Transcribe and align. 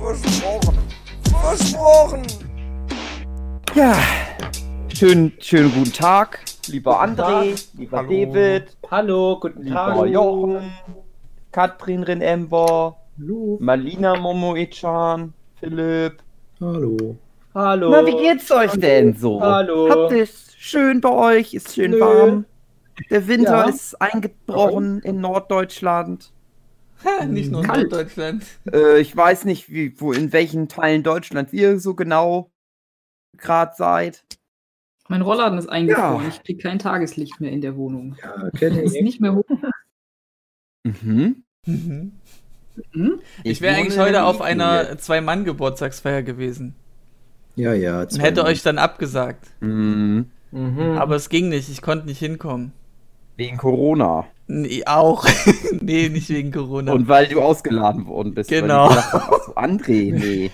Versprochen. 0.00 0.78
Versprochen. 1.42 2.22
Ja, 3.74 3.94
schönen, 4.88 5.32
schönen 5.40 5.72
guten 5.72 5.92
Tag, 5.92 6.40
lieber 6.68 7.00
André, 7.02 7.62
lieber 7.76 7.98
Hallo. 7.98 8.08
David, 8.08 8.76
Hallo, 8.90 9.38
guten 9.40 9.62
lieber 9.62 9.74
Tag. 9.94 10.06
Jochen, 10.08 10.72
Katrin 11.52 12.02
Renember, 12.02 12.96
Hallo. 13.18 13.58
Malina 13.60 14.16
Momoe-chan, 14.16 15.32
Philipp. 15.60 16.22
Hallo. 16.60 17.16
Hallo. 17.54 17.90
Na, 17.90 18.06
wie 18.06 18.16
geht's 18.16 18.50
euch 18.50 18.72
denn 18.72 19.14
so? 19.16 19.40
Hallo. 19.40 19.88
Habt 19.90 20.12
ihr 20.12 20.22
es 20.22 20.54
schön 20.56 21.00
bei 21.00 21.10
euch? 21.10 21.52
Ist 21.54 21.74
schön 21.74 21.92
Nö. 21.92 22.00
warm? 22.00 22.44
Der 23.10 23.26
Winter 23.28 23.64
Ja. 23.64 23.68
ist 23.68 24.00
eingebrochen 24.00 25.00
in 25.00 25.20
Norddeutschland. 25.20 26.32
Nicht 27.28 27.50
nur 27.50 27.62
in 27.62 27.66
Kalt. 27.66 27.92
Deutschland. 27.92 28.44
Äh, 28.72 29.00
ich 29.00 29.16
weiß 29.16 29.44
nicht, 29.44 29.70
wie, 29.70 29.98
wo, 30.00 30.12
in 30.12 30.32
welchen 30.32 30.68
Teilen 30.68 31.02
Deutschlands 31.02 31.52
ihr 31.52 31.80
so 31.80 31.94
genau 31.94 32.50
gerade 33.36 33.72
seid. 33.76 34.24
Mein 35.08 35.22
Rollladen 35.22 35.58
ist 35.58 35.68
eingefroren. 35.68 36.22
Ja. 36.22 36.28
Ich 36.28 36.42
kriege 36.42 36.62
kein 36.62 36.78
Tageslicht 36.78 37.40
mehr 37.40 37.50
in 37.50 37.60
der 37.60 37.76
Wohnung. 37.76 38.16
Ja, 38.22 38.50
kenne 38.50 38.82
Ist 38.82 38.94
ich. 38.94 39.02
nicht 39.02 39.20
mehr 39.20 39.34
hoch. 39.34 39.44
Mhm. 40.84 41.42
Mhm. 41.66 42.12
Hm? 42.92 43.20
Ich 43.42 43.60
wäre 43.60 43.76
eigentlich 43.76 43.98
heute 43.98 44.24
auf 44.24 44.40
einer 44.40 44.96
Zwei-Mann-Geburtstagsfeier 44.98 46.22
gewesen. 46.22 46.74
Ja, 47.56 47.74
ja. 47.74 48.02
Und 48.02 48.22
hätte 48.22 48.44
euch 48.44 48.62
dann 48.62 48.78
abgesagt. 48.78 49.48
Mhm. 49.60 50.30
Mhm. 50.52 50.96
Aber 50.98 51.16
es 51.16 51.28
ging 51.28 51.48
nicht, 51.48 51.68
ich 51.68 51.82
konnte 51.82 52.06
nicht 52.06 52.18
hinkommen. 52.18 52.72
Wegen 53.40 53.56
Corona. 53.56 54.26
Nee, 54.48 54.82
auch. 54.84 55.24
nee, 55.80 56.10
nicht 56.10 56.28
wegen 56.28 56.52
Corona. 56.52 56.92
Und 56.92 57.08
weil 57.08 57.26
du 57.26 57.40
ausgeladen 57.40 58.06
worden 58.06 58.34
bist. 58.34 58.50
Genau. 58.50 58.88
Ach 58.90 59.30
so, 59.46 59.54
André, 59.54 60.12
nee. 60.18 60.50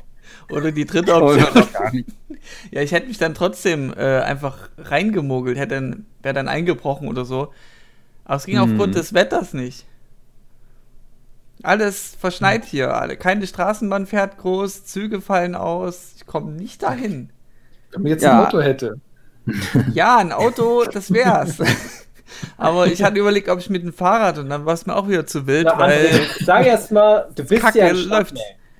Oder 0.50 0.70
die 0.70 0.84
dritte 0.84 1.14
Option. 1.14 2.04
Ja, 2.70 2.80
ich 2.80 2.92
hätte 2.92 3.08
mich 3.08 3.18
dann 3.18 3.34
trotzdem 3.34 3.92
äh, 3.96 4.20
einfach 4.20 4.68
reingemogelt, 4.78 5.58
hätte 5.58 5.74
dann, 5.74 6.06
wäre 6.22 6.32
dann 6.34 6.46
eingebrochen 6.46 7.08
oder 7.08 7.24
so. 7.24 7.52
Aber 8.24 8.36
es 8.36 8.46
ging 8.46 8.60
Hm. 8.60 8.70
aufgrund 8.70 8.94
des 8.94 9.14
Wetters 9.14 9.52
nicht. 9.52 9.84
Alles 11.64 12.16
verschneit 12.20 12.64
hier, 12.64 12.94
alle. 12.94 13.16
Keine 13.16 13.48
Straßenbahn 13.48 14.06
fährt 14.06 14.38
groß, 14.38 14.84
Züge 14.84 15.20
fallen 15.20 15.56
aus. 15.56 16.12
Ich 16.18 16.26
komme 16.26 16.52
nicht 16.52 16.84
dahin. 16.84 17.30
Wenn 17.90 18.02
man 18.02 18.10
jetzt 18.12 18.22
Ja. 18.22 18.38
ein 18.42 18.46
Auto 18.46 18.60
hätte. 18.60 19.00
Ja, 19.92 20.18
ein 20.18 20.30
Auto, 20.30 20.84
das 20.84 21.12
wär's. 21.12 21.58
Aber 22.56 22.86
ich 22.86 23.02
hatte 23.02 23.18
überlegt, 23.18 23.48
ob 23.48 23.58
ich 23.58 23.70
mit 23.70 23.82
dem 23.82 23.92
Fahrrad 23.92 24.38
und 24.38 24.48
dann 24.48 24.66
war 24.66 24.74
es 24.74 24.86
mir 24.86 24.96
auch 24.96 25.08
wieder 25.08 25.26
zu 25.26 25.46
wild, 25.46 25.66
Na, 25.66 25.78
weil 25.78 26.06
André, 26.06 26.44
sag 26.44 26.66
erst 26.66 26.92
mal, 26.92 27.28
du 27.34 27.44
bist 27.44 27.62
Kacke 27.62 27.78
ja 27.78 27.86
ein 27.86 27.96
läuft. 27.96 28.34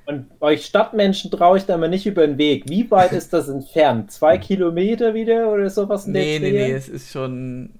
Und 0.07 0.27
euch 0.41 0.65
Stadtmenschen 0.67 1.33
traue 1.33 1.59
ich 1.59 1.67
da 1.67 1.77
mal 1.77 1.89
nicht 1.89 2.07
über 2.07 2.27
den 2.27 2.39
Weg. 2.39 2.69
Wie 2.69 2.89
weit 2.91 3.13
ist 3.13 3.33
das 3.33 3.49
entfernt? 3.49 4.13
Zwei 4.13 4.39
Kilometer 4.39 5.15
wieder 5.15 5.51
oder 5.51 5.69
sowas 5.69 6.07
in 6.07 6.15
der 6.15 6.23
nee, 6.23 6.39
nee, 6.39 6.53
nee, 6.53 6.73
es 6.73 6.89
ist 6.89 7.11
schon 7.11 7.71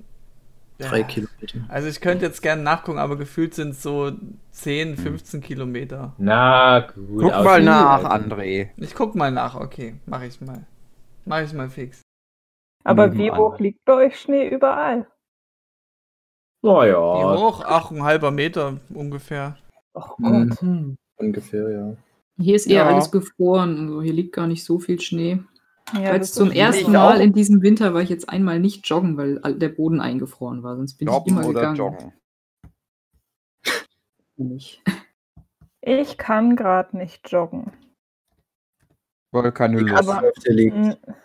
Drei 0.79 1.01
Ja. 1.01 1.05
Kilometer. 1.05 1.61
Also 1.69 1.89
ich 1.89 2.01
könnte 2.01 2.27
jetzt 2.27 2.43
gerne 2.43 2.63
nachgucken, 2.63 2.99
aber 2.99 3.17
gefühlt 3.17 3.55
sind 3.55 3.71
es 3.71 3.83
so 3.83 4.13
10, 4.51 4.97
15 4.97 5.41
Kilometer. 5.41 6.15
Na 6.19 6.81
gut. 6.81 7.23
Guck 7.23 7.45
mal 7.45 7.63
nach, 7.63 8.05
André. 8.05 8.71
Ich 8.77 8.95
guck 8.95 9.15
mal 9.15 9.31
nach, 9.31 9.55
okay, 9.55 9.97
mach 10.05 10.23
ich 10.23 10.41
mal. 10.41 10.67
Mach 11.25 11.43
ich 11.43 11.53
mal 11.53 11.71
fix. 11.71 12.03
Aber 12.85 13.17
wie 13.17 13.31
hoch 13.31 13.59
liegt 13.59 13.85
bei 13.85 13.95
euch 13.95 14.21
Schnee 14.21 14.49
überall? 14.49 15.07
Wie 16.67 16.73
Naja. 16.73 17.37
hoch? 17.39 17.63
Ach, 17.65 17.91
ein 17.91 18.03
halber 18.03 18.31
Meter 18.31 18.79
ungefähr. 18.93 19.57
Oh 19.95 20.01
Mhm. 20.19 20.49
Gott. 20.51 20.61
Hm, 20.61 20.97
ungefähr, 21.17 21.71
ja. 21.71 21.97
Hier 22.39 22.57
ist 22.57 22.67
eher 22.67 22.85
Ja. 22.85 22.89
alles 22.89 23.11
gefroren. 23.11 23.79
Also 23.89 24.03
hier 24.03 24.13
liegt 24.13 24.35
gar 24.35 24.47
nicht 24.47 24.65
so 24.65 24.79
viel 24.79 25.01
Schnee. 25.01 25.43
Ja, 25.95 26.15
Jetzt 26.15 26.31
das 26.31 26.33
zum 26.35 26.51
ersten 26.51 26.83
ich 26.83 26.89
Mal 26.89 27.17
auch. 27.17 27.21
in 27.21 27.33
diesem 27.33 27.63
Winter 27.63 27.95
war 27.95 28.03
ich 28.03 28.09
jetzt 28.09 28.29
einmal 28.29 28.59
nicht 28.59 28.87
joggen, 28.89 29.17
weil 29.17 29.41
der 29.57 29.69
Boden 29.69 30.01
eingefroren 30.01 30.63
war. 30.65 30.77
Sonst 30.77 30.95
bin 30.99 31.07
ich 31.09 31.15
Jobben 31.15 31.33
immer 31.39 31.47
oder 31.49 31.61
gegangen. 31.61 31.77
joggen? 31.77 32.13
Nicht. 34.37 34.83
Ich 35.81 36.19
kann 36.19 36.57
gerade 36.57 36.97
nicht 36.97 37.31
joggen. 37.31 37.73
Weil 39.33 39.53
keine 39.53 39.79
Lust. 39.81 40.09
Aber- 40.09 40.29
auf 40.29 40.35
dir 40.45 40.53
liegt. 40.53 40.77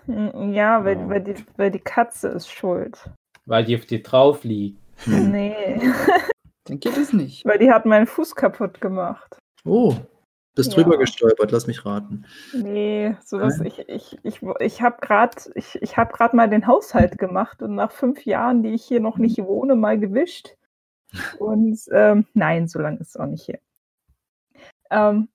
Ja, 0.07 0.85
weil, 0.85 0.97
Ja. 0.99 1.09
Weil, 1.09 1.21
die, 1.23 1.35
weil 1.57 1.71
die 1.71 1.79
Katze 1.79 2.29
ist 2.29 2.49
schuld. 2.49 3.09
Weil 3.45 3.65
die 3.65 3.75
auf 3.75 3.85
dir 3.85 4.01
drauf 4.03 4.43
liegt. 4.43 4.77
Nee, 5.05 5.79
Dann 6.65 6.79
geht 6.79 6.97
es 6.97 7.13
nicht. 7.13 7.45
weil 7.45 7.59
die 7.59 7.71
hat 7.71 7.85
meinen 7.85 8.07
Fuß 8.07 8.35
kaputt 8.35 8.81
gemacht. 8.81 9.37
Oh, 9.65 9.95
bist 10.55 10.75
Ja. 10.75 10.83
drüber 10.83 10.97
gestolpert, 10.97 11.51
lass 11.51 11.67
mich 11.67 11.85
raten. 11.85 12.25
Nee, 12.53 13.15
sowas. 13.23 13.59
Ich, 13.61 13.79
ich, 13.87 14.17
ich, 14.23 14.41
ich 14.59 14.81
habe 14.81 14.97
gerade 15.01 15.35
ich, 15.55 15.81
ich 15.81 15.97
hab 15.97 16.13
grad 16.13 16.33
mal 16.33 16.49
den 16.49 16.67
Haushalt 16.67 17.17
gemacht 17.17 17.61
und 17.61 17.75
nach 17.75 17.91
fünf 17.91 18.25
Jahren, 18.25 18.61
die 18.63 18.69
ich 18.73 18.83
hier 18.83 18.99
noch 18.99 19.17
nicht 19.17 19.37
wohne, 19.39 19.75
mal 19.75 19.97
gewischt. 19.99 20.55
Und 21.39 21.79
ähm, 21.91 22.25
nein, 22.33 22.67
so 22.67 22.79
lange 22.79 22.99
ist 22.99 23.09
es 23.09 23.17
auch 23.17 23.25
nicht 23.25 23.45
hier. 23.45 23.59
Ähm, 24.89 25.29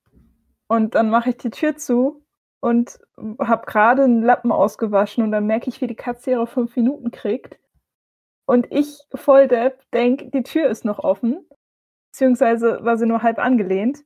und 0.68 0.94
dann 0.94 1.10
mache 1.10 1.30
ich 1.30 1.36
die 1.36 1.50
Tür 1.50 1.76
zu 1.76 2.22
und 2.60 2.98
habe 3.38 3.66
gerade 3.66 4.04
einen 4.04 4.22
Lappen 4.22 4.52
ausgewaschen 4.52 5.22
und 5.24 5.32
dann 5.32 5.46
merke 5.46 5.68
ich, 5.68 5.80
wie 5.80 5.86
die 5.86 5.94
Katze 5.94 6.30
ihre 6.32 6.46
fünf 6.46 6.76
Minuten 6.76 7.10
kriegt. 7.10 7.58
Und 8.46 8.68
ich, 8.70 9.00
voll 9.14 9.48
Depp, 9.48 9.82
denke, 9.92 10.30
die 10.30 10.42
Tür 10.42 10.68
ist 10.68 10.84
noch 10.84 11.00
offen. 11.00 11.46
Beziehungsweise 12.12 12.78
war 12.82 12.96
sie 12.96 13.06
nur 13.06 13.22
halb 13.22 13.38
angelehnt. 13.38 14.04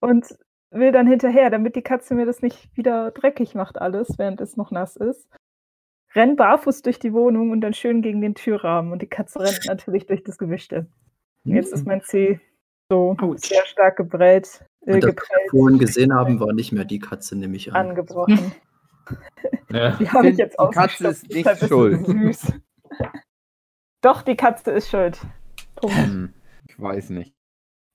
Und 0.00 0.26
will 0.70 0.92
dann 0.92 1.06
hinterher, 1.06 1.50
damit 1.50 1.76
die 1.76 1.82
Katze 1.82 2.14
mir 2.14 2.26
das 2.26 2.42
nicht 2.42 2.76
wieder 2.76 3.10
dreckig 3.10 3.54
macht 3.54 3.80
alles, 3.80 4.18
während 4.18 4.40
es 4.40 4.56
noch 4.56 4.70
nass 4.70 4.96
ist. 4.96 5.28
Renn 6.14 6.36
barfuß 6.36 6.82
durch 6.82 6.98
die 6.98 7.12
Wohnung 7.12 7.50
und 7.50 7.60
dann 7.60 7.74
schön 7.74 8.02
gegen 8.02 8.20
den 8.20 8.34
Türrahmen. 8.34 8.92
Und 8.92 9.00
die 9.02 9.08
Katze 9.08 9.40
rennt 9.40 9.64
natürlich 9.66 10.06
durch 10.06 10.22
das 10.22 10.36
Gewischte. 10.36 10.86
Und 11.44 11.54
jetzt 11.54 11.72
ist 11.72 11.86
mein 11.86 12.02
Zeh 12.02 12.40
so 12.90 13.16
Autsch. 13.18 13.48
sehr 13.48 13.64
stark 13.66 13.96
gebrellt, 13.96 14.64
äh, 14.86 14.94
Und 14.94 15.04
das, 15.04 15.14
was 15.16 15.28
wir 15.28 15.50
vorhin 15.50 15.78
gesehen 15.78 16.14
haben, 16.14 16.38
war 16.40 16.52
nicht 16.52 16.72
mehr 16.72 16.84
die 16.84 16.98
Katze, 16.98 17.36
nehme 17.36 17.56
ich 17.56 17.72
an. 17.72 17.88
angebrochen. 17.88 18.52
Ja. 19.70 19.96
Die 19.96 20.08
habe 20.08 20.28
ich 20.28 20.38
jetzt 20.38 20.56
die 20.58 20.72
Katze 20.72 21.08
ist 21.08 21.28
nicht 21.28 21.66
schuld. 21.66 22.06
Süß. 22.06 22.52
Doch, 24.02 24.22
die 24.22 24.36
Katze 24.36 24.70
ist 24.72 24.90
schuld. 24.90 25.18
Punkt. 25.76 25.96
Hm, 25.96 26.34
ich 26.68 26.78
weiß 26.80 27.10
nicht. 27.10 27.34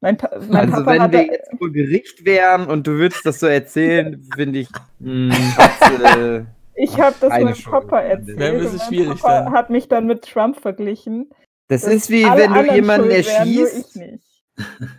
Mein, 0.02 0.18
pa 0.18 0.30
mein 0.48 0.72
Also 0.72 0.72
Papa 0.84 0.92
wenn 0.92 1.02
hatte, 1.02 1.14
wir 1.18 1.26
jetzt 1.26 1.50
vor 1.58 1.70
Gericht 1.72 2.26
wären 2.26 2.68
und 2.68 2.88
du 2.88 2.92
würdest 2.94 3.26
das 3.26 3.40
so 3.40 3.48
erzählen, 3.48 4.22
finde 4.36 4.60
ich 4.60 4.70
Hm. 5.02 5.32
Katze, 5.56 6.48
ich 6.76 7.00
habe 7.00 7.16
das 7.20 7.30
meinem. 7.30 7.54
Papa 7.64 8.00
erzählt. 8.02 8.38
und 8.38 8.64
mein 8.64 8.80
schwierig 8.88 9.22
Papa 9.22 9.44
dann. 9.44 9.54
hat 9.54 9.70
mich 9.70 9.88
dann 9.90 10.08
mit 10.08 10.24
Trump 10.24 10.60
verglichen. 10.60 11.30
Das 11.68 11.84
ist 11.84 12.10
wie 12.10 12.26
alle 12.26 12.44
wenn 12.44 12.54
du 12.54 12.74
jemanden 12.74 13.10
wären, 13.10 13.18
erschießt. 13.26 13.90
ich 13.90 13.96
nicht. 13.96 14.26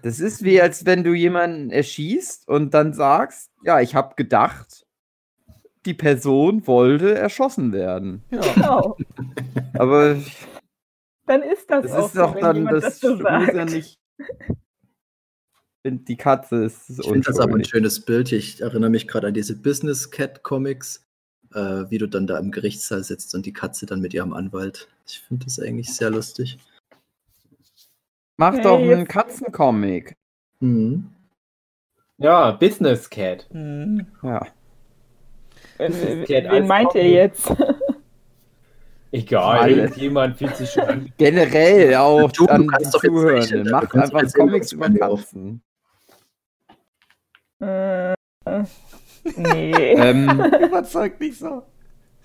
Das 0.03 0.21
ist 0.21 0.43
wie 0.45 0.61
als 0.61 0.87
wenn 0.87 1.03
du 1.05 1.13
jemanden 1.13 1.71
erschießt 1.71 2.49
und 2.49 2.73
dann 2.75 2.93
sagst, 2.93 3.51
ja, 3.65 3.81
ich 3.81 3.95
habe 3.95 4.15
gedacht, 4.17 4.87
die 5.87 5.95
Person 5.95 6.67
wollte 6.67 7.15
erschossen 7.15 7.73
werden. 7.73 8.23
Ja. 8.31 8.41
Genau. 8.55 8.97
Aber 9.75 10.17
Dann 11.27 11.43
ist 11.43 11.71
das, 11.71 11.83
das 11.83 11.93
auch 11.93 12.07
ist 12.07 12.15
so, 12.15 12.21
doch 12.21 12.35
wenn 12.35 12.43
dann 12.43 12.57
jemand 12.57 12.77
das, 12.77 12.85
das 12.85 13.01
so 13.01 13.15
muss 13.15 13.23
ja 13.23 13.53
sagt. 13.55 13.71
nicht. 13.73 13.99
Die 15.85 16.17
Katze 16.17 16.65
ist 16.65 16.91
Ich 16.91 17.07
finde 17.07 17.21
das 17.21 17.39
aber 17.41 17.55
ein 17.55 17.65
schönes 17.65 18.01
Bild. 18.01 18.31
Ich 18.33 18.61
erinnere 18.61 18.91
mich 18.91 19.09
gerade 19.09 19.29
an 19.29 19.35
diese 19.35 19.57
Business 19.57 20.11
Cat 20.11 20.43
Comics, 20.43 21.07
äh, 21.55 21.85
wie 21.89 21.97
du 21.97 22.07
dann 22.07 22.27
da 22.27 22.39
im 22.39 22.51
Gerichtssaal 22.51 23.03
sitzt 23.03 23.35
und 23.35 23.47
die 23.47 23.55
Katze 23.55 23.87
dann 23.87 24.01
mit 24.03 24.13
ihrem 24.13 24.35
Anwalt. 24.35 24.89
Ich 25.07 25.21
finde 25.21 25.47
das 25.47 25.59
eigentlich 25.59 25.95
sehr 25.95 26.11
lustig. 26.11 26.59
Mach 28.37 28.53
Hey, 28.53 28.63
doch 28.63 28.79
einen 28.79 29.09
Katzencomic. 29.09 30.15
Mhm. 30.61 31.07
Ja, 32.19 32.51
Business 32.51 33.09
Cat. 33.09 33.49
Hm. 33.51 34.07
Ja. 34.23 34.47
Wen, 35.81 36.25
Cat 36.25 36.53
wen 36.53 36.67
meint 36.67 36.95
ihr 36.95 37.01
Comic. 37.03 37.15
jetzt? 37.15 37.53
Egal, 39.13 39.71
irgendjemand 39.73 40.39
fühlt 40.39 40.55
sich 40.57 40.71
schon 40.71 40.85
an. 40.85 41.13
Generell 41.17 41.97
auch 41.97 42.31
Du, 42.31 42.47
du 42.47 42.53
an 42.53 42.63
die 42.63 42.67
kannst 42.69 42.95
doch 42.95 43.01
zeichnen, 43.03 43.69
Mach 43.71 43.93
einfach 43.95 44.33
Comics 44.35 44.73
über 44.73 44.89
Katzen. 44.91 45.63
äh, 47.61 48.13
Äh, 48.13 48.65
nee. 49.37 49.95
Ähm, 49.97 50.41
Überzeugt 50.63 51.21
nicht 51.21 51.39
so. 51.39 51.63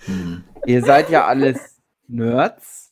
Hm. 0.06 0.44
ihr 0.66 0.82
seid 0.84 1.10
ja 1.10 1.26
alles 1.26 1.82
Nerds. 2.08 2.85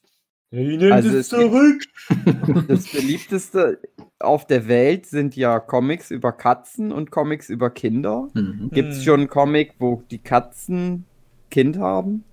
Also 0.91 1.09
es 1.17 1.29
gibt- 1.29 1.89
Das 2.69 2.91
beliebteste 2.91 3.79
auf 4.19 4.45
der 4.45 4.67
Welt 4.67 5.05
sind 5.07 5.35
ja 5.35 5.59
Comics 5.59 6.11
über 6.11 6.31
Katzen 6.31 6.91
und 6.91 7.09
Comics 7.11 7.49
über 7.49 7.69
Kinder. 7.71 8.29
Mhm. 8.33 8.69
Gibt 8.71 8.89
es 8.91 8.97
Hm. 8.97 9.03
schon 9.03 9.19
einen 9.21 9.29
Comic, 9.29 9.73
wo 9.79 10.03
die 10.11 10.19
Katzen 10.19 11.05
Kind 11.49 11.77
haben? 11.77 12.23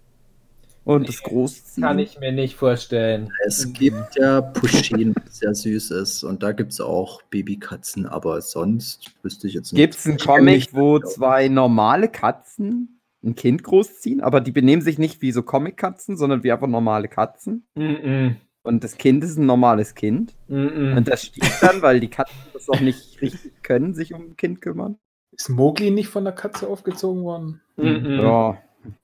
Und 0.84 1.08
das 1.08 1.22
großziehen? 1.22 1.84
Kann 1.86 1.98
ich 1.98 2.18
mir 2.20 2.32
nicht 2.32 2.56
vorstellen. 2.56 3.30
Es 3.46 3.72
gibt 3.72 4.16
ja 4.16 4.40
Pushin, 4.40 5.14
was 5.24 5.38
sehr 5.38 5.54
süß 5.54 5.90
ist. 5.92 6.22
Und 6.24 6.42
da 6.42 6.52
gibt 6.52 6.72
es 6.72 6.80
auch 6.80 7.22
Babykatzen, 7.30 8.06
aber 8.06 8.40
sonst 8.40 9.12
wüsste 9.22 9.46
ich 9.46 9.54
jetzt 9.54 9.72
nicht. 9.72 9.80
Gibt 9.80 9.94
es 9.96 10.06
einen 10.06 10.16
Ich 10.16 10.24
Comic, 10.26 10.68
wo 10.74 10.98
zwei 10.98 11.48
normale 11.48 12.08
Katzen 12.08 12.99
ein 13.22 13.34
Kind 13.34 13.62
großziehen, 13.64 14.20
aber 14.20 14.40
die 14.40 14.52
benehmen 14.52 14.82
sich 14.82 14.98
nicht 14.98 15.20
wie 15.22 15.32
so 15.32 15.42
Comic-Katzen, 15.42 16.16
sondern 16.16 16.42
wie 16.42 16.52
einfach 16.52 16.66
normale 16.68 17.08
Katzen? 17.08 17.66
Mm 17.74 18.30
Und 18.62 18.84
das 18.84 18.96
Kind 18.98 19.24
ist 19.24 19.36
ein 19.38 19.46
normales 19.46 19.94
Kind. 19.94 20.34
-mm. 20.48 20.92
Mm 20.92 20.96
Und 20.96 21.08
das 21.08 21.24
stirbt 21.24 21.62
dann, 21.62 21.82
weil 21.82 22.00
die 22.00 22.08
Katzen 22.08 22.36
das 22.52 22.68
auch 22.68 22.80
nicht 22.80 23.20
richtig 23.20 23.62
können, 23.62 23.94
sich 23.94 24.14
um 24.14 24.22
ein 24.30 24.36
Kind 24.36 24.60
kümmern. 24.62 24.96
Ist 25.32 25.48
Mowgli 25.48 25.90
nicht 25.90 26.08
von 26.08 26.24
der 26.24 26.32
Katze 26.34 26.66
aufgezogen 26.68 27.22
worden? 27.24 27.60
-mm. 27.78 28.00
Mm 28.18 28.20
Ja, 28.22 28.58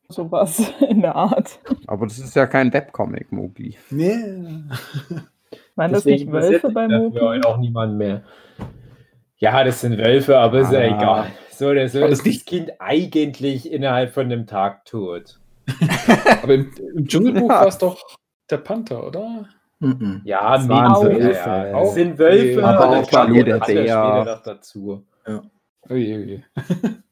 Sowas 0.08 0.72
in 0.88 1.02
der 1.02 1.14
Art. 1.16 1.58
aber 1.86 2.06
das 2.06 2.18
ist 2.18 2.34
ja 2.36 2.46
kein 2.46 2.72
Webcomic, 2.72 3.32
Mowgli. 3.32 3.76
Nee. 3.90 4.14
Waren 5.74 5.92
das 5.92 6.04
nicht 6.04 6.30
Wölfe 6.30 6.70
bei 6.70 6.88
Moki? 6.88 7.18
dafür 7.18 7.46
auch 7.46 7.58
niemand 7.58 7.98
mehr. 7.98 8.22
Ja, 9.38 9.62
das 9.64 9.80
sind 9.82 9.98
Wölfe, 9.98 10.38
aber 10.38 10.60
ist 10.60 10.72
ja 10.72 10.78
Ah. 10.80 10.84
egal. 10.86 11.26
So 11.58 11.68
oder 11.68 11.88
so 11.88 11.98
Aber 11.98 12.08
ist 12.08 12.26
das 12.26 12.44
Kind 12.44 12.70
eigentlich 12.78 13.70
innerhalb 13.70 14.12
von 14.12 14.26
einem 14.26 14.46
Tag 14.46 14.84
tot. 14.84 15.38
Aber 16.42 16.54
im, 16.54 16.70
im 16.94 17.06
Dschungelbuch 17.06 17.48
Ja. 17.50 17.60
war 17.60 17.66
es 17.68 17.78
doch 17.78 17.98
der 18.50 18.58
Panther, 18.58 19.06
oder? 19.06 19.46
Mhm. 19.80 20.22
Ja, 20.24 20.56
Das 20.56 20.68
waren 20.68 21.08
Mini- 21.08 21.20
Wölfe. 21.24 21.48
ja, 21.48 21.66
ja. 21.68 21.86
Sind 21.86 22.18
Wölfe, 22.18 22.64
Aber 22.64 22.86
und 22.88 22.92
dann 22.94 23.04
auch 23.04 23.10
Balu, 23.10 23.34
der 23.34 23.44
der 23.44 23.58
Panther 23.58 23.74
Bär. 23.74 23.84
später 23.84 24.24
noch 24.36 24.42
dazu. 24.42 25.06
Oje, 25.88 26.16
oje. 26.18 26.42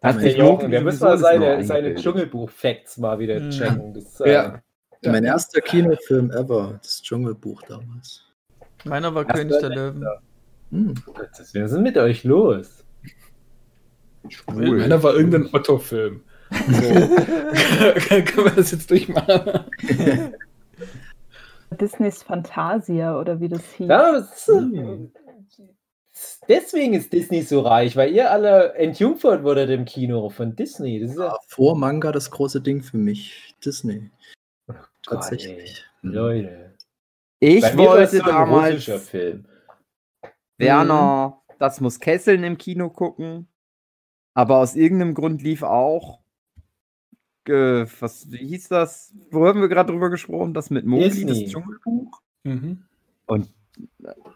Hat 0.00 0.14
Der 0.14 0.20
sich 0.22 0.36
Jochen, 0.36 0.70
der 0.70 0.80
muss 0.82 0.98
sowieso 1.00 1.06
mal 1.06 1.18
seine, 1.18 1.64
seine. 1.64 1.94
Dschungelbuch-Facts 1.96 2.98
mal 2.98 3.18
wieder 3.18 3.36
Hm. 3.40 3.50
checken. 3.50 3.94
Das, 3.94 4.20
äh, 4.20 4.32
Ja. 4.32 4.62
Ja. 5.02 5.12
Mein 5.12 5.24
erster 5.24 5.60
Kinofilm 5.60 6.30
ever, 6.32 6.78
das 6.82 7.02
Dschungelbuch 7.02 7.62
damals. 7.62 8.24
Meiner 8.84 9.14
war 9.14 9.24
Das 9.24 9.36
König 9.38 9.58
der 9.58 9.68
letzter. 9.68 9.74
Löwen. 9.92 10.06
Hm. 10.70 10.94
Was 11.14 11.40
ist 11.40 11.54
denn 11.54 11.82
mit 11.82 11.96
euch 11.98 12.24
los? 12.24 12.84
Schwul. 14.30 14.78
Meiner 14.78 15.02
war 15.02 15.14
irgendein 15.14 15.48
Otto-Film. 15.52 16.22
So. 16.50 16.82
Können 18.08 18.44
wir 18.44 18.52
das 18.56 18.70
jetzt 18.72 18.90
durchmachen? 18.90 19.64
Disneys 21.80 22.22
Fantasia 22.22 23.18
oder 23.18 23.40
wie 23.40 23.48
das 23.48 23.62
hieß. 23.72 23.88
Ja, 23.88 24.12
das 24.12 24.48
ist, 24.48 25.12
deswegen 26.48 26.94
ist 26.94 27.12
Disney 27.12 27.42
so 27.42 27.60
reich, 27.60 27.96
weil 27.96 28.12
ihr 28.12 28.30
alle 28.30 28.72
entjungfert 28.74 29.42
wurdet 29.42 29.70
im 29.70 29.84
Kino 29.84 30.30
von 30.30 30.56
Disney. 30.56 31.00
Das 31.00 31.10
ist 31.10 31.18
ja 31.18 31.24
War 31.24 31.40
Vor 31.48 31.76
Manga 31.76 32.12
das 32.12 32.30
große 32.30 32.60
Ding 32.60 32.82
für 32.82 32.96
mich. 32.96 33.54
Disney. 33.64 34.10
Tatsächlich. 35.02 35.50
ey, 35.58 35.88
Mhm. 36.02 36.12
Leute. 36.12 36.74
Ich 37.40 37.76
wollte 37.76 38.18
damals 38.18 38.84
Film. 38.84 39.46
Werner, 40.58 41.40
das 41.58 41.80
muss 41.80 42.00
Kesseln 42.00 42.44
im 42.44 42.58
Kino 42.58 42.90
gucken. 42.90 43.48
Aber 44.38 44.58
aus 44.58 44.76
irgendeinem 44.76 45.14
Grund 45.14 45.42
lief 45.42 45.64
auch. 45.64 46.20
Äh, 47.48 47.86
was 47.98 48.30
wie 48.30 48.36
hieß 48.46 48.68
das? 48.68 49.12
Wo 49.32 49.44
haben 49.48 49.60
wir 49.60 49.68
gerade 49.68 49.90
drüber 49.90 50.10
gesprochen? 50.10 50.54
Das 50.54 50.70
mit 50.70 50.86
Mowgli, 50.86 51.08
Disney. 51.08 51.42
das 51.44 51.52
Dschungelbuch? 51.52 52.20
Mhm. 52.44 52.84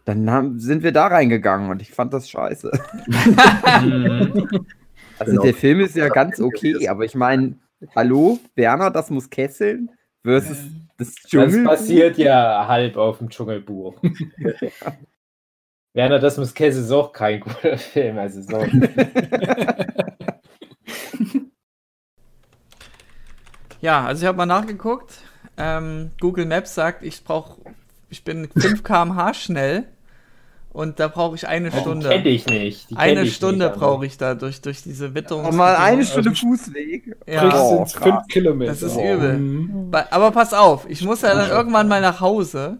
Dann 0.04 0.28
haben, 0.30 0.58
sind 0.58 0.82
wir 0.82 0.90
da 0.90 1.06
reingegangen 1.06 1.70
und 1.70 1.80
ich 1.82 1.92
fand 1.92 2.12
das 2.12 2.28
scheiße. 2.28 2.72
Also 5.18 5.32
Genau. 5.32 5.42
der 5.44 5.54
Film 5.54 5.78
ist 5.80 5.94
ja 5.94 6.08
ganz 6.08 6.40
okay, 6.40 6.88
aber 6.88 7.04
ich 7.04 7.14
meine, 7.14 7.56
hallo, 7.94 8.40
Werner, 8.56 8.90
das 8.90 9.08
muss 9.10 9.30
Kesseln 9.30 9.88
versus 10.24 10.56
das 10.98 11.14
Das 11.14 11.30
Dschungelbuch. 11.30 11.70
passiert 11.70 12.18
ja 12.18 12.66
halb 12.66 12.96
auf 12.96 13.18
dem 13.18 13.28
Dschungelbuch. 13.28 13.94
Werner, 15.94 16.18
das 16.18 16.38
muss 16.38 16.54
Käse 16.54 16.80
ist 16.80 16.90
auch 16.90 17.12
kein 17.12 17.40
guter 17.40 17.76
Film. 17.92 18.18
Also 18.18 18.40
so. 18.42 18.64
Ja, 23.80 24.04
also 24.06 24.22
ich 24.22 24.26
habe 24.28 24.38
mal 24.38 24.46
nachgeguckt. 24.46 25.12
Ähm, 25.56 26.10
Google 26.20 26.46
Maps 26.46 26.74
sagt, 26.74 27.02
ich 27.02 27.24
brauche, 27.24 27.56
ich 28.08 28.24
bin 28.24 28.48
5 28.56 28.82
km/h 28.84 29.34
schnell 29.34 29.84
und 30.72 30.98
da 31.00 31.08
brauche 31.08 31.34
ich 31.34 31.46
eine 31.46 31.70
Die 31.70 31.78
Stunde. 31.78 32.08
kenne 32.08 32.28
ich 32.28 32.46
nicht. 32.46 32.90
Die 32.90 32.94
kenn 32.94 33.02
Eine 33.02 33.22
ich 33.24 33.34
Stunde 33.34 33.68
brauche 33.70 34.06
ich 34.06 34.16
da 34.16 34.34
durch, 34.34 34.60
durch 34.62 34.82
diese 34.82 35.14
Witterung. 35.14 35.46
Oh, 35.46 35.52
mal 35.52 35.74
eine 35.76 35.98
Also 35.98 36.12
Stunde 36.12 36.30
ich- 36.32 36.40
Fußweg. 36.40 37.16
Ja. 37.26 37.60
Oh, 37.60 37.80
krass. 37.80 37.94
fünf 37.94 38.26
Kilometer. 38.28 38.70
Das 38.70 38.82
ist 38.82 38.96
Oh. 38.96 39.14
übel. 39.14 39.38
Ba- 39.90 40.06
Aber 40.10 40.30
pass 40.30 40.54
auf, 40.54 40.88
ich 40.88 41.02
muss 41.02 41.20
ja 41.22 41.34
dann 41.34 41.50
irgendwann 41.50 41.88
mal 41.88 42.00
nach 42.00 42.20
Hause 42.20 42.78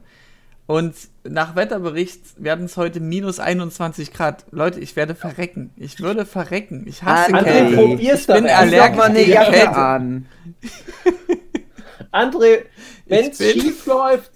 und 0.67 0.94
nach 1.25 1.56
Wetterbericht 1.56 2.43
werden 2.43 2.67
es 2.67 2.76
heute 2.76 3.00
minus 3.00 3.41
21 3.41 4.12
Grad. 4.12 4.47
Leute, 4.50 4.81
ich 4.81 4.97
werde 4.97 5.14
verrecken. 5.14 5.70
Ich 5.76 6.00
würde 6.00 6.25
verrecken. 6.25 6.85
Ich 6.87 7.03
hasse 7.03 7.32
André, 7.32 7.44
Kälte. 7.44 7.76
probier's 7.76 8.20
Ich 8.20 8.26
bin 8.26 8.47
allergisch 8.47 8.97
mal 8.97 9.11
eine 9.11 9.26
Jacke 9.26 9.75
an. 9.75 10.26
André, 12.12 12.64
wenn 13.06 13.31
es 13.31 13.38
schief 13.38 13.87
läuft, 13.87 14.31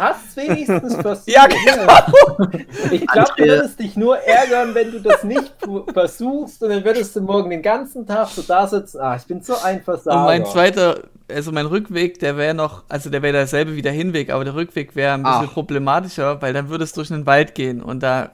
hast 0.00 0.28
es 0.30 0.36
wenigstens 0.36 0.94
versucht. 1.00 1.28
Ja, 1.28 1.46
genau. 1.46 2.56
Ich 2.90 3.06
glaube, 3.06 3.30
du 3.36 3.44
würdest 3.44 3.78
dich 3.78 3.96
nur 3.96 4.16
ärgern, 4.18 4.74
wenn 4.74 4.90
du 4.90 5.00
das 5.00 5.24
nicht 5.24 5.54
versuchst 5.92 6.62
und 6.62 6.70
dann 6.70 6.84
würdest 6.84 7.14
du 7.16 7.20
morgen 7.20 7.50
den 7.50 7.62
ganzen 7.62 8.06
Tag 8.06 8.28
so 8.28 8.42
da 8.42 8.66
sitzen. 8.66 9.00
Ah, 9.00 9.16
ich 9.16 9.24
bin 9.24 9.42
so 9.42 9.54
ein 9.62 9.82
Versager. 9.82 10.18
Und 10.18 10.24
mein 10.24 10.46
zweiter, 10.46 11.02
also 11.30 11.52
mein 11.52 11.66
Rückweg, 11.66 12.18
der 12.18 12.36
wäre 12.36 12.54
noch, 12.54 12.84
also 12.88 13.10
der 13.10 13.22
wäre 13.22 13.32
derselbe 13.32 13.76
wie 13.76 13.82
der 13.82 13.92
Hinweg, 13.92 14.30
aber 14.30 14.44
der 14.44 14.54
Rückweg 14.54 14.96
wäre 14.96 15.14
ein 15.14 15.22
bisschen 15.22 15.48
Ach. 15.48 15.54
problematischer, 15.54 16.40
weil 16.40 16.52
dann 16.52 16.68
würde 16.68 16.84
es 16.84 16.92
durch 16.92 17.12
einen 17.12 17.26
Wald 17.26 17.54
gehen 17.54 17.82
und 17.82 18.02
da 18.02 18.30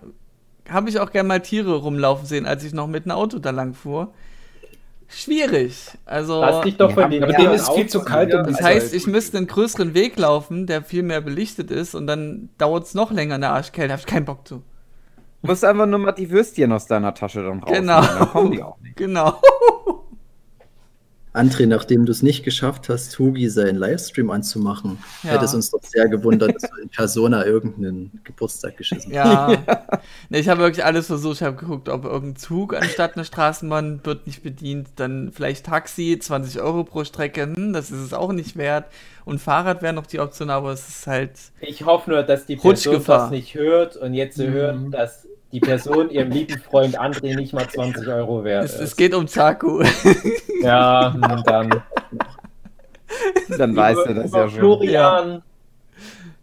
habe 0.68 0.90
ich 0.90 1.00
auch 1.00 1.10
gern 1.10 1.26
mal 1.26 1.40
Tiere 1.40 1.76
rumlaufen 1.76 2.26
sehen, 2.26 2.46
als 2.46 2.62
ich 2.62 2.74
noch 2.74 2.86
mit 2.86 3.04
einem 3.04 3.16
Auto 3.16 3.38
da 3.38 3.50
lang 3.50 3.74
fuhr. 3.74 4.12
Schwierig. 5.08 5.90
Also 6.04 6.40
Lass 6.40 6.60
dich 6.62 6.76
doch 6.76 6.92
von 6.92 7.10
den 7.10 7.24
Aber 7.24 7.32
denen 7.32 7.54
ist 7.54 7.70
viel 7.70 7.86
zu 7.86 8.02
kalt, 8.04 8.34
um 8.34 8.44
das 8.44 8.60
heißt, 8.60 8.94
ich 8.94 9.06
müsste 9.06 9.38
einen 9.38 9.46
größeren 9.46 9.94
Weg 9.94 10.18
laufen, 10.18 10.66
der 10.66 10.82
viel 10.82 11.02
mehr 11.02 11.22
belichtet 11.22 11.70
ist 11.70 11.94
und 11.94 12.06
dann 12.06 12.50
dauert 12.58 12.84
es 12.84 12.94
noch 12.94 13.10
länger 13.10 13.36
in 13.36 13.40
der 13.40 13.52
Arschkälte. 13.52 13.92
Habe 13.92 14.00
ich 14.00 14.06
keinen 14.06 14.26
Bock 14.26 14.46
zu. 14.46 14.62
Du 15.42 15.48
musst 15.48 15.64
einfach 15.64 15.86
nur 15.86 15.98
mal 15.98 16.12
die 16.12 16.30
Würstchen 16.30 16.72
aus 16.72 16.86
deiner 16.86 17.14
Tasche 17.14 17.42
dann 17.42 17.60
raus. 17.60 17.72
Genau. 17.72 18.02
Dann 18.02 18.28
kommen 18.28 18.52
die 18.52 18.62
auch 18.62 18.78
nicht. 18.80 18.96
Genau. 18.96 19.40
André, 21.34 21.66
nachdem 21.66 22.06
du 22.06 22.12
es 22.12 22.22
nicht 22.22 22.42
geschafft 22.44 22.88
hast, 22.88 23.18
Hugi 23.18 23.48
seinen 23.48 23.76
Livestream 23.76 24.30
anzumachen, 24.30 24.98
Ja. 25.22 25.30
hätte 25.32 25.44
es 25.44 25.54
uns 25.54 25.70
doch 25.70 25.82
sehr 25.82 26.08
gewundert, 26.08 26.54
dass 26.54 26.70
du 26.70 26.80
in 26.82 26.88
Persona 26.88 27.44
irgendeinen 27.44 28.20
Geburtstag 28.24 28.76
geschissen 28.76 29.12
hast. 29.16 29.58
Ja. 29.58 29.98
nee, 30.30 30.38
ich 30.40 30.48
habe 30.48 30.62
wirklich 30.62 30.84
alles 30.84 31.06
versucht. 31.06 31.36
Ich 31.36 31.42
habe 31.42 31.56
geguckt, 31.56 31.88
ob 31.88 32.04
irgendein 32.04 32.36
Zug 32.36 32.74
anstatt 32.74 33.16
eine 33.16 33.24
Straßenbahn 33.24 34.00
wird 34.04 34.26
nicht 34.26 34.42
bedient. 34.42 34.88
Dann 34.96 35.30
vielleicht 35.32 35.66
Taxi, 35.66 36.18
20 36.18 36.60
Euro 36.60 36.84
pro 36.84 37.04
Strecke. 37.04 37.42
Hm, 37.42 37.72
das 37.72 37.90
ist 37.90 38.00
es 38.00 38.12
auch 38.14 38.32
nicht 38.32 38.56
wert. 38.56 38.86
Und 39.24 39.40
Fahrrad 39.40 39.82
wäre 39.82 39.92
noch 39.92 40.06
die 40.06 40.20
Option, 40.20 40.48
aber 40.50 40.72
es 40.72 40.88
ist 40.88 41.06
halt. 41.06 41.32
Ich 41.60 41.84
hoffe 41.84 42.10
nur, 42.10 42.22
dass 42.22 42.46
die 42.46 42.56
Person 42.56 42.70
Rutschgefahr. 42.94 43.18
das 43.22 43.30
nicht 43.30 43.54
hört 43.54 43.96
und 43.96 44.14
jetzt 44.14 44.38
Mhm. 44.38 44.44
hört, 44.52 44.94
dass 44.94 45.28
die 45.52 45.60
Person 45.60 46.10
ihrem 46.10 46.30
lieben 46.30 46.58
Freund 46.58 46.98
André 47.00 47.34
nicht 47.34 47.52
mal 47.54 47.66
20 47.68 48.06
Euro 48.08 48.44
wert 48.44 48.64
Es, 48.64 48.74
ist. 48.74 48.80
es 48.80 48.96
geht 48.96 49.14
um 49.14 49.26
Zaku. 49.26 49.82
ja, 50.62 51.08
und 51.08 51.46
dann. 51.46 51.82
Dann 53.56 53.74
weißt 53.74 54.06
du 54.06 54.14
das 54.14 54.32
ja 54.32 54.48
schon. 54.48 54.58
Florian, 54.58 55.42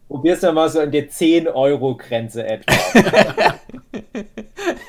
probier's 0.07 0.41
ja 0.41 0.51
mal 0.51 0.67
so 0.69 0.79
an 0.79 0.91
der 0.91 1.09
10-Euro-Grenze 1.09 2.45
etwa. 2.47 2.73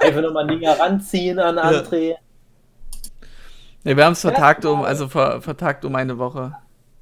Einfach 0.00 0.22
nochmal 0.22 0.46
näher 0.46 0.78
ranziehen 0.78 1.38
an 1.38 1.58
André. 1.58 2.14
ne, 3.84 3.96
wir 3.96 4.04
haben 4.04 4.12
es 4.12 4.22
vertagt 4.22 4.64
um, 4.64 4.82
also 4.82 5.08
ver, 5.08 5.42
vertagt 5.42 5.84
um 5.84 5.94
eine 5.94 6.16
Woche. 6.18 6.52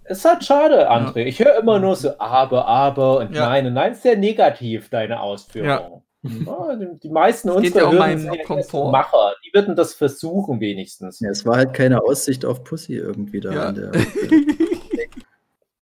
Ist 0.06 0.25
halt 0.25 0.44
schade, 0.44 0.90
André. 0.90 1.21
Ich 1.25 1.38
höre 1.38 1.59
immer 1.61 1.78
nur 1.78 1.94
so 1.97 2.18
aber, 2.18 2.66
aber 2.66 3.18
und 3.21 3.33
Ja. 3.35 3.49
nein 3.49 3.66
und 3.68 3.75
nein. 3.75 3.92
Ist 3.92 4.02
sehr 4.02 4.16
negativ, 4.18 4.90
deine 4.90 5.21
Ausführung. 5.21 6.02
Ja, 6.25 6.76
die, 6.76 6.99
die 7.00 7.11
meisten 7.11 7.50
Es 7.50 7.57
geht 7.57 7.75
unserer 7.75 7.83
ja 7.83 7.88
um 7.88 7.93
Hörer 7.95 8.07
meinen 8.07 8.19
sind 8.19 8.31
eigentlich 8.31 8.47
Komfort. 8.47 8.90
Macher. 8.90 9.35
Die 9.45 9.52
würden 9.52 9.76
das 9.76 9.95
versuchen 9.95 10.59
wenigstens. 10.61 11.21
Ja, 11.21 11.31
es 11.31 11.45
war 11.45 11.57
halt 11.57 11.75
keine 11.75 12.02
Aussicht 12.02 12.45
auf 12.45 12.64
Pussy 12.64 12.95
irgendwie 12.95 13.40
da. 13.40 13.52
Ja. 13.52 13.73
Der, 13.73 13.93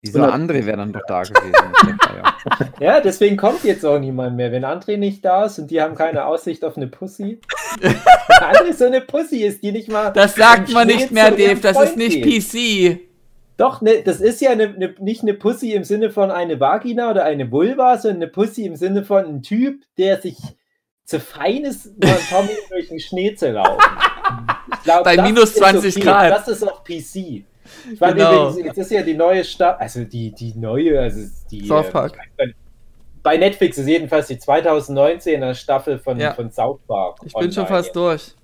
Dieser 0.04 0.34
André 0.34 0.66
wäre 0.66 0.78
dann 0.78 0.92
doch 0.92 1.06
da 1.06 1.22
gewesen. 1.22 1.52
Ja, 2.80 3.00
deswegen 3.00 3.36
kommt 3.36 3.62
jetzt 3.62 3.86
auch 3.86 4.00
niemand 4.00 4.36
mehr. 4.36 4.50
Wenn 4.50 4.64
André 4.64 4.96
nicht 4.96 5.24
da 5.24 5.44
ist 5.44 5.60
und 5.60 5.70
die 5.70 5.80
haben 5.80 5.94
keine 5.94 6.24
Aussicht 6.26 6.64
auf 6.64 6.76
eine 6.76 6.88
Pussy. 6.88 7.40
Wenn 7.80 7.94
André 7.94 8.72
so 8.72 8.84
eine 8.84 9.00
Pussy 9.00 9.44
ist, 9.44 9.62
die 9.62 9.70
nicht 9.70 9.88
mal. 9.88 10.12
Das 10.12 10.34
sagt 10.34 10.72
man 10.72 10.88
nicht 10.88 11.12
mehr, 11.12 11.30
Dave. 11.30 11.60
Das 11.60 11.76
Freund 11.76 11.90
ist 11.90 11.96
nicht 11.96 12.22
geht. 12.22 13.11
Doch, 13.62 13.80
ne, 13.80 14.02
das 14.02 14.20
ist 14.20 14.40
ja 14.40 14.50
eine, 14.50 14.64
eine, 14.64 14.94
nicht 14.98 15.22
eine 15.22 15.34
Pussy 15.34 15.72
im 15.72 15.84
Sinne 15.84 16.10
von 16.10 16.32
eine 16.32 16.58
Vagina 16.58 17.08
oder 17.12 17.22
eine 17.24 17.52
Vulva, 17.52 17.96
sondern 17.96 18.22
eine 18.22 18.26
Pussy 18.26 18.66
im 18.66 18.74
Sinne 18.74 19.04
von 19.04 19.24
ein 19.24 19.42
Typ, 19.42 19.84
der 19.96 20.20
sich 20.20 20.36
zu 21.04 21.20
fein 21.20 21.62
ist, 21.64 21.96
mal 22.02 22.10
Meter 22.42 22.56
durch 22.70 22.88
den 22.88 22.98
Schnee 22.98 23.36
zu 23.36 23.52
laufen. 23.52 23.80
Glaub, 24.82 25.04
Bei 25.04 25.16
minus 25.22 25.50
ist 25.50 25.58
20 25.58 26.00
Grad. 26.02 26.32
Das 26.32 26.48
ist 26.48 26.64
auch 26.64 26.82
PC. 26.82 27.16
Ich 27.16 27.44
fand 28.00 28.16
Genau. 28.16 28.50
übrigens, 28.50 28.66
jetzt 28.66 28.78
ist 28.78 28.90
ja 28.90 29.02
die 29.02 29.14
neue 29.14 29.44
Stadt, 29.44 29.80
also 29.80 30.02
die, 30.02 30.32
die 30.32 30.54
neue, 30.56 30.98
also 31.00 31.20
die. 31.48 31.64
South 31.64 31.86
äh, 31.86 31.90
Park. 31.92 32.18
Bei 33.22 33.36
Netflix 33.36 33.78
ist 33.78 33.86
jedenfalls 33.86 34.26
die 34.26 34.38
2019er 34.38 35.54
Staffel 35.54 36.00
von, 36.00 36.18
Ja. 36.18 36.34
von 36.34 36.50
South 36.50 36.80
Park. 36.88 37.18
Ich 37.24 37.32
bin 37.32 37.52
schon 37.52 37.64
online 37.64 37.82
fast 37.84 37.94
durch. 37.94 38.34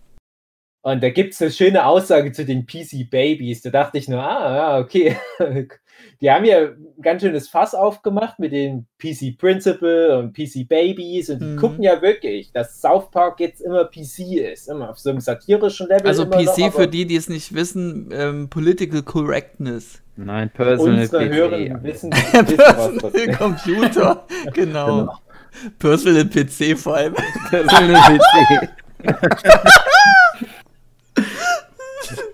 Und 0.93 1.03
da 1.03 1.11
gibt 1.11 1.35
es 1.35 1.43
eine 1.43 1.51
schöne 1.51 1.85
Aussage 1.87 2.33
zu 2.33 2.45
den 2.45 2.67
PC 2.67 3.11
Babies. 3.11 3.63
Da 3.63 3.71
dachte 3.71 3.99
ich 3.99 4.09
nur, 4.09 4.21
ah, 4.23 4.57
ja, 4.57 4.79
okay. 4.79 5.17
Die 6.21 6.31
haben 6.31 6.45
ja 6.45 6.59
ein 6.59 6.77
ganz 7.03 7.23
schönes 7.23 7.49
Fass 7.49 7.75
aufgemacht 7.75 8.39
mit 8.39 8.53
den 8.53 8.87
PC 8.99 9.37
Principal 9.37 10.11
und 10.19 10.33
PC 10.33 10.69
Babies 10.69 11.29
und 11.31 11.41
die 11.41 11.45
Mhm. 11.47 11.57
gucken 11.57 11.83
ja 11.83 12.01
wirklich, 12.03 12.53
dass 12.53 12.81
South 12.81 13.11
Park 13.11 13.41
jetzt 13.41 13.61
immer 13.61 13.85
PC 13.85 14.37
ist, 14.53 14.69
immer 14.69 14.91
auf 14.91 14.99
so 14.99 15.11
einem 15.11 15.21
satirischen 15.21 15.89
Level. 15.89 16.07
Also 16.07 16.23
immer 16.25 16.41
noch, 16.43 16.55
PC 16.55 16.63
aber 16.65 16.73
für 16.73 16.89
die, 16.89 17.05
die 17.07 17.17
es 17.17 17.29
nicht 17.29 17.53
wissen, 17.55 18.11
ähm, 18.13 18.49
Political 18.49 19.03
Correctness. 19.03 20.01
Nein, 20.17 20.51
Personal 20.51 21.01
unsere 21.01 21.27
PC. 21.29 21.35
Hörenden 21.35 21.83
wissen, 21.85 22.13
wissen 22.13 22.57
Personal. 22.57 23.37
Computer, 23.37 24.27
genau. 24.55 24.87
Genau. 24.87 25.19
Personal 25.79 26.25
PC 26.27 26.77
vor 26.79 26.97
allem. 26.97 27.15
Personal 27.51 28.19
PC. 28.19 28.69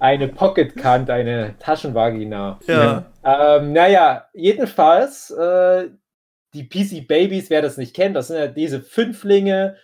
Eine 0.01 0.29
Pocket 0.29 0.77
Kant, 0.77 1.11
eine 1.11 1.55
Taschenvagina. 1.59 2.59
Ja. 2.67 3.07
Ähm, 3.25 3.73
naja, 3.73 4.25
jedenfalls, 4.33 5.31
äh, 5.31 5.89
die 6.55 6.65
PC 6.65 7.07
Babies, 7.07 7.51
wer 7.51 7.63
das 7.63 7.77
nicht 7.77 7.95
kennt, 7.95 8.17
das 8.17 8.29
sind 8.29 8.37
ja 8.39 8.47
diese 8.47 8.81
Fünflinge, 8.81 9.77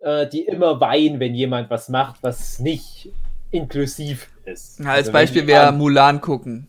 äh, 0.00 0.26
die 0.26 0.42
immer 0.42 0.80
weinen, 0.80 1.20
wenn 1.20 1.34
jemand 1.34 1.70
was 1.70 1.88
macht, 1.88 2.22
was 2.22 2.58
nicht 2.58 3.10
inklusiv 3.50 4.28
ist. 4.44 4.80
Als 4.80 4.88
Also 4.88 5.12
Beispiel 5.12 5.46
wäre 5.46 5.72
Mulan 5.72 6.20
gucken. 6.20 6.68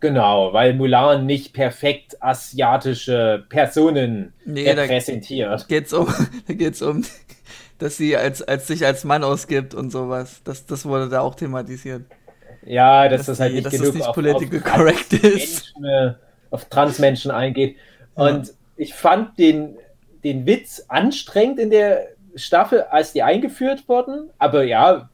Genau, 0.00 0.52
weil 0.52 0.74
Mulan 0.74 1.24
nicht 1.24 1.54
perfekt 1.54 2.22
asiatische 2.22 3.46
Personen 3.48 4.34
Nee, 4.44 4.64
da 4.74 4.82
repräsentiert. 4.82 5.66
geht's 5.66 5.92
um, 5.94 6.06
da 6.46 6.54
geht's 6.54 6.82
um, 6.82 7.04
dass 7.78 7.96
sie 7.96 8.16
als, 8.16 8.42
als 8.42 8.66
sich 8.66 8.84
als 8.86 9.04
Mann 9.04 9.24
ausgibt 9.24 9.74
und 9.74 9.90
sowas. 9.90 10.40
Das, 10.44 10.66
das 10.66 10.84
wurde 10.86 11.08
da 11.08 11.20
auch 11.20 11.34
thematisiert. 11.34 12.02
Ja, 12.66 13.08
dass, 13.08 13.20
Dass 13.20 13.26
das 13.26 13.40
halt 13.40 13.50
die- 13.52 13.54
nicht 13.56 13.66
dass 13.66 13.72
das 13.72 13.80
genug 13.82 13.94
nicht 13.96 14.06
auf, 14.06 14.14
political 14.14 14.58
auf 14.58 14.64
correct 14.64 15.12
ist. 15.12 15.72
Transmenschen, 15.74 15.84
äh, 15.84 16.14
auf 16.50 16.64
Transmenschen 16.66 17.30
eingeht. 17.30 17.76
Und 18.14 18.54
ich 18.76 18.94
fand 18.94 19.38
den, 19.38 19.76
den 20.22 20.46
Witz 20.46 20.84
anstrengend 20.88 21.58
in 21.58 21.70
der 21.70 22.08
Staffel, 22.36 22.82
als 22.82 23.12
die 23.12 23.22
eingeführt 23.22 23.88
wurden. 23.88 24.30
Aber 24.38 24.64
ja, 24.64 25.08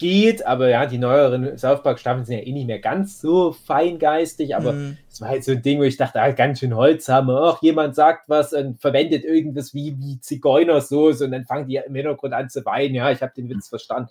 geht. 0.00 0.44
Aber 0.44 0.68
ja, 0.68 0.86
die 0.86 0.98
neueren 0.98 1.56
South 1.56 1.84
Park 1.84 2.00
Staffeln 2.00 2.24
sind 2.24 2.38
ja 2.38 2.42
eh 2.44 2.50
nicht 2.52 2.66
mehr 2.66 2.80
ganz 2.80 3.20
so 3.20 3.52
feingeistig. 3.52 4.56
Aber 4.56 4.72
Mhm. 4.72 4.96
es 5.08 5.20
war 5.20 5.28
halt 5.28 5.44
so 5.44 5.52
ein 5.52 5.62
Ding, 5.62 5.78
wo 5.78 5.84
ich 5.84 5.96
dachte, 5.96 6.20
ah, 6.20 6.32
ganz 6.32 6.58
schön 6.58 6.74
Holzhammer. 6.74 7.54
Ach, 7.54 7.62
jemand 7.62 7.94
sagt 7.94 8.28
was 8.28 8.52
und 8.52 8.80
verwendet 8.80 9.22
irgendwas 9.24 9.72
wie, 9.74 9.96
wie 9.98 10.18
Zigeunersoße 10.20 11.24
und 11.26 11.30
dann 11.30 11.44
fangen 11.44 11.68
die 11.68 11.76
im 11.76 11.94
Hintergrund 11.94 12.34
an 12.34 12.48
zu 12.50 12.64
weinen. 12.64 12.96
Ja, 12.96 13.12
ich 13.12 13.22
habe 13.22 13.32
den 13.36 13.48
Witz 13.48 13.68
verstanden. 13.68 14.10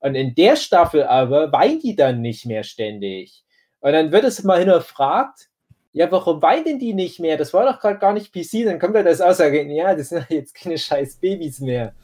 Und 0.00 0.14
in 0.14 0.34
der 0.34 0.56
Staffel 0.56 1.04
aber 1.04 1.50
weinen 1.52 1.78
die 1.80 1.96
dann 1.96 2.20
nicht 2.20 2.44
mehr 2.44 2.62
ständig. 2.64 3.44
Und 3.80 3.92
dann 3.92 4.12
wird 4.12 4.24
es 4.24 4.42
mal 4.44 4.58
hinterfragt, 4.58 5.46
ja, 5.92 6.10
warum 6.12 6.40
weinen 6.42 6.78
die 6.78 6.94
nicht 6.94 7.18
mehr? 7.18 7.36
Das 7.36 7.52
war 7.52 7.64
doch 7.70 7.80
gerade 7.80 7.98
gar 7.98 8.12
nicht 8.12 8.32
PC. 8.32 8.64
Dann 8.64 8.78
kommt 8.78 8.94
da 8.94 9.02
das 9.02 9.20
Aussage, 9.20 9.62
ja, 9.64 9.94
das 9.94 10.10
sind 10.10 10.24
jetzt 10.28 10.54
keine 10.54 10.78
scheiß 10.78 11.16
Babys 11.16 11.60
mehr. 11.60 11.94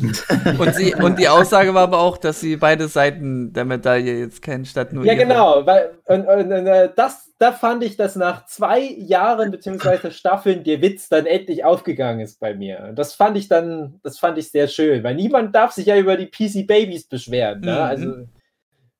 Und, 0.58 0.74
sie, 0.74 0.94
und 0.94 1.18
die 1.18 1.28
Aussage 1.28 1.74
war 1.74 1.82
aber 1.82 1.98
auch, 2.00 2.16
dass 2.18 2.40
sie 2.40 2.56
beide 2.56 2.88
Seiten 2.88 3.52
der 3.52 3.64
Medaille 3.64 4.18
jetzt 4.18 4.42
kennen, 4.42 4.64
statt 4.64 4.92
nur 4.92 5.04
Ja, 5.04 5.12
ihre. 5.12 5.22
genau. 5.22 5.64
Weil, 5.66 5.90
und, 6.06 6.26
und, 6.26 6.52
und 6.52 6.66
äh, 6.66 6.90
das, 6.94 7.32
da 7.38 7.52
fand 7.52 7.82
ich, 7.84 7.96
dass 7.96 8.16
nach 8.16 8.46
zwei 8.46 8.80
Jahren 8.80 9.50
beziehungsweise 9.50 10.10
Staffeln 10.10 10.64
der 10.64 10.80
Witz 10.82 11.08
dann 11.08 11.26
endlich 11.26 11.64
aufgegangen 11.64 12.20
ist 12.20 12.40
bei 12.40 12.54
mir. 12.54 12.86
Und 12.88 12.98
das 12.98 13.14
fand 13.14 13.36
ich 13.36 13.48
dann, 13.48 14.00
das 14.02 14.18
fand 14.18 14.38
ich 14.38 14.50
sehr 14.50 14.68
schön, 14.68 15.02
weil 15.04 15.14
niemand 15.14 15.54
darf 15.54 15.72
sich 15.72 15.86
ja 15.86 15.96
über 15.96 16.16
die 16.16 16.26
PC 16.26 16.66
Babys 16.66 17.06
beschweren. 17.06 17.60
Ne? 17.60 17.72
Mhm. 17.72 17.78
Also 17.78 18.14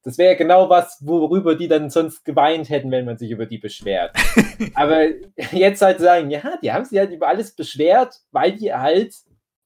das 0.05 0.19
wäre 0.19 0.33
ja 0.33 0.39
genau 0.39 0.69
was, 0.69 0.99
worüber 1.01 1.55
die 1.55 1.67
dann 1.67 1.89
sonst 1.89 2.25
geweint 2.25 2.69
hätten, 2.69 2.91
wenn 2.91 3.07
man 3.07 3.17
sich 3.17 3.31
über 3.31 3.47
die 3.47 3.59
beschwert. 3.59 4.15
Aber 4.75 5.07
jetzt 5.51 5.81
halt 5.81 5.99
sagen, 5.99 6.31
ja, 6.31 6.59
die 6.63 6.73
haben 6.73 6.85
sich 6.85 6.99
halt 6.99 7.11
über 7.11 7.29
alles 7.29 7.57
beschwert, 7.57 8.21
weil 8.31 8.53
die 8.53 8.73
halt 8.73 9.15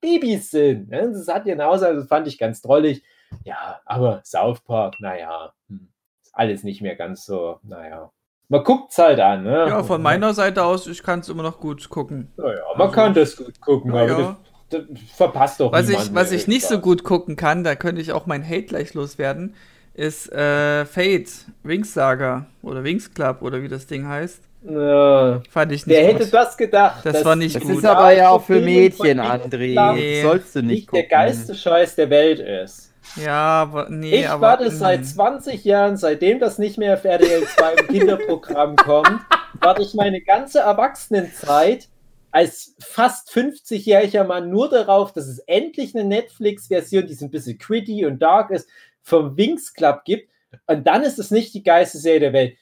Babys 0.01 0.51
sind. 0.51 0.91
Ne? 0.91 1.11
Das 1.13 1.29
hat 1.29 1.47
ihren 1.47 1.61
Aussage, 1.61 1.97
das 1.97 2.09
fand 2.09 2.27
ich 2.27 2.39
ganz 2.39 2.63
drollig. 2.63 3.03
Ja, 3.45 3.81
aber 3.85 4.23
South 4.25 4.61
Park, 4.61 4.97
naja, 5.01 5.53
hm, 5.69 5.89
ist 6.23 6.35
alles 6.35 6.63
nicht 6.63 6.81
mehr 6.81 6.97
ganz 6.97 7.25
so, 7.25 7.59
naja. 7.63 8.11
Man 8.51 8.65
guckt 8.65 8.93
es 8.93 8.99
halt 8.99 9.21
an, 9.21 9.45
ne? 9.45 9.67
Ja, 9.69 9.83
von 9.83 10.01
meiner 10.01 10.33
Seite 10.33 10.65
aus, 10.65 10.87
ich 10.87 11.03
kann 11.03 11.21
es 11.21 11.29
immer 11.29 11.43
noch 11.43 11.61
gut 11.61 11.91
gucken. 11.91 12.33
Naja, 12.37 12.63
man 12.77 12.91
kann 12.91 13.13
das 13.13 13.37
gut 13.37 13.61
gucken, 13.61 13.91
Na 13.93 14.03
aber 14.03 14.19
ja. 14.19 14.37
das, 14.71 14.85
das 14.87 15.01
verpasst 15.15 15.61
doch 15.61 15.71
Was 15.71 15.91
ich, 15.91 16.15
was 16.15 16.33
ich 16.33 16.49
nicht 16.49 16.67
so 16.67 16.79
gut 16.79 17.05
gucken 17.05 17.37
kann, 17.37 17.63
da 17.63 17.75
könnte 17.75 18.01
ich 18.01 18.13
auch 18.13 18.25
mein 18.25 18.43
Hate 18.43 18.63
gleich 18.63 18.95
loswerden, 18.95 19.55
ist 19.93 20.33
äh, 20.33 20.87
Fate, 20.87 21.29
Wings 21.63 21.93
Saga 21.93 22.47
oder 22.63 22.85
Wings 22.85 23.13
Club 23.13 23.43
oder 23.43 23.63
wie 23.63 23.69
das 23.69 23.87
Ding 23.87 24.09
heißt. 24.09 24.48
Ja, 24.63 25.41
Fand 25.51 25.73
ich 25.73 25.87
nicht 25.87 25.97
wer 25.97 26.13
gut. 26.13 26.21
hätte 26.21 26.31
das 26.31 26.57
gedacht? 26.57 27.07
Das 27.07 27.25
war 27.25 27.37
nicht 27.37 27.57
Das 27.57 27.63
gut. 27.63 27.79
ist 27.79 27.85
aber 27.85 28.13
ja 28.13 28.31
auch 28.31 28.43
für 28.43 28.61
Mädchen, 28.61 29.21
André. 29.21 29.95
Nee. 29.95 30.23
Sollst 30.23 30.57
du 30.57 30.61
nicht 30.63 30.69
nicht 30.69 30.93
der 30.93 31.03
gucken. 31.05 31.17
geilste 31.17 31.55
Scheiß 31.55 31.95
der 31.95 32.11
Welt 32.11 32.41
ist. 32.41 32.93
Ja, 33.17 33.63
aber 33.63 33.89
nee, 33.89 34.21
ich 34.21 34.29
aber. 34.29 34.43
warte 34.43 34.67
mm. 34.69 34.73
seit 34.73 35.07
20 35.07 35.65
Jahren, 35.65 35.97
seitdem 35.97 36.41
das 36.41 36.59
nicht 36.59 36.77
mehr 36.77 36.95
auf 36.95 37.05
RTL 37.05 37.45
2 37.45 37.73
im 37.75 37.89
Kinderprogramm 37.89 38.77
kommt, 38.77 39.21
warte 39.61 39.83
ich 39.83 39.95
meine 39.95 40.21
ganze 40.21 40.61
Erwachsenenzeit 40.61 41.89
als 42.31 42.75
fast 42.81 43.31
50-jähriger 43.31 44.25
Mann 44.25 44.51
nur 44.51 44.69
darauf, 44.69 45.13
dass 45.13 45.27
es 45.27 45.39
endlich 45.41 45.95
eine 45.95 46.05
Netflix-Version, 46.05 47.07
die 47.07 47.15
so 47.15 47.25
ein 47.25 47.31
bisschen 47.31 47.59
gritty 47.59 48.05
und 48.05 48.21
dark 48.21 48.51
ist, 48.51 48.69
vom 49.03 49.37
Wings 49.37 49.73
Club 49.73 50.03
gibt. 50.05 50.31
Und 50.67 50.87
dann 50.87 51.03
ist 51.03 51.19
es 51.19 51.31
nicht 51.31 51.55
die 51.55 51.63
geilste 51.63 51.99
Serie 51.99 52.21
der 52.21 52.33
Welt. 52.33 52.57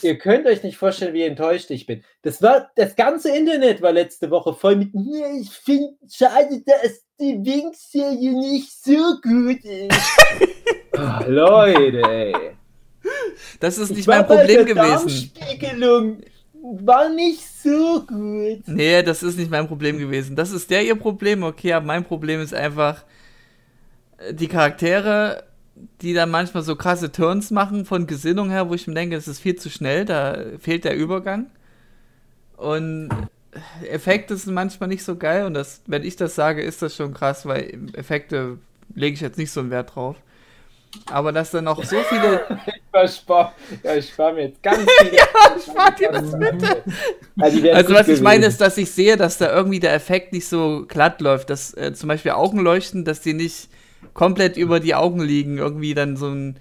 Ihr 0.00 0.16
könnt 0.18 0.46
euch 0.46 0.62
nicht 0.62 0.76
vorstellen, 0.78 1.12
wie 1.14 1.22
enttäuscht 1.22 1.70
ich 1.70 1.86
bin. 1.86 2.02
Das 2.22 2.40
war, 2.40 2.70
das 2.76 2.96
ganze 2.96 3.36
Internet 3.36 3.82
war 3.82 3.92
letzte 3.92 4.30
Woche 4.30 4.54
voll 4.54 4.76
mit, 4.76 4.94
"Nee, 4.94 5.40
ich 5.42 5.50
finde 5.50 5.92
schade, 6.10 6.62
dass 6.64 7.02
die 7.20 7.38
Wings-Serie 7.44 8.32
nicht 8.32 8.72
so 8.84 9.16
gut 9.22 9.64
ist. 9.64 9.96
Ah, 10.94 11.24
Leute, 11.26 12.02
ey. 12.06 12.34
Das 13.60 13.78
ist 13.78 13.88
nicht 13.88 14.00
Ich 14.00 14.06
mein 14.06 14.26
Problem 14.26 14.66
gewesen. 14.66 14.76
Darmspiegelung. 14.76 16.18
War 16.62 17.08
nicht 17.08 17.40
so 17.62 18.04
gut. 18.06 18.60
Nee, 18.66 19.02
das 19.02 19.22
ist 19.22 19.38
nicht 19.38 19.50
mein 19.50 19.66
Problem 19.66 19.96
gewesen. 19.98 20.36
Das 20.36 20.52
ist 20.52 20.70
der 20.70 20.84
ihr 20.84 20.94
Problem, 20.94 21.44
okay, 21.44 21.72
aber 21.72 21.86
mein 21.86 22.04
Problem 22.04 22.42
ist 22.42 22.52
einfach 22.52 23.04
äh, 24.18 24.34
die 24.34 24.48
Charaktere, 24.48 25.44
die 26.00 26.14
dann 26.14 26.30
manchmal 26.30 26.62
so 26.62 26.76
krasse 26.76 27.12
Turns 27.12 27.50
machen 27.50 27.84
von 27.84 28.06
Gesinnung 28.06 28.50
her, 28.50 28.68
wo 28.68 28.74
ich 28.74 28.86
mir 28.86 28.94
denke, 28.94 29.16
das 29.16 29.28
ist 29.28 29.40
viel 29.40 29.56
zu 29.56 29.70
schnell, 29.70 30.04
da 30.04 30.36
fehlt 30.58 30.84
der 30.84 30.96
Übergang. 30.96 31.46
Und 32.56 33.08
Effekte 33.90 34.36
sind 34.36 34.54
manchmal 34.54 34.88
nicht 34.88 35.04
so 35.04 35.16
geil 35.16 35.46
und 35.46 35.54
das, 35.54 35.82
wenn 35.86 36.04
ich 36.04 36.16
das 36.16 36.34
sage, 36.34 36.62
ist 36.62 36.82
das 36.82 36.94
schon 36.94 37.14
krass, 37.14 37.46
weil 37.46 37.90
Effekte 37.94 38.58
lege 38.94 39.14
ich 39.14 39.20
jetzt 39.20 39.38
nicht 39.38 39.50
so 39.50 39.60
einen 39.60 39.70
Wert 39.70 39.94
drauf. 39.94 40.16
Aber 41.06 41.32
dass 41.32 41.50
dann 41.50 41.64
noch 41.64 41.82
so 41.82 41.96
viele 42.02 42.42
Ich 43.04 43.14
spar, 43.16 43.54
ja, 43.82 43.94
ich 43.94 44.10
spar 44.10 44.34
mir 44.34 44.48
jetzt 44.48 44.62
ganz 44.62 44.86
viele. 44.98 45.16
Ja, 45.16 45.26
spar 45.58 45.90
dir 45.92 46.12
das 46.12 46.38
bitte. 46.38 46.84
Also, 47.40 47.70
Also 47.70 47.94
was 47.94 48.08
ich 48.08 48.20
meine 48.20 48.44
ist, 48.44 48.60
dass 48.60 48.76
ich 48.76 48.90
sehe, 48.90 49.16
dass 49.16 49.38
da 49.38 49.50
irgendwie 49.50 49.80
der 49.80 49.94
Effekt 49.94 50.34
nicht 50.34 50.46
so 50.46 50.84
glatt 50.86 51.22
läuft, 51.22 51.48
dass 51.48 51.74
äh, 51.74 51.94
zum 51.94 52.08
Beispiel 52.08 52.32
Augenleuchten, 52.32 53.06
dass 53.06 53.22
die 53.22 53.32
nicht 53.32 53.70
komplett 54.14 54.56
über 54.56 54.80
die 54.80 54.94
Augen 54.94 55.20
liegen, 55.20 55.58
irgendwie 55.58 55.94
dann 55.94 56.16
so 56.16 56.26
einen 56.26 56.56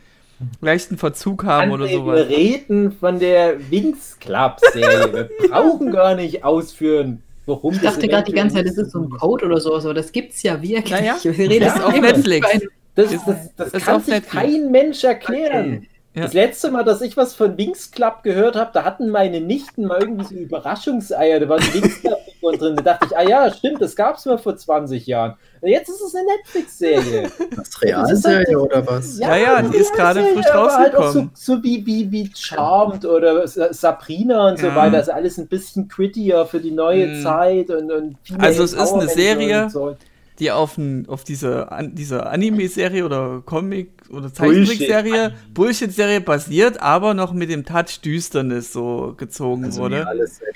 leichten 0.62 0.98
Verzug 0.98 1.44
haben 1.44 1.72
oder 1.72 1.86
André, 1.86 1.94
sowas. 1.94 2.30
Wir 2.30 2.38
reden 2.38 2.92
von 3.00 3.20
der 3.20 3.56
Wings 3.70 4.18
Club 4.20 4.58
Serie. 4.74 5.14
Wir 5.14 5.30
brauchen 5.50 5.92
gar 5.92 6.16
nicht 6.16 6.44
ausführen, 6.44 7.22
warum 7.46 7.74
Ich 7.76 7.82
dachte 7.82 8.08
gerade 8.08 8.26
die 8.26 8.34
ganze 8.36 8.56
Zeit, 8.56 8.66
das 8.68 8.78
ist 8.78 8.92
so 8.92 9.02
ein 9.02 9.10
Code 9.10 9.46
oder 9.46 9.60
sowas, 9.60 9.86
aber 9.86 9.94
das 9.94 10.12
gibt's 10.12 10.42
ja 10.44 10.62
wirklich. 10.62 10.90
Naja, 10.92 11.18
Wir 11.24 11.38
reden 11.38 11.66
das 11.66 11.76
ist 11.76 11.84
auf 11.84 12.00
Netflix. 12.00 12.48
ein- 12.52 12.62
Das, 12.96 13.12
das, 13.12 13.56
das, 13.56 13.74
ist 13.74 13.86
kann 13.86 14.02
sich 14.02 14.14
Netflix. 14.14 14.32
kein 14.46 14.72
Mensch 14.72 15.04
erklären. 15.04 15.88
Ja. 16.14 16.24
Das 16.24 16.34
letzte 16.34 16.72
Mal, 16.72 16.84
dass 16.84 17.02
ich 17.02 17.16
was 17.16 17.34
von 17.36 17.58
Wings 17.58 17.92
Club 17.92 18.24
gehört 18.24 18.58
habe, 18.58 18.72
da 18.74 18.84
hatten 18.84 19.10
meine 19.10 19.40
Nichten 19.40 19.86
mal 19.86 20.02
irgendwie 20.02 20.26
so 20.26 20.36
Überraschungseier, 20.36 21.40
da 21.40 21.48
waren 21.48 21.62
Wings 21.74 22.02
Club 22.02 22.18
Figuren 22.42 22.58
drin. 22.58 22.76
Da 22.76 22.82
dachte 22.82 23.06
ich, 23.10 23.18
ah 23.18 23.22
ja, 23.24 23.54
stimmt, 23.54 23.82
das 23.82 23.96
gab 23.96 24.18
es 24.18 24.26
mal 24.26 24.38
vor 24.38 24.58
20 24.58 25.06
Jahren. 25.06 25.36
Und 25.62 25.70
jetzt 25.70 25.90
ist 25.90 26.02
es 26.02 26.16
eine 26.16 26.26
Netflix-Serie. 26.38 27.30
Das 27.56 27.82
Realserie 27.82 28.58
oder 28.60 28.86
was? 28.88 29.20
Ja, 29.20 29.36
ja, 29.36 29.62
die 29.62 29.78
ist 29.78 29.94
gerade 29.94 30.24
frisch 30.34 30.48
aber 30.48 30.74
halt 30.76 30.96
auch 30.96 31.00
so, 31.00 31.06
rausgekommen. 31.20 31.32
so 31.36 31.64
wie, 31.64 31.86
wie, 31.86 32.12
wie 32.12 32.32
Charmed 32.36 33.06
oder 33.06 33.48
Sa- 33.48 33.72
Sabrina 33.74 34.50
und 34.50 34.60
so 34.60 34.68
Ja. 34.68 34.76
weiter. 34.76 34.98
Das 34.98 35.08
ist 35.08 35.14
alles 35.14 35.38
ein 35.38 35.48
bisschen 35.48 35.88
grittier 35.88 36.46
für 36.46 36.60
die 36.60 36.72
neue 36.72 37.08
Mhm. 37.08 37.22
Zeit 37.24 37.70
und, 37.70 37.92
und 37.92 38.16
Also 38.40 38.64
es 38.64 38.74
ist 38.74 38.94
eine 38.94 39.08
Serie, 39.08 39.70
So. 39.70 39.96
die 40.40 40.50
auf, 40.52 40.78
ein, 40.78 41.08
auf 41.08 41.24
diese, 41.24 41.72
an, 41.72 41.94
diese 41.94 42.26
Anime-Serie 42.26 43.06
oder 43.06 43.42
Comic- 43.46 43.92
oder 44.12 44.34
Zeichentrickserie, 44.34 45.34
Bullshit-Serie 45.54 46.22
basiert, 46.22 46.82
aber 46.82 47.14
noch 47.14 47.34
mit 47.34 47.50
dem 47.50 47.66
Touch 47.66 48.02
Düsternis 48.04 48.74
so 48.74 49.14
gezogen 49.18 49.66
Also 49.66 49.82
wurde. 49.84 50.06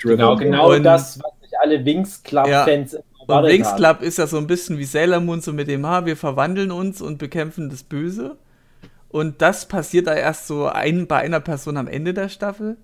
Genau, 0.02 0.36
genau 0.36 0.72
Und- 0.74 0.82
das, 0.82 1.18
was 1.22 1.32
sich 1.46 1.58
alle 1.60 1.84
Wings 1.84 2.22
Club-Fans 2.22 2.94
immer 2.94 3.42
Und 3.42 3.44
Wings. 3.46 3.74
Club 3.76 4.02
ist 4.02 4.18
ja 4.18 4.26
so 4.26 4.38
ein 4.38 4.46
bisschen 4.46 4.78
wie 4.78 4.84
Sailor 4.84 5.20
Moon, 5.20 5.40
so 5.40 5.52
mit 5.52 5.68
dem, 5.68 5.86
ha, 5.86 6.06
wir 6.06 6.16
verwandeln 6.16 6.70
uns 6.70 7.00
und 7.00 7.18
bekämpfen 7.18 7.70
das 7.70 7.82
Böse. 7.82 8.36
Und 9.08 9.40
das 9.42 9.66
passiert 9.66 10.06
da 10.06 10.14
erst 10.14 10.46
so 10.46 10.66
ein, 10.66 11.06
bei 11.06 11.18
einer 11.18 11.40
Person 11.40 11.76
am 11.76 11.88
Ende 11.88 12.12
der 12.14 12.28
Staffel. 12.28 12.76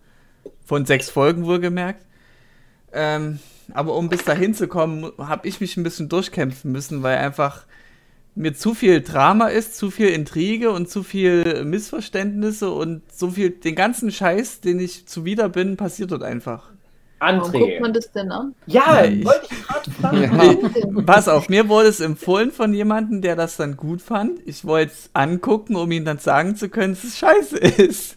Von 0.65 0.87
sechs 0.87 1.11
Folgen 1.11 1.47
wohlgemerkt. 1.47 2.05
Ähm, 2.93 3.39
aber 3.73 3.95
um 3.97 4.09
bis 4.09 4.25
dahin 4.25 4.55
zu 4.55 4.69
kommen, 4.69 5.13
habe 5.19 5.47
ich 5.49 5.61
mich 5.61 5.77
ein 5.77 5.83
bisschen 5.83 6.09
durchkämpfen 6.09 6.73
müssen, 6.73 7.03
weil 7.03 7.19
einfach 7.19 7.65
mir 8.35 8.55
zu 8.55 8.75
viel 8.75 9.03
Drama 9.03 9.49
ist, 9.49 9.77
zu 9.77 9.91
viel 9.91 10.09
Intrige 10.09 10.71
und 10.71 10.89
zu 10.89 11.03
viel 11.03 11.65
Missverständnisse 11.65 12.71
und 12.71 13.03
so 13.13 13.31
viel, 13.31 13.51
den 13.51 13.75
ganzen 13.75 14.11
Scheiß, 14.11 14.61
den 14.61 14.81
ich 14.81 15.07
zuwider 15.07 15.49
bin, 15.49 15.77
passiert 15.77 16.13
dort 16.13 16.23
einfach. 16.23 16.72
Warum 17.23 17.53
guckt 17.53 17.55
André. 17.65 17.81
man 17.81 17.93
das 17.93 18.11
denn 18.13 18.31
an? 18.33 18.55
Ja, 18.67 18.83
Ja, 19.01 19.05
ich- 19.05 19.25
wollte 19.25 19.47
ich 19.51 19.63
gerade 19.67 19.91
fragen. 19.93 20.95
Ja. 20.97 21.03
Pass 21.07 21.29
auf, 21.29 21.49
mir 21.49 21.69
wurde 21.69 21.89
es 21.89 22.01
empfohlen 22.01 22.51
von 22.51 22.75
jemandem, 22.75 23.23
der 23.23 23.37
das 23.37 23.57
dann 23.57 23.77
gut 23.77 24.03
fand. 24.03 24.41
Ich 24.45 24.65
wollte 24.65 24.93
es 24.93 25.11
angucken, 25.13 25.77
um 25.77 25.91
ihm 25.93 26.05
dann 26.05 26.19
sagen 26.19 26.57
zu 26.57 26.69
können, 26.69 26.95
dass 26.95 27.05
es 27.05 27.19
scheiße 27.19 27.57
ist. 27.59 28.17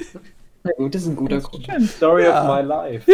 Na 0.64 0.72
gut, 0.78 0.96
das 0.96 1.04
ist 1.04 1.10
ein 1.10 1.16
guter 1.16 1.40
Grund. 1.40 1.68
Story 1.88 2.24
Ja. 2.24 2.42
of 2.42 2.56
my 2.56 2.68
life. 2.68 3.12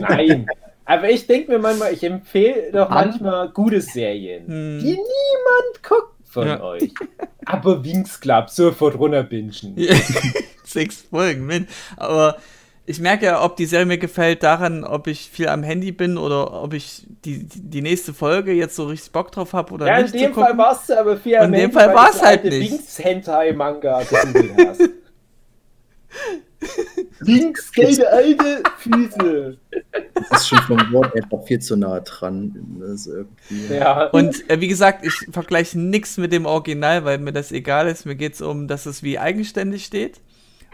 Nein. 0.00 0.46
Aber 0.84 1.08
ich 1.08 1.26
denke 1.26 1.52
mir 1.52 1.58
manchmal, 1.60 1.92
ich 1.92 2.02
empfehle 2.02 2.72
doch 2.72 2.90
An- 2.90 3.10
manchmal 3.10 3.48
gute 3.50 3.80
Serien, 3.80 4.46
Hm. 4.46 4.78
die 4.80 4.86
niemand 4.92 5.82
guckt 5.88 6.14
von 6.24 6.48
Ja. 6.48 6.60
euch. 6.62 6.90
Aber 7.46 7.84
Wings 7.84 8.18
Club, 8.20 8.50
sofort 8.50 8.98
runterbingen. 8.98 9.52
Sechs 10.64 11.02
Folgen, 11.08 11.46
Mensch. 11.46 11.68
Aber 11.96 12.36
ich 12.90 13.00
merke 13.00 13.26
ja, 13.26 13.42
ob 13.44 13.56
die 13.56 13.66
Serie 13.66 13.86
mir 13.86 13.98
gefällt, 13.98 14.42
daran, 14.42 14.84
ob 14.84 15.06
ich 15.06 15.30
viel 15.30 15.48
am 15.48 15.62
Handy 15.62 15.92
bin 15.92 16.18
oder 16.18 16.52
ob 16.62 16.74
ich 16.74 17.06
die, 17.24 17.44
die, 17.46 17.80
nächste 17.82 18.12
Folge 18.12 18.52
jetzt 18.52 18.76
so 18.76 18.86
richtig 18.86 19.12
Bock 19.12 19.30
drauf 19.32 19.52
habe 19.52 19.72
oder 19.72 19.86
Ja, 19.86 19.96
in 19.98 20.02
nicht. 20.04 20.14
dem 20.14 20.34
zu 20.34 20.40
Fall 20.40 20.50
gucken. 20.50 20.58
warst 20.58 20.88
du 20.90 20.98
aber 20.98 21.16
viel 21.16 21.34
In 21.34 21.38
am 21.40 21.52
dem 21.52 21.60
Handy, 21.60 21.74
Fall 21.74 21.88
weil 21.88 21.94
war's 21.94 22.18
du 22.18 22.26
halt 22.26 22.44
alte 22.44 22.58
nicht. 22.58 22.72
Wings 22.72 22.98
Hentai 22.98 23.52
Manga 23.52 24.02
gegoogelt 24.02 24.52
hast. 24.68 24.80
Wings 27.20 27.72
gelbe 27.72 28.08
alte 28.10 28.62
Füße. 28.78 29.56
Das 30.30 30.40
ist 30.42 30.48
schon 30.48 30.58
vom 30.62 30.92
Wort 30.92 31.14
einfach 31.14 31.44
viel 31.46 31.58
zu 31.60 31.76
nah 31.76 32.00
dran. 32.00 32.54
Irgendwie, 32.80 33.74
Ja. 33.74 34.06
Und 34.06 34.48
äh, 34.50 34.60
wie 34.60 34.68
gesagt, 34.68 35.04
ich 35.06 35.14
vergleiche 35.30 35.78
nichts 35.78 36.16
mit 36.18 36.32
dem 36.32 36.46
Original, 36.46 37.04
weil 37.04 37.18
mir 37.18 37.32
das 37.32 37.52
egal 37.52 37.88
ist. 37.88 38.04
Mir 38.06 38.16
geht 38.16 38.34
es 38.34 38.40
um, 38.42 38.68
dass 38.68 38.86
es 38.86 39.02
wie 39.02 39.18
eigenständig 39.18 39.84
steht. 39.84 40.20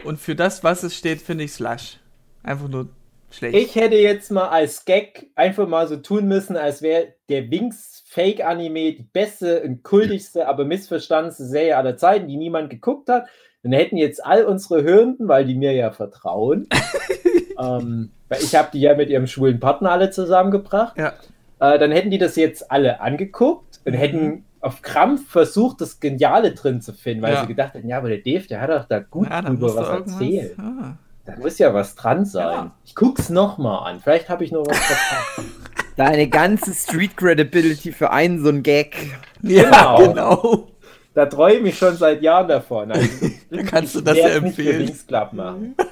Und 0.03 0.19
für 0.19 0.35
das, 0.35 0.63
was 0.63 0.83
es 0.83 0.95
steht, 0.95 1.21
finde 1.21 1.43
ich 1.43 1.51
es 1.51 1.59
lasch. 1.59 1.99
Einfach 2.47 2.67
nur 2.69 2.87
schlecht. 3.29 3.55
Ich 3.57 3.75
hätte 3.75 3.95
jetzt 3.97 4.31
mal 4.31 4.47
als 4.47 4.85
Gag 4.85 5.27
einfach 5.35 5.67
mal 5.67 5.87
so 5.87 5.97
tun 5.97 6.27
müssen, 6.27 6.55
als 6.55 6.81
wäre 6.81 7.09
der 7.29 7.49
Wings 7.51 8.03
Fake 8.07 8.43
Anime 8.43 8.93
die 8.93 9.07
beste 9.11 9.61
und 9.63 9.83
kultigste, 9.83 10.47
aber 10.47 10.63
missverstandenste 10.65 11.45
Serie 11.45 11.75
aller 11.77 11.97
Zeiten, 11.97 12.27
die 12.27 12.37
niemand 12.37 12.69
geguckt 12.69 13.09
hat. 13.09 13.27
Dann 13.63 13.73
hätten 13.73 13.97
jetzt 13.97 14.25
all 14.25 14.45
unsere 14.45 14.81
Hörenden, 14.83 15.27
weil 15.27 15.43
die 15.43 15.55
mir 15.55 15.73
ja 15.73 15.91
vertrauen, 15.91 16.67
ähm, 17.59 18.11
weil 18.29 18.39
ich 18.41 18.55
habe 18.55 18.69
die 18.71 18.79
ja 18.79 18.95
mit 18.95 19.09
ihrem 19.09 19.27
schwulen 19.27 19.59
Partner 19.59 19.91
alle 19.91 20.09
zusammengebracht, 20.09 20.97
Ja. 20.97 21.13
äh, 21.59 21.77
dann 21.77 21.91
hätten 21.91 22.09
die 22.11 22.17
das 22.17 22.35
jetzt 22.37 22.71
alle 22.71 23.01
angeguckt 23.01 23.81
und 23.83 23.93
hätten 23.93 24.45
auf 24.61 24.81
Krampf 24.81 25.29
versucht, 25.29 25.81
das 25.81 25.99
Geniale 25.99 26.53
drin 26.53 26.81
zu 26.81 26.93
finden, 26.93 27.23
weil 27.23 27.33
Ja. 27.33 27.41
sie 27.41 27.47
gedacht 27.47 27.73
hätten, 27.73 27.89
ja, 27.89 27.97
aber 27.97 28.09
der 28.09 28.19
Dave, 28.19 28.47
der 28.47 28.61
hat 28.61 28.69
doch 28.69 28.85
da 28.85 28.99
gut 28.99 29.29
ja, 29.29 29.41
drüber 29.41 29.75
was 29.75 29.89
erzählt. 29.89 30.55
Ah. 30.57 30.95
Da 31.27 31.35
muss 31.37 31.59
ja 31.59 31.73
was 31.73 31.93
dran 31.95 32.23
sein. 32.25 32.47
Ja. 32.55 32.71
Ich 32.85 32.95
guck's 32.95 33.29
nochmal 33.29 33.91
an. 33.91 33.99
Vielleicht 33.99 34.29
habe 34.29 34.43
ich 34.45 34.51
noch 34.53 34.65
was 34.65 34.77
verpasst. 34.77 35.49
Deine 35.97 36.29
ganze 36.29 36.73
Street 36.73 37.17
Credibility 37.17 37.91
für 37.91 38.11
einen 38.11 38.41
so 38.41 38.49
ein 38.49 38.63
Gag. 38.63 38.95
Ja, 39.41 39.97
Genau. 39.97 39.97
genau. 40.07 40.67
Da 41.13 41.25
träume 41.25 41.69
ich 41.69 41.77
schon 41.77 41.97
seit 41.97 42.21
Jahren 42.21 42.47
davon. 42.47 42.91
Also, 42.91 43.09
Dann 43.49 43.65
kannst 43.65 43.95
du 43.95 44.01
das 44.01 44.17
ja 44.17 44.39
nicht 44.39 44.55
für 44.55 44.71
empfehlen. 44.71 44.99
Club 45.07 45.33
machen. 45.33 45.75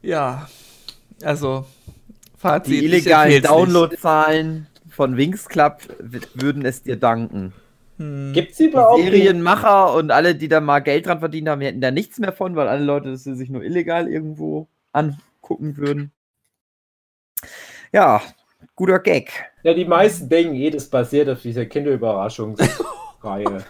Ja. 0.00 0.48
Also, 1.22 1.66
Fazit. 2.36 2.72
Die 2.72 2.84
illegalen 2.84 3.42
Downloadzahlen 3.42 4.68
von 4.88 5.16
Wings 5.16 5.48
Club 5.48 5.80
würden 6.34 6.64
es 6.64 6.82
dir 6.84 6.96
danken. 6.96 7.52
Hm. 7.98 8.32
Gibt's 8.32 8.58
überhaupt 8.60 9.02
Serienmacher 9.02 9.94
und 9.94 10.10
alle, 10.10 10.34
die 10.34 10.48
da 10.48 10.60
mal 10.60 10.78
Geld 10.80 11.06
dran 11.06 11.18
verdient 11.18 11.48
haben, 11.48 11.60
hätten 11.60 11.80
da 11.80 11.90
nichts 11.90 12.18
mehr 12.18 12.32
von, 12.32 12.56
weil 12.56 12.68
alle 12.68 12.84
Leute 12.84 13.10
das 13.10 13.24
sich 13.24 13.50
nur 13.50 13.62
illegal 13.62 14.08
irgendwo 14.08 14.68
angucken 14.92 15.76
würden. 15.76 16.12
Ja, 17.92 18.22
guter 18.76 19.00
Gag. 19.00 19.32
Ja, 19.62 19.74
die 19.74 19.84
meisten 19.84 20.28
denken 20.28 20.70
das 20.72 20.86
basiert 20.86 21.28
auf 21.28 21.42
dieser 21.42 21.66
Kinderüberraschungsreihe. 21.66 22.68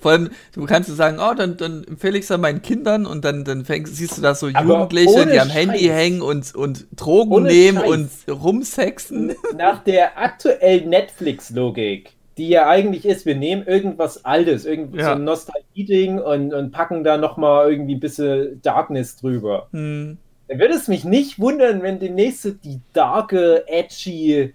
Vor 0.00 0.10
allem, 0.10 0.30
du 0.54 0.64
kannst 0.66 0.88
so 0.88 0.94
sagen, 0.94 1.18
oh, 1.20 1.34
dann, 1.34 1.56
dann 1.56 1.84
empfehle 1.84 2.18
ich 2.18 2.24
es 2.24 2.30
an 2.30 2.40
meinen 2.40 2.62
Kindern 2.62 3.06
und 3.06 3.24
dann, 3.24 3.44
dann 3.44 3.64
fängst, 3.64 3.96
siehst 3.96 4.18
du 4.18 4.22
da 4.22 4.34
so 4.34 4.48
Aber 4.52 4.62
Jugendliche, 4.62 5.26
die 5.26 5.40
am 5.40 5.48
Scheiß. 5.48 5.56
Handy 5.56 5.84
hängen 5.86 6.22
und, 6.22 6.54
und 6.54 6.86
Drogen 6.94 7.32
Ohne 7.32 7.48
nehmen 7.48 7.78
Scheiß. 7.78 7.88
und 8.28 8.42
rumsexen. 8.42 9.34
Nach 9.56 9.82
der 9.82 10.18
aktuellen 10.18 10.90
Netflix-Logik, 10.90 12.12
die 12.38 12.48
ja 12.48 12.68
eigentlich 12.68 13.04
ist, 13.04 13.26
wir 13.26 13.36
nehmen 13.36 13.66
irgendwas 13.66 14.24
Altes, 14.24 14.64
irgendwie 14.64 14.98
Ja. 14.98 15.04
so 15.06 15.10
ein 15.12 15.24
Nostalgie-Ding 15.24 16.18
und, 16.18 16.54
und 16.54 16.70
packen 16.72 17.04
da 17.04 17.18
nochmal 17.18 17.70
irgendwie 17.70 17.94
ein 17.96 18.00
bisschen 18.00 18.60
Darkness 18.62 19.16
drüber. 19.16 19.68
Hm. 19.72 20.16
Dann 20.48 20.58
würde 20.58 20.74
es 20.74 20.88
mich 20.88 21.04
nicht 21.04 21.38
wundern, 21.38 21.82
wenn 21.82 21.98
demnächst 21.98 22.42
so 22.42 22.50
die 22.50 22.80
darke, 22.92 23.64
edgy 23.68 24.54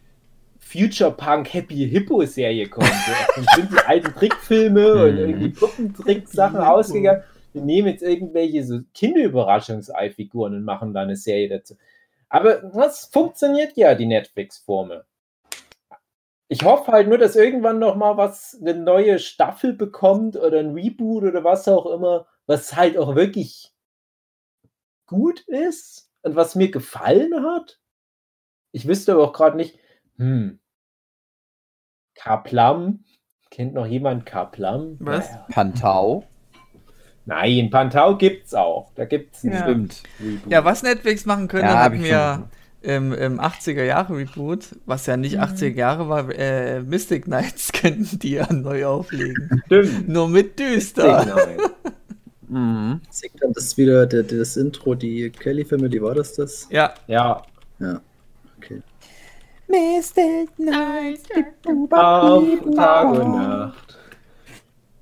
Future 0.60 1.12
Punk 1.12 1.54
Happy 1.54 1.88
Hippo 1.90 2.26
Serie 2.26 2.68
kommt. 2.68 2.92
Dann 3.36 3.46
sind 3.56 3.72
die 3.72 3.86
alten 3.86 4.14
Trickfilme 4.14 4.94
und 5.06 5.14
Mhm. 5.14 5.18
irgendwie 5.20 5.50
Puppentrick-Sachen 5.50 6.58
Hippo. 6.60 6.72
ausgegangen. 6.72 7.24
Wir 7.54 7.62
nehmen 7.62 7.88
jetzt 7.88 8.04
irgendwelche 8.04 8.64
so 8.64 8.80
Kinderüberraschungsei-Figuren 8.94 10.56
und 10.56 10.64
machen 10.64 10.94
da 10.94 11.02
eine 11.02 11.16
Serie 11.16 11.50
dazu. 11.50 11.76
Aber 12.30 12.56
das 12.58 13.06
funktioniert 13.06 13.72
ja, 13.78 13.96
die 13.96 14.06
Netflix-Formel. 14.06 15.06
Ich 16.50 16.64
hoffe 16.64 16.92
halt 16.92 17.10
nur, 17.10 17.18
dass 17.18 17.36
irgendwann 17.36 17.80
noch 17.80 17.96
mal 17.96 18.16
was, 18.16 18.58
eine 18.62 18.74
neue 18.74 19.20
Staffel 19.20 19.74
bekommt 19.74 20.38
oder 20.38 20.60
ein 20.60 20.74
Reboot 20.74 21.24
oder 21.24 21.44
was 21.44 21.68
auch 21.68 21.86
immer, 21.88 22.26
was 22.46 22.76
halt 22.76 22.98
auch 22.98 23.16
wirklich 23.16 23.74
gut 25.08 25.42
ist 25.42 26.10
und 26.22 26.36
was 26.36 26.56
mir 26.56 26.72
gefallen 26.72 27.44
hat. 27.44 27.80
Ich 28.72 28.88
wüsste 28.88 29.14
aber 29.14 29.26
auch 29.26 29.34
gerade 29.34 29.58
nicht, 29.58 29.78
hm, 30.18 30.60
Kaplam, 32.16 33.04
kennt 33.52 33.74
noch 33.74 33.86
jemand 33.86 34.26
Kaplam? 34.26 34.98
Was? 35.00 35.30
Naja. 35.30 35.48
Pantau. 35.52 36.24
Nein, 37.26 37.70
Pantau 37.70 38.16
gibt's 38.16 38.54
auch. 38.54 38.92
Da 38.96 39.06
gibt's 39.06 39.44
ein 39.44 39.52
Ja. 39.52 39.64
Stimmt. 39.64 40.04
Reboot. 40.20 40.52
Ja, 40.52 40.64
was 40.66 40.82
Netflix 40.82 41.26
machen 41.26 41.48
könnte, 41.48 41.68
Ja, 41.68 41.84
hatten 41.84 41.96
ich 41.96 42.04
wir 42.04 42.50
im, 42.82 43.14
im 43.14 43.40
80er 43.40 43.84
Jahre 43.84 44.18
Reboot, 44.18 44.76
was 44.86 45.06
ja 45.08 45.18
nicht 45.18 45.40
80er 45.40 45.76
Jahre 45.76 46.10
war, 46.10 46.30
äh, 46.30 46.82
Mystic 46.82 47.26
Knights 47.26 47.72
könnten 47.74 48.20
die 48.20 48.32
ja 48.32 48.52
neu 48.52 48.86
auflegen. 48.86 49.62
Stimmt. 49.66 50.08
Nur 50.08 50.30
mit 50.30 50.60
düster. 50.60 51.26
Nein. 51.26 51.58
Mhm. 52.50 53.02
Das 53.54 53.78
wieder 53.78 54.06
der, 54.06 54.24
das 54.24 54.56
Intro, 54.56 54.96
die 54.96 55.30
Kelly 55.32 55.66
Family, 55.66 56.02
war 56.02 56.16
das 56.16 56.34
das? 56.34 56.66
Ja, 56.70 56.94
Ja, 57.08 57.44
Ja. 57.80 58.00
Okay. 58.58 58.82
Mystic 59.68 60.58
Nights. 60.58 61.24
auf 61.92 62.48
Tag 62.74 63.10
und 63.10 63.32
Nacht. 63.34 63.98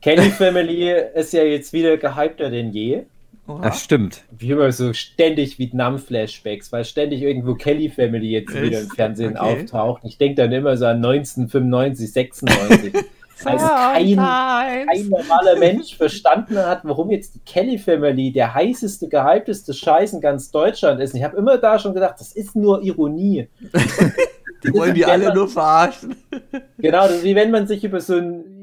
Kelly 0.01 0.31
Family 0.31 0.91
ist 1.13 1.33
ja 1.33 1.43
jetzt 1.43 1.71
wieder 1.71 1.97
gehypter 1.97 2.49
denn 2.49 2.71
je. 2.71 3.05
Oha. 3.47 3.61
Das 3.61 3.83
stimmt. 3.83 4.23
Wie 4.31 4.51
immer 4.51 4.71
so 4.71 4.93
ständig 4.93 5.59
Vietnam-Flashbacks, 5.59 6.71
weil 6.71 6.83
ständig 6.83 7.21
irgendwo 7.21 7.53
Kelly 7.55 7.89
Family 7.89 8.31
jetzt 8.31 8.53
Echt? 8.53 8.63
wieder 8.63 8.81
im 8.81 8.89
Fernsehen 8.89 9.37
Okay. 9.37 9.61
auftaucht. 9.61 10.01
Ich 10.03 10.17
denke 10.17 10.35
dann 10.41 10.51
immer 10.51 10.75
so 10.77 10.85
an 10.85 10.97
1995, 10.97 12.11
96. 12.11 12.93
als 13.43 13.61
kein, 13.61 14.15
kein 14.15 15.09
normaler 15.09 15.59
Mensch 15.59 15.95
verstanden 15.95 16.57
hat, 16.57 16.81
warum 16.83 17.11
jetzt 17.11 17.35
die 17.35 17.39
Kelly 17.39 17.77
Family 17.77 18.31
der 18.31 18.53
heißeste, 18.53 19.09
gehypteste 19.09 19.73
Scheiß 19.73 20.13
in 20.13 20.21
ganz 20.21 20.51
Deutschland 20.51 21.01
ist. 21.01 21.13
Und 21.13 21.19
ich 21.19 21.25
habe 21.25 21.37
immer 21.37 21.57
da 21.57 21.77
schon 21.77 21.93
gedacht, 21.93 22.15
das 22.19 22.31
ist 22.31 22.55
nur 22.55 22.81
Ironie. 22.81 23.47
Die 24.63 24.73
wollen 24.73 24.95
die 24.95 25.05
alle 25.05 25.31
nur 25.33 25.47
verarschen. 25.47 26.15
Genau, 26.79 27.03
das 27.03 27.17
ist 27.17 27.23
wie 27.23 27.35
wenn 27.35 27.51
man 27.51 27.67
sich 27.67 27.83
über 27.83 28.01
so 28.01 28.15
ein. 28.15 28.54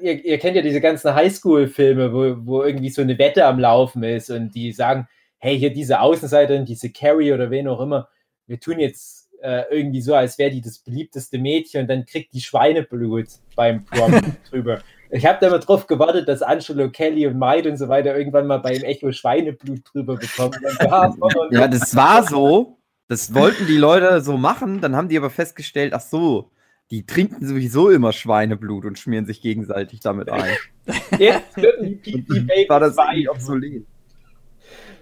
Ihr, 0.00 0.24
ihr 0.24 0.38
kennt 0.38 0.56
ja 0.56 0.62
diese 0.62 0.80
ganzen 0.80 1.14
Highschool-Filme, 1.14 2.12
wo, 2.12 2.46
wo 2.46 2.62
irgendwie 2.62 2.90
so 2.90 3.02
eine 3.02 3.18
Wette 3.18 3.44
am 3.44 3.58
Laufen 3.58 4.02
ist 4.02 4.30
und 4.30 4.54
die 4.54 4.72
sagen, 4.72 5.08
hey, 5.38 5.58
hier 5.58 5.72
diese 5.72 6.00
Außenseiterin, 6.00 6.64
diese 6.64 6.90
Carrie 6.90 7.32
oder 7.32 7.50
wen 7.50 7.68
auch 7.68 7.80
immer, 7.80 8.08
wir 8.46 8.60
tun 8.60 8.78
jetzt 8.78 9.30
äh, 9.42 9.62
irgendwie 9.70 10.00
so, 10.02 10.14
als 10.14 10.38
wäre 10.38 10.50
die 10.50 10.60
das 10.60 10.78
beliebteste 10.78 11.38
Mädchen 11.38 11.82
und 11.82 11.88
dann 11.88 12.04
kriegt 12.04 12.32
die 12.34 12.40
Schweineblut 12.40 13.26
beim 13.56 13.84
Prom 13.84 14.20
drüber. 14.50 14.80
Ich 15.10 15.26
habe 15.26 15.38
da 15.40 15.48
immer 15.48 15.58
drauf 15.58 15.86
gewartet, 15.86 16.28
dass 16.28 16.42
Angelo, 16.42 16.90
Kelly 16.90 17.26
und 17.26 17.38
Maid 17.38 17.66
und 17.66 17.76
so 17.76 17.88
weiter 17.88 18.16
irgendwann 18.16 18.46
mal 18.46 18.58
beim 18.58 18.82
Echo 18.82 19.10
Schweineblut 19.10 19.80
drüber 19.92 20.16
bekommen. 20.16 20.54
Ja, 21.50 21.66
das 21.66 21.96
war 21.96 22.26
so. 22.26 22.76
Das 23.08 23.34
wollten 23.34 23.66
die 23.66 23.76
Leute 23.76 24.20
so 24.20 24.36
machen, 24.36 24.80
dann 24.80 24.94
haben 24.94 25.08
die 25.08 25.18
aber 25.18 25.30
festgestellt, 25.30 25.94
ach 25.94 26.00
so, 26.00 26.52
die 26.90 27.06
trinken 27.06 27.46
sowieso 27.46 27.88
immer 27.90 28.12
Schweineblut 28.12 28.84
und 28.84 28.98
schmieren 28.98 29.24
sich 29.24 29.40
gegenseitig 29.40 30.00
damit 30.00 30.28
ein. 30.30 30.56
Jetzt 31.18 31.56
würden 31.56 32.02
die, 32.02 32.22
die, 32.22 32.68
war 32.68 32.80
das 32.80 32.96
obsolet. 33.28 33.84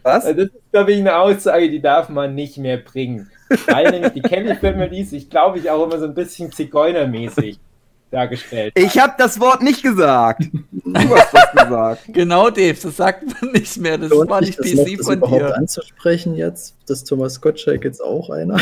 Was? 0.03 0.27
Also 0.27 0.45
das 0.45 0.55
ist, 0.55 0.73
glaube 0.73 0.93
ich, 0.93 0.99
eine 0.99 1.17
Aussage, 1.17 1.71
die 1.71 1.81
darf 1.81 2.09
man 2.09 2.35
nicht 2.35 2.59
mehr 2.59 2.77
bringen. 2.77 3.31
Weil 3.67 3.91
nämlich 3.91 4.13
die 4.13 4.21
Kelly 4.21 4.55
Family 4.55 5.05
sich, 5.05 5.31
glaube 5.31 5.59
ich, 5.59 5.71
auch 5.71 5.85
immer 5.87 5.99
so 5.99 6.05
ein 6.05 6.15
bisschen 6.15 6.53
zigeunermäßig 6.53 7.59
dargestellt. 8.11 8.75
Ich 8.77 8.99
habe 8.99 9.15
das 9.17 9.41
Wort 9.41 9.63
nicht 9.63 9.83
gesagt. 9.83 10.43
Du 10.71 11.17
hast 11.17 11.33
das 11.33 11.53
gesagt. 11.53 12.03
Genau, 12.13 12.51
Dave, 12.51 12.79
das 12.81 12.97
sagt 12.97 13.25
man 13.41 13.53
nicht 13.53 13.77
mehr. 13.79 13.97
Das 13.97 14.11
Lohnt 14.11 14.31
war 14.31 14.41
nicht 14.41 14.59
PC 14.59 14.97
das 14.99 15.07
von 15.07 15.17
überhaupt 15.17 15.41
dir. 15.41 15.57
anzusprechen 15.57 16.37
jetzt, 16.37 16.77
dass 16.87 17.05
Thomas 17.05 17.41
Gottschalk 17.41 17.85
jetzt 17.85 18.03
auch 18.03 18.31
einer 18.31 18.59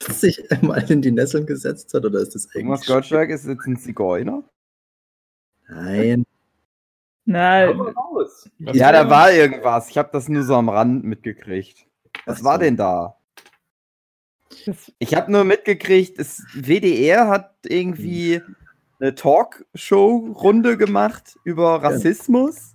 sich 0.08 0.42
mal 0.62 0.78
in 0.90 1.02
die 1.02 1.10
Nesseln 1.10 1.46
gesetzt 1.46 1.92
hat? 1.94 2.04
Oder 2.04 2.20
ist 2.20 2.34
das 2.34 2.48
Thomas 2.48 2.80
eigentlich... 2.80 2.88
Gottschalk 2.88 3.30
ist 3.30 3.46
jetzt 3.46 3.66
ein 3.66 3.76
Zigeuner? 3.76 4.44
Nein. 5.68 6.24
Raus. 7.30 8.48
Ja, 8.58 8.90
da 8.90 9.10
war 9.10 9.32
irgendwas. 9.32 9.90
Ich 9.90 9.98
habe 9.98 10.08
das 10.12 10.28
nur 10.28 10.42
so 10.44 10.54
am 10.54 10.68
Rand 10.68 11.04
mitgekriegt. 11.04 11.86
Was 12.24 12.42
war 12.42 12.58
denn 12.58 12.76
da? 12.76 13.16
Ich 14.98 15.14
habe 15.14 15.30
nur 15.30 15.44
mitgekriegt, 15.44 16.18
das 16.18 16.42
WDR 16.54 17.28
hat 17.28 17.54
irgendwie 17.66 18.40
eine 18.98 19.14
Talkshow-Runde 19.14 20.76
gemacht 20.76 21.38
über 21.44 21.82
Rassismus 21.82 22.74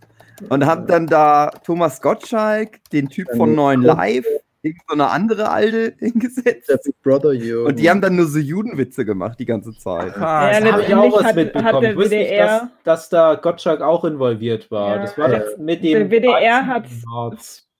und 0.49 0.65
haben 0.65 0.88
dann 0.88 1.07
da 1.07 1.49
Thomas 1.63 2.01
Gottschalk, 2.01 2.79
den 2.91 3.09
Typ 3.09 3.27
von 3.36 3.55
Neuen 3.55 3.81
Live, 3.81 4.25
irgend 4.63 4.82
so 4.88 4.93
eine 4.93 5.10
andere 5.10 5.49
Alte 5.52 5.93
hingesetzt. 5.99 6.69
Der 6.69 6.78
Big 6.84 6.95
Brother 7.04 7.34
Jürgen. 7.34 7.67
Und 7.67 7.80
die 7.80 7.89
haben 7.89 8.02
dann 8.02 8.15
nur 8.15 8.26
so 8.28 8.39
Judenwitze 8.39 9.06
gemacht 9.06 9.39
die 9.39 9.45
ganze 9.45 9.78
Zeit. 9.78 10.17
Ah, 10.17 10.52
Ja, 10.52 10.60
Da 10.62 10.71
habe 10.73 10.82
ich 10.84 10.95
auch 10.95 11.13
was 11.13 11.23
hat- 11.26 11.36
mitbekommen. 11.36 11.73
hat 11.76 11.84
der 11.84 11.95
wusste 11.95 12.15
nicht, 12.15 12.30
WDR 12.30 12.47
dass, 12.47 12.69
dass 12.84 13.10
da 13.10 13.36
Gottschalk 13.36 13.82
auch 13.82 14.04
involviert 14.06 14.71
war. 14.71 14.95
Ja. 14.95 15.02
Das 15.04 15.17
war 15.17 15.30
das 15.30 15.58
mit 15.60 15.84
dem. 15.84 16.10
Der 16.10 16.10
WDR 16.10 16.65
hat 16.65 16.86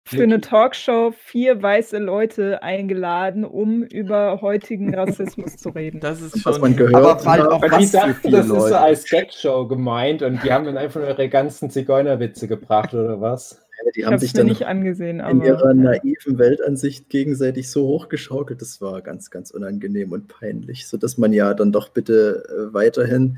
für 0.06 0.24
eine 0.24 0.42
Talkshow 0.42 1.14
vier 1.18 1.64
weiße 1.64 1.98
Leute 1.98 2.62
eingeladen, 2.62 3.46
um 3.46 3.84
über 3.84 4.42
heutigen 4.42 4.94
Rassismus 4.94 5.56
zu 5.56 5.70
reden. 5.70 6.02
das 6.02 6.20
ist 6.22 6.46
was 6.46 6.56
schon. 6.56 6.62
man 6.62 6.76
gehört 6.76 6.96
Aber 6.96 7.24
halt 7.24 7.48
auch 7.48 7.62
die 7.64 7.72
was 7.72 7.92
für 7.92 7.98
dachten, 7.98 8.32
das 8.32 8.42
ist 8.42 8.48
so 8.50 8.56
Leute. 8.58 8.80
als 8.80 9.06
Gagshow 9.10 9.66
gemeint 9.66 10.22
und 10.22 10.44
die 10.44 10.52
haben 10.52 10.66
dann 10.66 10.78
einfach 10.78 11.00
ihre 11.00 11.30
ganzen 11.30 11.70
Zigeunerwitze 11.70 12.50
gebracht 12.50 12.94
oder 12.94 13.22
was? 13.22 13.63
Die 13.96 14.06
haben 14.06 14.14
habe 14.14 14.22
sich 14.22 14.34
dann 14.34 14.48
nicht 14.48 14.66
angesehen, 14.66 15.20
in 15.20 15.42
ihrer 15.42 15.74
naiven 15.74 16.38
Weltansicht 16.38 17.10
gegenseitig 17.10 17.70
so 17.70 17.88
hochgeschaukelt. 17.88 18.62
Das 18.62 18.82
war 18.82 19.02
ganz, 19.02 19.30
ganz 19.30 19.52
unangenehm 19.52 20.12
und 20.12 20.28
peinlich, 20.28 20.88
sodass 20.88 21.18
man 21.18 21.34
ja 21.34 21.54
dann 21.54 21.72
doch 21.72 21.90
bitte 21.90 22.44
äh, 22.50 22.74
weiterhin 22.74 23.38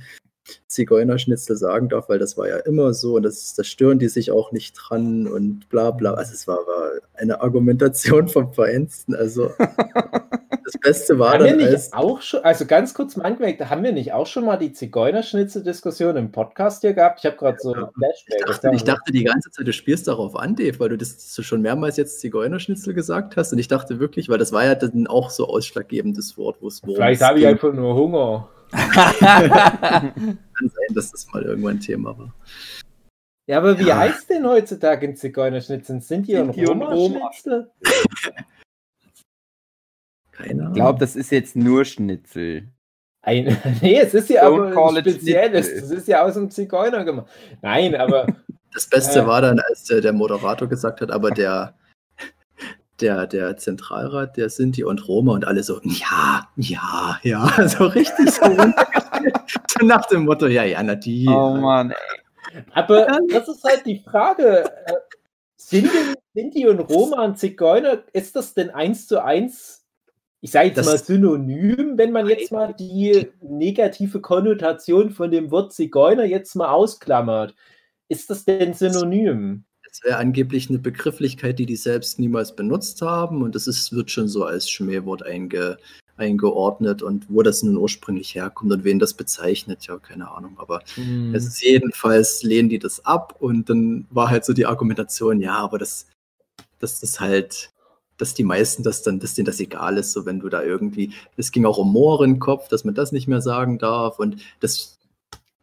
Zigeunerschnitzel 0.68 1.56
sagen 1.56 1.90
darf, 1.90 2.10
weil 2.10 2.20
das 2.20 2.38
war 2.38 2.48
ja 2.48 2.58
immer 2.58 2.94
so 2.94 3.16
und 3.16 3.24
das, 3.24 3.56
das 3.56 3.68
stören 3.68 4.00
die 4.00 4.10
sich 4.10 4.32
auch 4.32 4.52
nicht 4.52 4.74
dran 4.74 5.28
und 5.28 5.70
bla 5.70 5.92
bla. 5.92 6.14
Also 6.14 6.34
es 6.34 6.48
war, 6.48 6.58
war 6.68 6.92
eine 7.16 7.42
Argumentation 7.42 8.28
vom 8.28 8.54
Feinsten. 8.54 9.16
Also 9.16 9.52
das 10.66 10.78
Beste 10.82 11.20
war 11.20 11.34
Haben 11.34 11.44
wir 11.44 11.50
dann 11.52 11.58
nicht 11.58 11.70
als 11.70 11.94
auch 11.94 12.22
schon, 12.22 12.44
also 12.44 12.66
ganz 12.66 12.94
kurz 12.94 13.16
mal 13.16 13.26
angemerkt, 13.26 13.70
haben 13.70 13.84
wir 13.84 13.92
nicht 13.92 14.14
auch 14.14 14.28
schon 14.28 14.46
mal 14.46 14.58
die 14.58 14.74
Zigeunerschnitzel-Diskussion 14.74 16.16
im 16.18 16.32
Podcast 16.32 16.82
hier 16.82 16.94
gehabt? 16.94 17.20
Ich 17.20 17.26
habe 17.26 17.38
gerade 17.38 17.58
so 17.60 17.74
ein 17.74 17.86
Flashback. 17.98 18.40
Ich 18.40 18.46
dachte, 18.46 18.72
ich 18.74 18.84
dachte 18.84 19.12
die 19.12 19.24
ganze 19.24 19.52
Zeit, 19.52 19.68
du 19.68 19.74
spielst 19.74 20.08
darauf 20.08 20.36
an, 20.36 20.56
Dave, 20.56 20.80
weil 20.80 20.90
du 20.90 20.98
das 20.98 21.40
schon 21.42 21.62
mehrmals 21.62 21.98
jetzt 21.98 22.20
Zigeunerschnitzel 22.20 22.94
gesagt 22.94 23.38
hast. 23.38 23.54
Und 23.54 23.60
ich 23.60 23.68
dachte 23.68 24.00
wirklich, 24.00 24.30
weil 24.30 24.38
das 24.38 24.52
war 24.52 24.66
ja 24.66 24.76
dann 24.76 25.08
auch 25.08 25.30
so 25.30 25.48
ausschlaggebendes 25.48 26.38
Wort, 26.38 26.58
wo 26.62 26.68
es 26.68 26.82
Vielleicht 26.82 27.22
habe 27.22 27.40
ich 27.40 27.48
einfach 27.48 27.74
nur 27.74 27.96
Hunger. 27.96 28.50
Kann 28.71 30.13
sein, 30.60 30.95
dass 30.95 31.12
das 31.12 31.28
mal 31.32 31.43
irgendwann 31.43 31.80
Thema 31.80 32.17
war. 32.17 32.34
Ja, 33.47 33.58
aber 33.60 33.78
wie 33.78 33.88
Ja. 33.88 33.97
heißt 33.97 34.30
denn 34.30 34.45
heutzutage 34.47 35.08
ein 35.08 35.15
Zigeunerschnitzel? 35.15 36.01
Sind 36.01 36.28
die 36.28 36.36
und 36.36 36.49
und 36.49 36.82
Roma-Schnitzel? 36.82 37.71
Keine 40.32 40.62
Ahnung. 40.63 40.73
Ich 40.73 40.75
glaube, 40.75 40.99
das 40.99 41.15
ist 41.15 41.32
jetzt 41.32 41.56
nur 41.56 41.86
Schnitzel. 41.86 42.67
Ein, 43.21 43.58
nee, 43.82 43.99
es 43.99 44.13
ist 44.13 44.30
ja 44.30 44.47
Don't 44.47 44.73
aber 44.75 44.89
ein 44.89 45.01
spezielles. 45.01 45.73
Das 45.73 45.91
ist 45.91 46.08
ja 46.08 46.23
aus 46.23 46.34
dem 46.34 46.49
Zigeuner 46.49 47.04
gemacht. 47.06 47.28
Nein, 47.62 47.95
aber 47.95 48.28
das 48.73 48.88
Beste 48.88 49.19
äh, 49.19 49.28
war 49.28 49.41
dann, 49.41 49.60
als 49.60 49.86
der, 49.86 50.01
der 50.01 50.13
Moderator 50.13 50.67
gesagt 50.67 51.01
hat, 51.01 51.12
aber 51.12 51.32
der, 51.32 51.75
der, 53.02 53.28
der 53.28 53.58
Zentralrat, 53.58 54.38
der 54.38 54.50
Sinti 54.50 54.84
und 54.84 55.08
Roma 55.08 55.34
und 55.34 55.46
alle 55.46 55.64
so, 55.64 55.80
ja, 55.84 56.48
ja, 56.56 57.20
ja, 57.24 57.48
so 57.68 57.86
richtig 57.88 58.32
so 58.32 58.46
runtergestellt. 58.46 59.36
so 59.80 59.86
nach 59.86 60.06
dem 60.08 60.26
Motto, 60.26 60.48
ja, 60.48 60.64
ja, 60.64 60.82
na 60.84 60.96
die. 60.96 61.28
Oh 61.28 61.56
Mann, 61.56 61.92
ey. 61.92 62.64
Aber 62.74 63.06
das 63.30 63.48
ist 63.50 63.64
halt 63.64 63.86
die 63.86 64.00
Frage. 64.00 64.64
äh, 64.86 64.94
Sind, 65.58 65.86
denn- 65.94 66.16
sind 66.34 66.54
die 66.56 66.68
und 66.68 66.80
Roma 66.80 67.24
und 67.26 67.38
Zigeuner, 67.40 68.04
ist 68.14 68.36
das 68.36 68.54
denn 68.54 68.70
eins 68.70 69.08
zu 69.08 69.24
eins, 69.24 69.84
ich 70.42 70.52
sage 70.52 70.68
jetzt 70.68 70.78
Das- 70.78 70.86
mal 70.86 70.98
synonym, 70.98 71.98
wenn 71.98 72.12
man 72.12 72.28
jetzt 72.28 72.52
mal 72.52 72.74
die 72.74 73.30
negative 73.42 74.22
Konnotation 74.22 75.10
von 75.12 75.32
dem 75.32 75.50
Wort 75.52 75.74
Zigeuner 75.74 76.24
jetzt 76.26 76.56
mal 76.56 76.70
ausklammert? 76.70 77.56
Ist 78.08 78.30
das 78.30 78.46
denn 78.46 78.74
synonym? 78.74 79.64
Das 79.96 80.04
wäre 80.04 80.18
angeblich 80.18 80.70
eine 80.70 80.80
Begrifflichkeit, 80.80 81.58
die 81.58 81.66
die 81.66 81.78
selbst 81.78 82.20
niemals 82.20 82.54
benutzt 82.54 83.02
haben. 83.02 83.42
Und 83.42 83.56
das 83.56 83.66
ist, 83.66 83.94
wird 83.94 84.12
schon 84.12 84.28
so 84.28 84.44
als 84.44 84.70
Schmähwort 84.70 85.24
einge, 85.24 85.78
eingeordnet. 86.18 87.02
Und 87.02 87.30
wo 87.30 87.42
das 87.44 87.64
nun 87.64 87.78
ursprünglich 87.78 88.36
herkommt 88.36 88.74
und 88.74 88.84
wen 88.84 89.00
das 89.00 89.14
bezeichnet, 89.14 89.88
ja, 89.88 89.98
keine 89.98 90.32
Ahnung, 90.32 90.58
aber 90.58 90.82
es 91.34 91.46
ist 91.46 91.64
jedenfalls 91.64 92.44
lehnen 92.44 92.68
die 92.68 92.80
das 92.80 93.06
ab. 93.06 93.38
Und 93.40 93.70
dann 93.70 94.06
war 94.10 94.30
halt 94.30 94.44
so 94.44 94.52
die 94.52 94.66
Argumentation, 94.66 95.40
ja, 95.40 95.56
aber 95.60 95.78
das, 95.78 96.08
dass 96.80 97.00
das 97.00 97.22
halt, 97.22 97.72
dass 98.18 98.34
die 98.34 98.44
meisten 98.44 98.84
das 98.84 99.02
dann, 99.02 99.22
dass 99.22 99.36
denen 99.36 99.46
das 99.46 99.62
egal 99.62 99.98
ist, 99.98 100.12
so 100.12 100.26
wenn 100.26 100.42
du 100.42 100.50
da 100.50 100.62
irgendwie, 100.62 101.14
es 101.38 101.54
ging 101.54 101.66
auch 101.66 101.78
um 101.78 101.94
Mohrenkopf, 101.94 102.68
dass 102.68 102.84
man 102.84 102.96
das 102.96 103.14
nicht 103.14 103.30
mehr 103.30 103.42
sagen 103.42 103.78
darf. 103.78 104.20
Und 104.20 104.42
das 104.60 104.95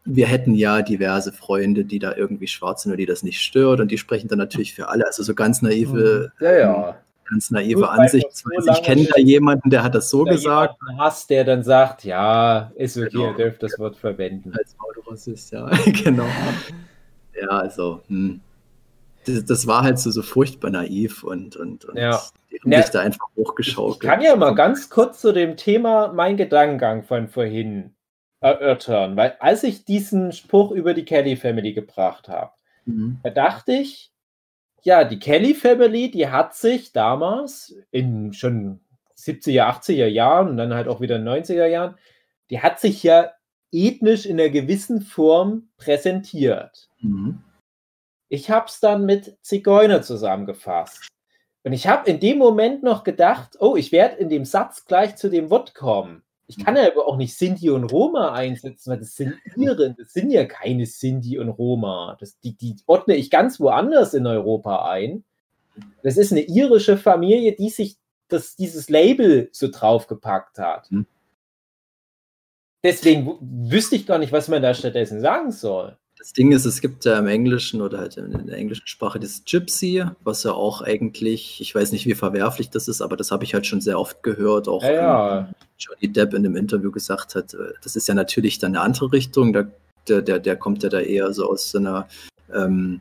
wir 0.04 0.26
hätten 0.26 0.54
ja 0.54 0.82
diverse 0.82 1.32
Freunde, 1.32 1.84
die 1.84 1.98
da 1.98 2.14
irgendwie 2.16 2.48
schwarz 2.48 2.82
sind 2.82 2.90
oder 2.92 2.96
die 2.96 3.06
das 3.06 3.22
nicht 3.22 3.40
stört 3.40 3.80
und 3.80 3.90
die 3.90 3.98
sprechen 3.98 4.28
dann 4.28 4.38
natürlich 4.38 4.74
für 4.74 4.88
alle. 4.88 5.06
Also 5.06 5.22
so 5.22 5.34
ganz 5.34 5.62
naive, 5.62 6.32
Ja, 6.40 6.52
ja. 6.58 6.96
ganz 7.30 7.50
naive 7.52 7.88
Ansichtsweise. 7.88 8.62
so 8.62 8.72
ich 8.72 8.82
kenne 8.82 9.04
da 9.04 9.18
jemanden, 9.20 9.70
der 9.70 9.82
hat 9.84 9.94
das 9.94 10.10
so 10.10 10.24
gesagt. 10.24 10.74
hast, 10.98 11.30
der 11.30 11.44
dann 11.44 11.62
sagt, 11.62 12.02
ja, 12.04 12.72
ist 12.74 12.96
okay, 12.96 13.10
Genau. 13.10 13.30
ihr 13.30 13.36
dürft 13.36 13.62
das 13.62 13.78
Wort 13.78 13.96
verwenden. 13.96 14.52
Als 14.58 14.74
Autorassist, 14.78 15.52
ja, 15.52 15.66
genau. 16.04 16.26
Ja, 17.40 17.48
also, 17.48 18.00
hm. 18.08 18.40
Das, 19.24 19.44
das 19.44 19.66
war 19.68 19.82
halt 19.84 20.00
so, 20.00 20.10
so 20.10 20.20
furchtbar 20.22 20.70
naiv 20.70 21.22
und, 21.22 21.54
und, 21.54 21.84
und 21.84 21.96
Ja. 21.96 22.20
die 22.50 22.58
haben 22.60 22.72
Ja. 22.72 22.82
sich 22.82 22.90
da 22.90 23.00
einfach 23.02 23.26
hochgeschaukelt. 23.36 24.02
Ich 24.02 24.08
kann 24.10 24.20
ja 24.20 24.34
mal 24.34 24.56
ganz 24.56 24.90
kurz 24.90 25.20
zu 25.20 25.32
dem 25.32 25.56
Thema 25.56 26.12
mein 26.12 26.36
Gedankengang 26.36 27.04
von 27.04 27.28
vorhin 27.28 27.94
erörtern, 28.42 29.16
weil 29.16 29.36
als 29.40 29.62
ich 29.62 29.84
diesen 29.84 30.32
Spruch 30.32 30.72
über 30.72 30.94
die 30.94 31.04
Kelly 31.04 31.36
Family 31.36 31.72
gebracht 31.72 32.28
habe, 32.28 32.52
Mhm. 32.84 33.20
da 33.22 33.30
dachte 33.30 33.72
ich, 33.72 34.10
ja, 34.82 35.04
die 35.04 35.18
Kelly 35.18 35.54
Family, 35.54 36.10
die 36.10 36.28
hat 36.28 36.54
sich 36.54 36.92
damals 36.92 37.76
in 37.90 38.32
schon 38.32 38.80
70er, 39.16 39.68
80er 39.68 40.06
Jahren 40.06 40.48
und 40.48 40.56
dann 40.56 40.74
halt 40.74 40.88
auch 40.88 41.00
wieder 41.00 41.18
90er 41.18 41.66
Jahren, 41.66 41.96
die 42.50 42.60
hat 42.60 42.80
sich 42.80 43.02
ja 43.02 43.30
ethnisch 43.70 44.26
in 44.26 44.40
einer 44.40 44.50
gewissen 44.50 45.00
Form 45.00 45.68
präsentiert. 45.76 46.88
Mhm. 47.00 47.42
Ich 48.28 48.50
habe 48.50 48.66
es 48.66 48.80
dann 48.80 49.06
mit 49.06 49.38
Zigeuner 49.42 50.02
zusammengefasst. 50.02 51.08
Und 51.64 51.72
ich 51.72 51.86
habe 51.86 52.10
in 52.10 52.18
dem 52.18 52.38
Moment 52.38 52.82
noch 52.82 53.04
gedacht, 53.04 53.56
oh, 53.60 53.76
ich 53.76 53.92
werde 53.92 54.16
in 54.16 54.28
dem 54.28 54.44
Satz 54.44 54.84
gleich 54.84 55.14
zu 55.16 55.30
dem 55.30 55.48
Wort 55.48 55.74
kommen. 55.74 56.24
Ich 56.46 56.62
kann 56.62 56.76
ja 56.76 56.86
aber 56.86 57.06
auch 57.06 57.16
nicht 57.16 57.34
Sinti 57.34 57.70
und 57.70 57.84
Roma 57.84 58.32
einsetzen, 58.32 58.90
weil 58.90 58.98
das 58.98 59.14
sind 59.16 59.34
Iren, 59.56 59.94
das 59.96 60.12
sind 60.12 60.30
ja 60.30 60.44
keine 60.44 60.86
Sinti 60.86 61.38
und 61.38 61.48
Roma. 61.48 62.16
Das, 62.20 62.38
die, 62.40 62.54
die 62.54 62.76
ordne 62.86 63.16
ich 63.16 63.30
ganz 63.30 63.60
woanders 63.60 64.14
in 64.14 64.26
Europa 64.26 64.90
ein. 64.90 65.24
Das 66.02 66.16
ist 66.18 66.32
eine 66.32 66.42
irische 66.42 66.98
Familie, 66.98 67.52
die 67.52 67.70
sich 67.70 67.96
das, 68.28 68.56
dieses 68.56 68.90
Label 68.90 69.48
so 69.52 69.68
draufgepackt 69.68 70.58
hat. 70.58 70.90
Hm. 70.90 71.06
Deswegen 72.84 73.38
wüsste 73.40 73.96
ich 73.96 74.06
gar 74.06 74.18
nicht, 74.18 74.32
was 74.32 74.48
man 74.48 74.60
da 74.60 74.74
stattdessen 74.74 75.20
sagen 75.20 75.52
soll. 75.52 75.96
Das 76.22 76.32
Ding 76.32 76.52
ist, 76.52 76.66
es 76.66 76.80
gibt 76.80 77.04
ja 77.04 77.18
im 77.18 77.26
Englischen 77.26 77.82
oder 77.82 77.98
halt 77.98 78.16
in 78.16 78.46
der 78.46 78.56
englischen 78.56 78.86
Sprache 78.86 79.18
das 79.18 79.42
Gypsy, 79.44 80.04
was 80.22 80.44
ja 80.44 80.52
auch 80.52 80.80
eigentlich, 80.80 81.60
ich 81.60 81.74
weiß 81.74 81.90
nicht, 81.90 82.06
wie 82.06 82.14
verwerflich 82.14 82.70
das 82.70 82.86
ist, 82.86 83.02
aber 83.02 83.16
das 83.16 83.32
habe 83.32 83.42
ich 83.42 83.54
halt 83.54 83.66
schon 83.66 83.80
sehr 83.80 83.98
oft 83.98 84.22
gehört, 84.22 84.68
auch 84.68 84.84
Ja, 84.84 84.92
ja. 84.92 85.48
Johnny 85.80 86.12
Depp 86.12 86.32
in 86.34 86.46
einem 86.46 86.54
Interview 86.54 86.92
gesagt 86.92 87.34
hat, 87.34 87.54
äh, 87.54 87.72
das 87.82 87.96
ist 87.96 88.06
ja 88.06 88.14
natürlich 88.14 88.60
dann 88.60 88.76
eine 88.76 88.82
andere 88.84 89.10
Richtung, 89.10 89.52
da, 89.52 89.64
der, 90.06 90.22
der, 90.22 90.38
der 90.38 90.54
kommt 90.56 90.84
ja 90.84 90.90
da 90.90 91.00
eher 91.00 91.32
so 91.32 91.50
aus 91.50 91.72
so 91.72 91.78
einer 91.78 92.06
ähm, 92.54 93.00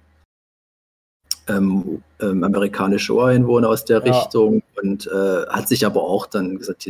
ähm, 1.47 2.01
ähm, 2.21 2.43
amerikanische 2.43 3.13
Ureinwohner 3.13 3.69
aus 3.69 3.86
der 3.86 4.03
Ja. 4.03 4.17
Richtung 4.17 4.63
und 4.81 5.05
äh, 5.05 5.45
hat 5.47 5.67
sich 5.67 5.86
aber 5.86 6.01
auch 6.01 6.25
dann 6.25 6.57
gesagt, 6.57 6.89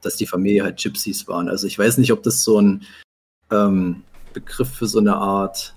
dass 0.00 0.16
die 0.16 0.26
Familie 0.26 0.64
halt 0.64 0.78
Gypsies 0.82 1.28
waren. 1.28 1.50
Also 1.50 1.66
ich 1.66 1.78
weiß 1.78 1.98
nicht, 1.98 2.12
ob 2.12 2.22
das 2.22 2.42
so 2.42 2.58
ein 2.58 2.84
ähm, 3.50 4.04
Begriff 4.34 4.68
für 4.74 4.86
so 4.86 4.98
eine 4.98 5.16
Art 5.16 5.74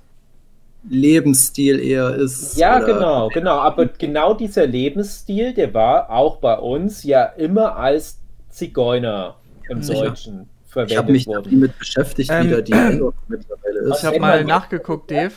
Lebensstil 0.89 1.79
eher 1.79 2.13
ist. 2.15 2.57
Ja, 2.57 2.77
oder- 2.77 2.85
genau, 2.93 3.27
genau. 3.29 3.57
Aber 3.59 3.85
genau 3.87 4.33
dieser 4.33 4.65
Lebensstil, 4.67 5.53
der 5.53 5.73
war 5.73 6.09
auch 6.09 6.37
bei 6.37 6.57
uns 6.57 7.03
ja 7.03 7.23
immer 7.23 7.75
als 7.75 8.19
Zigeuner 8.49 9.35
im 9.69 9.81
Sicher. 9.81 10.05
Deutschen 10.09 10.33
Ich 10.69 10.75
habe 10.75 10.87
verwendet 10.89 11.09
mich 11.09 11.27
worden. 11.27 11.49
damit 11.51 11.77
beschäftigt, 11.79 12.29
Ähm, 12.31 12.47
wie 12.47 12.51
da 12.51 12.61
die 12.61 12.71
Endung 12.71 13.13
mittlerweile 13.27 13.79
Ich 13.89 13.95
ist. 13.95 14.03
habe 14.03 14.15
Wenn 14.15 14.21
mal 14.21 14.45
nachgeguckt, 14.45 15.11
Dave 15.11 15.33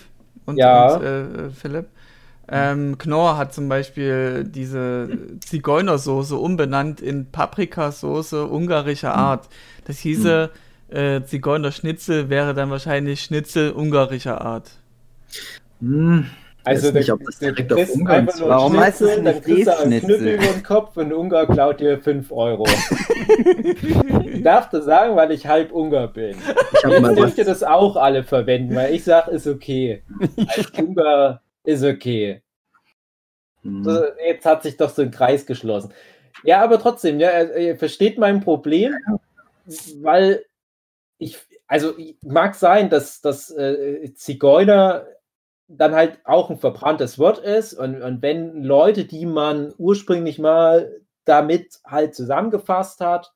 und, 0.47 0.57
Ja. 0.57 0.95
und 0.95 1.03
äh, 1.05 1.51
Philipp. 1.51 1.87
Ähm, 2.53 2.99
Knorr 2.99 3.37
hat 3.37 3.55
zum 3.55 3.69
Beispiel 3.69 4.43
diese 4.45 5.09
Zigeunersoße 5.41 6.37
umbenannt 6.37 7.01
in 7.01 7.27
Paprikasoße 7.31 8.45
ungarischer 8.47 9.15
Art. 9.15 9.49
Das 9.87 9.99
hieße, 9.99 10.51
äh, 10.93 11.23
Zigeunerschnitzel 11.25 12.29
wäre 12.31 12.55
dann 12.55 12.71
wahrscheinlich 12.71 13.21
Schnitzel 13.23 13.73
ungarischer 13.73 14.41
Art. 14.41 14.71
Hm, 15.81 16.27
Also 16.65 16.91
nicht, 16.93 17.09
da- 17.09 17.15
ob 17.15 17.25
das 17.25 17.39
da 17.39 17.47
direkt 17.53 17.73
auf 17.73 17.91
Ungarn 17.91 18.19
einfach 18.21 18.39
nur 18.39 18.49
so- 18.49 18.51
Warum 18.51 18.79
heißt 18.79 19.01
es 19.01 19.13
Schnitzel, 19.15 19.25
dann 19.25 19.35
nicht 19.35 19.45
kriegst 19.47 19.67
du 19.67 19.79
einen 19.79 19.93
Rebschnitzel? 19.93 20.19
Knüppel 20.19 20.35
über 20.45 20.53
den 20.55 20.63
Kopf 20.63 20.97
und 20.97 21.07
ein 21.07 21.13
Ungar 21.15 21.47
klaut 21.47 21.81
dir 21.81 21.99
5 21.99 22.33
Euro. 22.33 22.65
ich 22.67 24.43
darf 24.43 24.69
das 24.71 24.85
sagen, 24.85 25.17
weil 25.17 25.31
ich 25.33 25.47
halb 25.47 25.73
Ungar 25.73 26.09
bin. 26.09 26.31
Ich 26.37 26.91
Jetzt 26.91 27.17
dürft 27.17 27.39
ihr 27.39 27.47
was, 27.47 27.61
das 27.61 27.63
auch 27.63 27.97
alle 27.97 28.25
verwenden, 28.25 28.75
weil 28.75 28.95
ich 28.95 29.05
sage, 29.05 29.31
ist 29.31 29.47
okay. 29.47 30.03
Als 30.49 30.71
Ungar 30.79 31.43
ist 31.65 31.85
okay. 31.85 32.43
Hm, 33.63 33.85
So, 33.85 34.03
Jetzt 34.27 34.45
hat 34.47 34.63
sich 34.63 34.77
doch 34.77 34.91
so 34.91 35.03
ein 35.03 35.11
Kreis 35.11 35.47
geschlossen. 35.47 35.93
Ja, 36.45 36.63
aber 36.63 36.79
trotzdem, 36.79 37.21
ja, 37.21 37.31
ihr 37.43 37.57
ihr 37.57 37.77
versteht 37.77 38.19
mein 38.19 38.41
Problem, 38.41 38.95
weil 40.03 40.45
ich, 41.21 41.39
also 41.69 41.95
mag 42.23 42.55
sein, 42.57 42.91
dass, 42.91 43.21
dass 43.21 43.51
äh, 43.51 44.13
Zigeuner 44.15 45.07
dann 45.69 45.95
halt 45.95 46.19
auch 46.25 46.51
ein 46.51 46.59
verbranntes 46.59 47.19
Wort 47.19 47.39
ist 47.39 47.75
und, 47.75 48.03
und 48.03 48.23
wenn 48.23 48.65
Leute, 48.65 49.05
die 49.05 49.27
man 49.27 49.73
ursprünglich 49.79 50.41
mal 50.41 51.01
damit 51.25 51.79
halt 51.85 52.15
zusammengefasst 52.17 53.01
hat, 53.01 53.33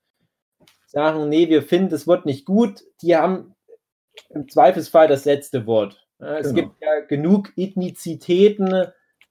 sagen, 0.86 1.28
nee, 1.28 1.48
wir 1.48 1.62
finden 1.62 1.90
das 1.90 2.08
Wort 2.08 2.26
nicht 2.26 2.44
gut, 2.44 2.82
die 3.02 3.16
haben 3.16 3.54
im 4.30 4.48
Zweifelsfall 4.48 5.06
das 5.06 5.24
letzte 5.24 5.66
Wort. 5.66 6.04
Es 6.18 6.48
Genau. 6.48 6.54
gibt 6.54 6.82
ja 6.82 7.00
genug 7.00 7.52
Ethnizitäten, 7.56 8.86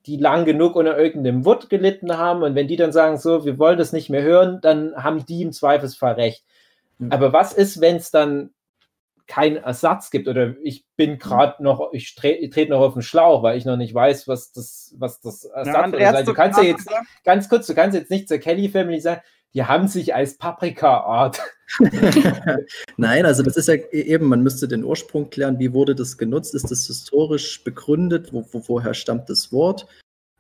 die 0.06 0.18
lang 0.18 0.46
genug 0.46 0.76
unter 0.76 0.98
irgendeinem 0.98 1.44
Wort 1.46 1.70
gelitten 1.70 2.18
haben 2.18 2.44
und 2.44 2.56
wenn 2.56 2.68
die 2.68 2.76
dann 2.76 2.92
sagen, 2.92 3.18
so, 3.18 3.46
wir 3.46 3.58
wollen 3.58 3.78
das 3.78 3.94
nicht 3.94 4.10
mehr 4.10 4.22
hören, 4.22 4.60
dann 4.62 4.96
haben 4.96 5.26
die 5.26 5.42
im 5.42 5.52
Zweifelsfall 5.52 6.13
recht. 6.13 6.46
Mhm. 7.06 7.12
Aber 7.12 7.34
was 7.34 7.54
ist, 7.54 7.82
wenn 7.82 7.98
es 7.98 8.12
dann 8.12 8.52
keinen 9.28 9.58
Ersatz 9.58 10.12
gibt 10.12 10.28
oder 10.28 10.56
ich 10.63 10.86
bin 10.98 11.18
gerade 11.18 11.63
noch, 11.63 11.94
ich, 11.94 12.16
tre 12.16 12.32
ich 12.32 12.50
trete 12.50 12.72
noch 12.72 12.82
auf 12.82 12.94
den 12.94 13.02
Schlauch, 13.02 13.42
weil 13.42 13.58
ich 13.58 13.66
noch 13.66 13.78
nicht 13.78 13.94
weiß, 13.94 14.28
was 14.28 14.52
das, 14.52 14.94
was 14.98 15.22
das 15.22 15.46
Ersatz 15.46 15.94
ist. 15.94 16.02
Also, 16.02 16.32
du 16.32 16.36
kannst 16.36 16.60
ja 16.60 16.66
jetzt 16.66 16.89
ganz 17.24 17.48
kurz, 17.48 17.68
du 17.68 17.74
kannst 17.74 17.96
jetzt 17.96 18.12
nicht 18.12 18.28
zur 18.28 18.38
Kelly 18.38 18.70
Family 18.70 19.00
sagen, 19.00 19.22
die 19.54 19.63
haben 19.63 19.88
sich 19.88 20.16
als 20.16 20.38
Paprika-Art. 20.38 21.39
Nein, 22.98 23.26
also 23.26 23.44
das 23.44 23.56
ist 23.56 23.68
ja 23.68 23.76
e- 23.76 23.88
eben, 23.92 24.26
man 24.28 24.42
müsste 24.42 24.68
den 24.68 24.84
Ursprung 24.84 25.30
klären, 25.30 25.60
wie 25.60 25.74
wurde 25.74 25.96
das 25.96 26.18
genutzt, 26.18 26.56
ist 26.56 26.72
das 26.72 26.88
historisch 26.88 27.63
begründet, 27.63 28.34
wo, 28.34 28.46
wo, 28.52 28.63
woher 28.68 28.94
stammt 28.94 29.30
das 29.30 29.52
Wort, 29.52 29.88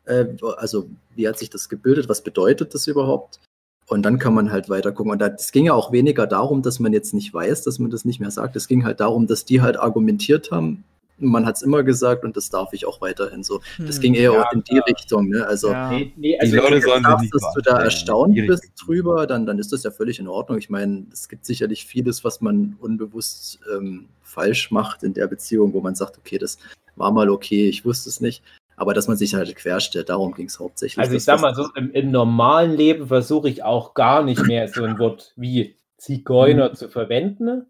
äh, 0.05 0.25
also 0.57 0.89
wie 1.15 1.27
hat 1.27 1.37
sich 1.37 1.49
das 1.49 1.69
gebildet, 1.69 2.09
was 2.09 2.23
bedeutet 2.23 2.73
das 2.73 2.87
überhaupt? 2.87 3.39
Und 3.87 4.03
dann 4.03 4.17
kann 4.17 4.33
man 4.33 4.51
halt 4.51 4.69
weiter 4.69 4.91
gucken. 4.91 5.11
Und 5.11 5.21
es 5.21 5.51
ging 5.51 5.65
ja 5.65 5.73
auch 5.73 5.91
weniger 5.91 6.25
darum, 6.25 6.61
dass 6.61 6.79
man 6.79 6.93
jetzt 6.93 7.13
nicht 7.13 7.33
weiß, 7.33 7.63
dass 7.63 7.79
man 7.79 7.91
das 7.91 8.05
nicht 8.05 8.19
mehr 8.19 8.31
sagt. 8.31 8.55
Es 8.55 8.67
ging 8.67 8.85
halt 8.85 8.99
darum, 8.99 9.27
dass 9.27 9.45
die 9.45 9.61
halt 9.61 9.77
argumentiert 9.77 10.51
haben. 10.51 10.83
Man 11.19 11.45
hat 11.45 11.57
es 11.57 11.61
immer 11.61 11.83
gesagt 11.83 12.23
und 12.23 12.35
das 12.35 12.49
darf 12.49 12.73
ich 12.73 12.85
auch 12.85 12.99
weiterhin 12.99 13.43
so. 13.43 13.61
Das 13.77 13.95
Hm. 13.97 14.01
ging 14.01 14.13
eher 14.15 14.33
Ja, 14.33 14.49
in 14.51 14.63
die 14.63 14.79
Richtung. 14.79 15.29
Ne? 15.29 15.45
Also 15.45 15.69
Ja. 15.69 15.91
Nee, 15.91 16.11
nee, 16.15 16.31
Die 16.31 16.39
also 16.39 16.55
Leute 16.55 16.71
wenn 16.71 16.81
du 16.81 16.87
sollen 16.87 17.29
dass 17.31 17.53
du 17.53 17.61
da 17.61 17.79
erstaunt 17.83 18.35
Die 18.35 18.41
bist 18.41 18.71
drüber, 18.83 19.27
dann, 19.27 19.45
dann 19.45 19.59
ist 19.59 19.71
das 19.71 19.83
ja 19.83 19.91
völlig 19.91 20.19
in 20.19 20.27
Ordnung. 20.27 20.57
Ich 20.57 20.69
meine, 20.69 21.05
es 21.11 21.29
gibt 21.29 21.45
sicherlich 21.45 21.85
vieles, 21.85 22.23
was 22.23 22.41
man 22.41 22.77
unbewusst 22.81 23.59
ähm, 23.73 24.07
falsch 24.23 24.71
macht 24.71 25.03
in 25.03 25.13
der 25.13 25.27
Beziehung, 25.27 25.73
wo 25.73 25.81
man 25.81 25.93
sagt, 25.93 26.17
okay, 26.17 26.39
das 26.39 26.57
war 26.95 27.11
mal 27.11 27.29
okay, 27.29 27.69
ich 27.69 27.85
wusste 27.85 28.09
es 28.09 28.19
nicht. 28.19 28.43
Aber 28.75 28.93
dass 28.93 29.07
man 29.07 29.17
sich 29.17 29.35
halt 29.35 29.55
querstellt, 29.55 30.09
darum 30.09 30.33
ging 30.33 30.47
es 30.47 30.59
hauptsächlich. 30.59 30.99
Also 31.03 31.15
ich 31.15 31.23
sag 31.23 31.41
mal 31.41 31.55
so, 31.55 31.69
im, 31.75 31.91
im 31.91 32.11
normalen 32.11 32.75
Leben 32.75 33.07
versuche 33.07 33.49
ich 33.49 33.63
auch 33.63 33.93
gar 33.93 34.23
nicht 34.23 34.45
mehr 34.45 34.67
so 34.67 34.83
ein 34.83 34.99
Wort 34.99 35.33
wie 35.35 35.75
Zigeuner 35.97 36.73
zu 36.73 36.89
verwenden. 36.89 37.67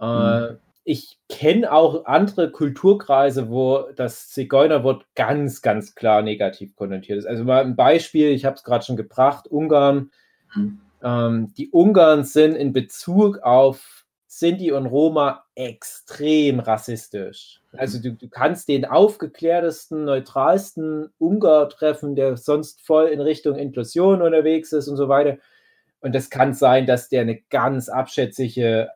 Äh, 0.00 0.54
ich 0.84 1.18
kenne 1.28 1.72
auch 1.72 2.06
andere 2.06 2.50
Kulturkreise, 2.50 3.48
wo 3.48 3.86
das 3.94 4.28
Zigeunerwort 4.30 5.06
ganz, 5.14 5.62
ganz 5.62 5.94
klar 5.94 6.22
negativ 6.22 6.74
konnotiert 6.74 7.18
ist. 7.18 7.26
Also 7.26 7.44
mal 7.44 7.64
ein 7.64 7.76
Beispiel, 7.76 8.30
ich 8.30 8.44
habe 8.44 8.56
es 8.56 8.64
gerade 8.64 8.84
schon 8.84 8.96
gebracht, 8.96 9.46
Ungarn. 9.48 10.10
Mhm. 10.54 10.80
Ähm, 11.02 11.54
die 11.56 11.70
Ungarn 11.70 12.24
sind 12.24 12.54
in 12.54 12.72
Bezug 12.72 13.38
auf 13.38 14.01
Sinti 14.34 14.72
und 14.72 14.86
Roma 14.86 15.44
extrem 15.54 16.58
rassistisch. 16.58 17.60
Also 17.72 18.00
du, 18.00 18.12
du 18.12 18.30
kannst 18.30 18.66
den 18.66 18.86
aufgeklärtesten, 18.86 20.06
neutralsten 20.06 21.10
Ungar 21.18 21.68
treffen, 21.68 22.16
der 22.16 22.38
sonst 22.38 22.80
voll 22.80 23.08
in 23.08 23.20
Richtung 23.20 23.56
Inklusion 23.56 24.22
unterwegs 24.22 24.72
ist 24.72 24.88
und 24.88 24.96
so 24.96 25.10
weiter. 25.10 25.36
Und 26.00 26.14
es 26.14 26.30
kann 26.30 26.54
sein, 26.54 26.86
dass 26.86 27.10
der 27.10 27.20
eine 27.20 27.42
ganz 27.50 27.90
abschätzige 27.90 28.88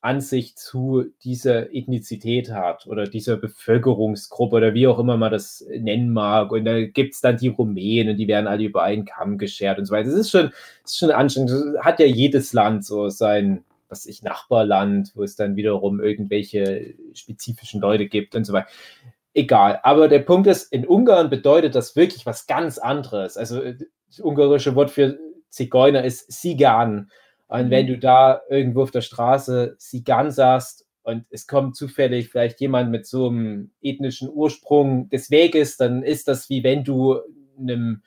Ansicht 0.00 0.58
zu 0.58 1.04
dieser 1.22 1.74
Ethnizität 1.74 2.50
hat 2.50 2.86
oder 2.86 3.04
dieser 3.04 3.36
Bevölkerungsgruppe 3.36 4.56
oder 4.56 4.72
wie 4.72 4.86
auch 4.86 4.98
immer 4.98 5.18
man 5.18 5.32
das 5.32 5.66
nennen 5.68 6.14
mag. 6.14 6.50
Und 6.50 6.64
da 6.64 6.80
gibt 6.80 7.12
es 7.12 7.20
dann 7.20 7.36
die 7.36 7.48
Rumänen, 7.48 8.16
die 8.16 8.26
werden 8.26 8.46
alle 8.46 8.64
über 8.64 8.82
einen 8.84 9.04
Kamm 9.04 9.36
geschert 9.36 9.78
und 9.78 9.84
so 9.84 9.92
weiter. 9.92 10.08
Das 10.08 10.18
ist 10.18 10.30
schon, 10.30 10.50
das 10.82 10.92
ist 10.92 10.98
schon 10.98 11.10
anstrengend. 11.10 11.50
Das 11.50 11.84
Hat 11.84 12.00
ja 12.00 12.06
jedes 12.06 12.54
Land 12.54 12.86
so 12.86 13.10
sein, 13.10 13.64
was 13.92 14.06
ich, 14.06 14.22
Nachbarland, 14.22 15.12
wo 15.14 15.22
es 15.22 15.36
dann 15.36 15.54
wiederum 15.54 16.00
irgendwelche 16.00 16.94
spezifischen 17.12 17.80
Leute 17.80 18.06
gibt 18.06 18.34
und 18.34 18.44
so 18.44 18.54
weiter. 18.54 18.68
Egal. 19.34 19.80
Aber 19.82 20.08
der 20.08 20.20
Punkt 20.20 20.46
ist, 20.46 20.72
in 20.72 20.86
Ungarn 20.86 21.30
bedeutet 21.30 21.74
das 21.74 21.94
wirklich 21.94 22.26
was 22.26 22.46
ganz 22.46 22.78
anderes. 22.78 23.36
Also 23.36 23.60
das 23.60 24.18
ungarische 24.20 24.74
Wort 24.74 24.90
für 24.90 25.18
Zigeuner 25.50 26.04
ist 26.04 26.32
Sigan. 26.32 27.10
Und 27.48 27.70
wenn 27.70 27.86
du 27.86 27.98
da 27.98 28.40
irgendwo 28.48 28.82
auf 28.82 28.90
der 28.90 29.02
Straße 29.02 29.76
Sigan 29.78 30.30
sagst 30.30 30.86
und 31.02 31.26
es 31.28 31.46
kommt 31.46 31.76
zufällig 31.76 32.30
vielleicht 32.30 32.60
jemand 32.60 32.90
mit 32.90 33.06
so 33.06 33.28
einem 33.28 33.72
ethnischen 33.82 34.30
Ursprung 34.30 35.10
des 35.10 35.30
Weges, 35.30 35.76
dann 35.76 36.02
ist 36.02 36.28
das 36.28 36.48
wie 36.48 36.64
wenn 36.64 36.82
du 36.82 37.20
einem 37.58 38.02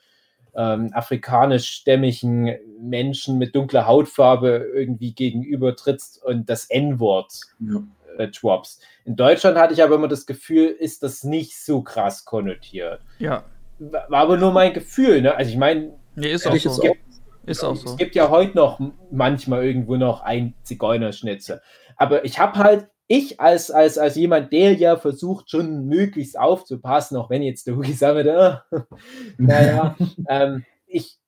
ähm, 0.56 0.90
afrikanischstämmigen 0.92 2.56
Menschen 2.80 3.38
mit 3.38 3.54
dunkler 3.54 3.86
Hautfarbe 3.86 4.70
irgendwie 4.74 5.12
gegenüber 5.14 5.76
trittst 5.76 6.22
und 6.24 6.48
das 6.48 6.66
N-Wort 6.70 7.40
Ja. 7.60 7.82
äh, 8.18 8.28
droppst. 8.28 8.82
In 9.04 9.16
Deutschland 9.16 9.58
hatte 9.58 9.74
ich 9.74 9.82
aber 9.82 9.94
immer 9.96 10.08
das 10.08 10.26
Gefühl, 10.26 10.66
ist 10.66 11.02
das 11.02 11.24
nicht 11.24 11.58
so 11.62 11.82
krass 11.82 12.24
konnotiert. 12.24 13.00
Ja. 13.18 13.44
War 13.78 14.20
aber 14.20 14.36
nur 14.38 14.52
mein 14.52 14.72
Gefühl. 14.72 15.20
Ne? 15.22 15.34
Also 15.34 15.50
ich 15.50 15.56
meine, 15.58 15.92
Nee, 16.14 16.32
ist 16.32 16.46
Ja, 16.46 16.50
auch 16.52 16.56
so. 16.56 16.70
auch. 16.82 16.96
Ist 17.44 17.62
auch 17.62 17.74
es 17.74 17.82
so. 17.82 17.96
gibt 17.96 18.14
ja 18.14 18.30
heute 18.30 18.56
noch 18.56 18.80
manchmal 19.12 19.64
irgendwo 19.64 19.96
noch 19.96 20.22
ein 20.22 20.54
Zigeunerschnitzel. 20.62 21.60
Aber 21.96 22.24
ich 22.24 22.38
habe 22.38 22.58
halt, 22.58 22.88
ich 23.08 23.38
als, 23.40 23.70
als, 23.70 23.98
als 23.98 24.16
jemand, 24.16 24.52
der 24.52 24.74
ja 24.74 24.96
versucht, 24.96 25.50
schon 25.50 25.86
möglichst 25.86 26.38
aufzupassen, 26.38 27.16
auch 27.16 27.30
wenn 27.30 27.42
jetzt 27.42 27.66
der 27.66 27.76
Hugi 27.76 27.92
sagt, 27.92 28.26
äh, 28.26 28.56
naja, 29.38 29.96
ähm, 30.28 30.64
ich 30.86 31.18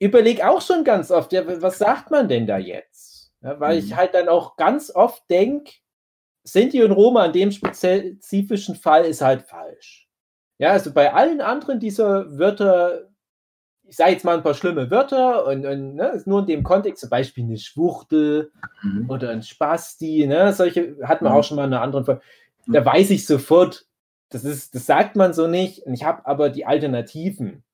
überlege 0.00 0.48
auch 0.48 0.60
schon 0.62 0.84
ganz 0.84 1.10
oft, 1.10 1.32
ja, 1.32 1.42
was 1.62 1.78
sagt 1.78 2.10
man 2.10 2.28
denn 2.28 2.46
da 2.46 2.58
jetzt? 2.58 3.32
Ja, 3.42 3.58
weil 3.60 3.78
Mhm. 3.78 3.84
ich 3.86 3.96
halt 3.96 4.14
dann 4.14 4.28
auch 4.28 4.56
ganz 4.56 4.90
oft 4.94 5.22
denke, 5.30 5.72
Sinti 6.44 6.82
und 6.82 6.92
Roma 6.92 7.26
in 7.26 7.32
dem 7.32 7.52
spezifischen 7.52 8.74
Fall 8.74 9.04
ist 9.04 9.20
halt 9.20 9.42
falsch. 9.42 10.08
Ja, 10.58 10.70
also 10.72 10.92
bei 10.92 11.12
allen 11.12 11.40
anderen 11.40 11.78
dieser 11.80 12.38
Wörter, 12.38 13.08
ich 13.92 13.98
sage 13.98 14.12
jetzt 14.12 14.24
mal 14.24 14.38
ein 14.38 14.42
paar 14.42 14.54
schlimme 14.54 14.90
Wörter 14.90 15.44
und, 15.46 15.66
und 15.66 15.96
ne, 15.96 16.08
ist 16.12 16.26
nur 16.26 16.40
in 16.40 16.46
dem 16.46 16.62
Kontext, 16.62 17.02
zum 17.02 17.10
Beispiel 17.10 17.44
eine 17.44 17.58
Schwuchtel 17.58 18.50
Mhm. 18.82 19.10
oder 19.10 19.28
ein 19.28 19.42
Spasti, 19.42 20.26
ne, 20.26 20.54
solche 20.54 20.96
hat 21.02 21.20
man 21.20 21.30
Mhm. 21.32 21.38
auch 21.38 21.44
schon 21.44 21.56
mal 21.58 21.66
in 21.66 21.74
einer 21.74 21.82
anderen 21.82 22.06
Folge. 22.06 22.22
Da 22.68 22.82
weiß 22.86 23.10
ich 23.10 23.26
sofort, 23.26 23.84
das 24.30 24.44
ist, 24.44 24.74
das 24.74 24.86
sagt 24.86 25.14
man 25.14 25.34
so 25.34 25.46
nicht. 25.46 25.80
Und 25.82 25.92
ich 25.92 26.04
habe 26.04 26.24
aber 26.24 26.48
die 26.48 26.64
Alternativen, 26.64 27.64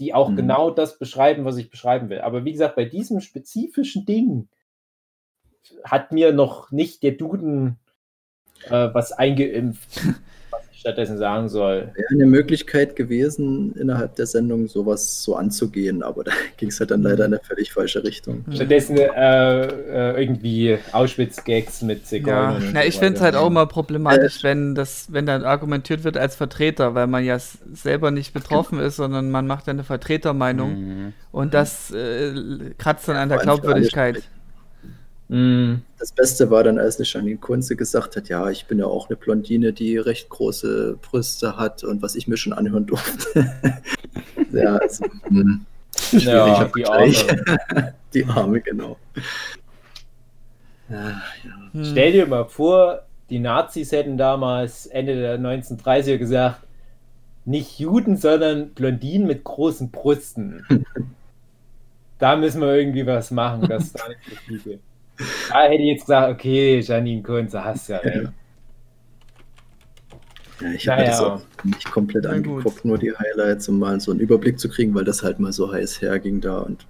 die 0.00 0.12
auch 0.12 0.30
Mhm. 0.30 0.36
genau 0.36 0.70
das 0.72 0.98
beschreiben, 0.98 1.44
was 1.44 1.56
ich 1.56 1.70
beschreiben 1.70 2.08
will. 2.08 2.20
Aber 2.22 2.44
wie 2.44 2.50
gesagt, 2.50 2.74
bei 2.74 2.84
diesem 2.84 3.20
spezifischen 3.20 4.04
Ding 4.06 4.48
hat 5.84 6.10
mir 6.10 6.32
noch 6.32 6.72
nicht 6.72 7.04
der 7.04 7.12
Duden 7.12 7.78
äh, 8.70 8.88
was 8.92 9.12
eingeimpft, 9.12 10.00
stattdessen 10.84 11.16
sagen 11.16 11.48
soll. 11.48 11.88
Wäre 11.94 12.08
eine 12.12 12.26
Möglichkeit 12.26 12.94
gewesen, 12.94 13.74
innerhalb 13.80 14.16
der 14.16 14.26
Sendung 14.26 14.68
sowas 14.68 15.22
so 15.22 15.34
anzugehen, 15.34 16.02
aber 16.02 16.24
da 16.24 16.32
ging 16.58 16.68
es 16.68 16.78
halt 16.78 16.90
dann 16.90 17.02
leider 17.02 17.24
in 17.24 17.32
eine 17.32 17.42
völlig 17.42 17.72
falsche 17.72 18.04
Richtung. 18.04 18.44
Stattdessen 18.52 18.98
äh, 18.98 19.62
äh, 19.66 20.20
irgendwie 20.22 20.78
Auschwitz-Gags 20.92 21.80
mit 21.82 22.00
Ja, 22.00 22.04
Zigeunern. 22.04 22.56
und 22.56 22.72
na, 22.74 22.82
so 22.82 22.88
ich 22.88 22.98
finde 22.98 23.14
es 23.14 23.20
halt 23.22 23.34
auch 23.34 23.46
immer 23.46 23.64
problematisch, 23.64 24.42
wenn 24.42 24.74
das, 24.74 25.06
wenn 25.10 25.24
dann 25.24 25.42
argumentiert 25.44 26.04
wird 26.04 26.18
als 26.18 26.36
Vertreter, 26.36 26.94
weil 26.94 27.06
man 27.06 27.24
ja 27.24 27.38
selber 27.38 28.10
nicht 28.10 28.34
betroffen 28.34 28.78
ist, 28.78 28.96
sondern 28.96 29.30
man 29.30 29.46
macht 29.46 29.66
ja 29.66 29.72
eine 29.72 29.84
Vertretermeinung 29.84 30.74
Mhm. 30.74 31.12
und 31.32 31.54
das 31.54 31.90
äh, 31.92 32.34
kratzt 32.76 33.08
dann 33.08 33.16
an 33.16 33.30
der 33.30 33.38
Glaubwürdigkeit. 33.38 34.22
Mm. 35.28 35.76
Das 35.98 36.12
Beste 36.12 36.50
war 36.50 36.64
dann, 36.64 36.78
als 36.78 36.96
eine 36.98 37.06
Janine 37.06 37.38
Kunze 37.38 37.76
gesagt 37.76 38.16
hat, 38.16 38.28
ja, 38.28 38.50
ich 38.50 38.66
bin 38.66 38.78
ja 38.78 38.86
auch 38.86 39.08
eine 39.08 39.16
Blondine, 39.16 39.72
die 39.72 39.96
recht 39.96 40.28
große 40.28 40.98
Brüste 41.00 41.56
hat 41.56 41.82
und 41.82 42.02
was 42.02 42.14
ich 42.14 42.28
mir 42.28 42.36
schon 42.36 42.52
anhören 42.52 42.86
durfte. 42.86 43.52
ja, 44.52 44.76
also, 44.76 45.04
hm, 45.28 45.64
Ja, 46.12 46.48
die 46.48 46.56
Vergleich. 46.56 47.30
Arme. 47.30 47.94
Die 48.14 48.24
Arme, 48.26 48.60
genau. 48.60 48.96
Ja, 50.88 51.08
ja. 51.08 51.72
Hm. 51.72 51.84
Stell 51.84 52.12
dir 52.12 52.26
mal 52.26 52.44
vor, 52.44 53.02
die 53.28 53.40
Nazis 53.40 53.90
hätten 53.90 54.16
damals 54.16 54.86
Ende 54.86 55.16
der 55.16 55.40
1930er 55.40 56.18
gesagt, 56.18 56.60
nicht 57.44 57.78
Juden, 57.78 58.16
sondern 58.16 58.70
Blondinen 58.70 59.26
mit 59.26 59.42
großen 59.42 59.90
Brüsten. 59.90 60.64
da 62.18 62.36
müssen 62.36 62.60
wir 62.60 62.74
irgendwie 62.74 63.06
was 63.06 63.30
machen, 63.30 63.68
dass 63.68 63.92
da 63.92 64.08
nicht 64.08 64.20
so 64.28 64.36
viel 64.46 64.58
gibt. 64.58 64.93
Da 65.50 65.62
hätte 65.62 65.82
ich 65.82 65.88
jetzt 65.90 66.00
gesagt, 66.02 66.32
okay, 66.32 66.80
Janine 66.80 67.22
Kunze, 67.22 67.64
hast 67.64 67.88
ja 67.88 67.98
recht. 67.98 68.28
Ja, 70.60 70.70
ich 70.72 70.88
habe 70.88 71.00
Naja. 71.02 71.10
das 71.10 71.20
auch 71.20 71.40
nicht 71.64 71.90
komplett 71.90 72.26
angeguckt, 72.26 72.84
nur 72.84 72.98
die 72.98 73.12
Highlights, 73.16 73.68
um 73.68 73.78
mal 73.78 73.98
so 74.00 74.10
einen 74.12 74.20
Überblick 74.20 74.58
zu 74.58 74.68
kriegen, 74.68 74.94
weil 74.94 75.04
das 75.04 75.22
halt 75.22 75.40
mal 75.40 75.52
so 75.52 75.72
heiß 75.72 76.00
herging 76.00 76.40
da 76.40 76.58
und 76.58 76.86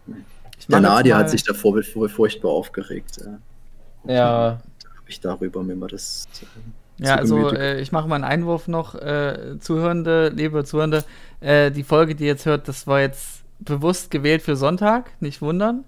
Ich 0.58 0.66
der 0.66 0.80
Nadia 0.80 1.14
mal- 1.16 1.22
hat 1.22 1.30
sich 1.30 1.42
davor 1.44 1.82
fur- 1.82 2.08
furchtbar 2.08 2.50
aufgeregt. 2.50 3.18
Ja. 3.24 4.12
Ja, 4.14 4.60
Habe 4.98 5.08
ich 5.08 5.20
darüber 5.20 5.62
mir 5.62 5.74
mal 5.76 5.88
das. 5.88 6.26
äh, 6.42 7.04
Ja, 7.04 7.14
zu 7.24 7.36
also 7.36 7.50
äh, 7.56 7.80
ich 7.80 7.90
mache 7.90 8.06
mal 8.06 8.16
einen 8.16 8.24
Einwurf 8.24 8.68
noch, 8.68 8.94
äh, 8.94 9.56
Zuhörende, 9.60 10.28
liebe 10.28 10.62
Zuhörende, 10.64 11.04
äh, 11.40 11.70
die 11.70 11.84
Folge, 11.84 12.14
die 12.14 12.24
ihr 12.24 12.30
jetzt 12.30 12.44
hört, 12.46 12.68
das 12.68 12.86
war 12.86 13.00
jetzt 13.00 13.42
bewusst 13.60 14.10
gewählt 14.10 14.42
für 14.42 14.56
Sonntag, 14.56 15.10
nicht 15.20 15.40
wundern. 15.40 15.84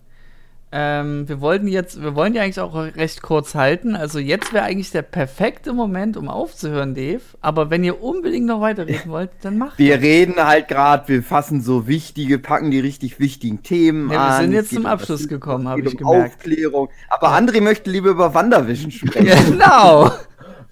Ähm, 0.72 1.28
wir 1.28 1.40
wollten 1.40 1.68
jetzt, 1.68 2.02
wir 2.02 2.14
wollen 2.16 2.32
die 2.32 2.40
eigentlich 2.40 2.58
auch 2.60 2.74
recht 2.74 3.22
kurz 3.22 3.54
halten. 3.54 3.94
Also 3.94 4.18
jetzt 4.18 4.52
wäre 4.52 4.64
eigentlich 4.64 4.90
der 4.90 5.02
perfekte 5.02 5.72
Moment, 5.72 6.16
um 6.16 6.28
aufzuhören, 6.28 6.94
Dave. 6.94 7.20
Aber 7.40 7.70
wenn 7.70 7.84
ihr 7.84 8.02
unbedingt 8.02 8.46
noch 8.46 8.60
weiterreden 8.60 9.10
wollt, 9.10 9.30
dann 9.42 9.58
macht 9.58 9.78
Wir 9.78 9.94
das. 9.94 10.02
reden 10.02 10.34
halt 10.44 10.66
gerade, 10.68 11.06
wir 11.08 11.22
fassen 11.22 11.60
so 11.62 11.86
wichtige, 11.86 12.38
packen 12.38 12.70
die 12.72 12.80
richtig 12.80 13.20
wichtigen 13.20 13.62
Themen 13.62 14.10
Ja, 14.10 14.18
wir 14.18 14.20
an. 14.20 14.42
sind 14.42 14.52
Es 14.52 14.56
jetzt 14.56 14.70
zum 14.70 14.78
um 14.80 14.86
Abschluss 14.86 15.10
Rassismus, 15.22 15.28
gekommen, 15.28 15.66
es 15.66 15.70
hab 15.70 15.76
geht 15.76 15.86
ich 15.86 15.94
um 15.94 15.98
gemerkt. 16.10 16.34
Aufklärung. 16.36 16.88
Aber 17.10 17.28
André 17.30 17.60
möchte 17.60 17.90
lieber 17.90 18.10
über 18.10 18.34
Wanderwischen 18.34 18.90
sprechen. 18.92 19.52
Genau. 19.52 20.10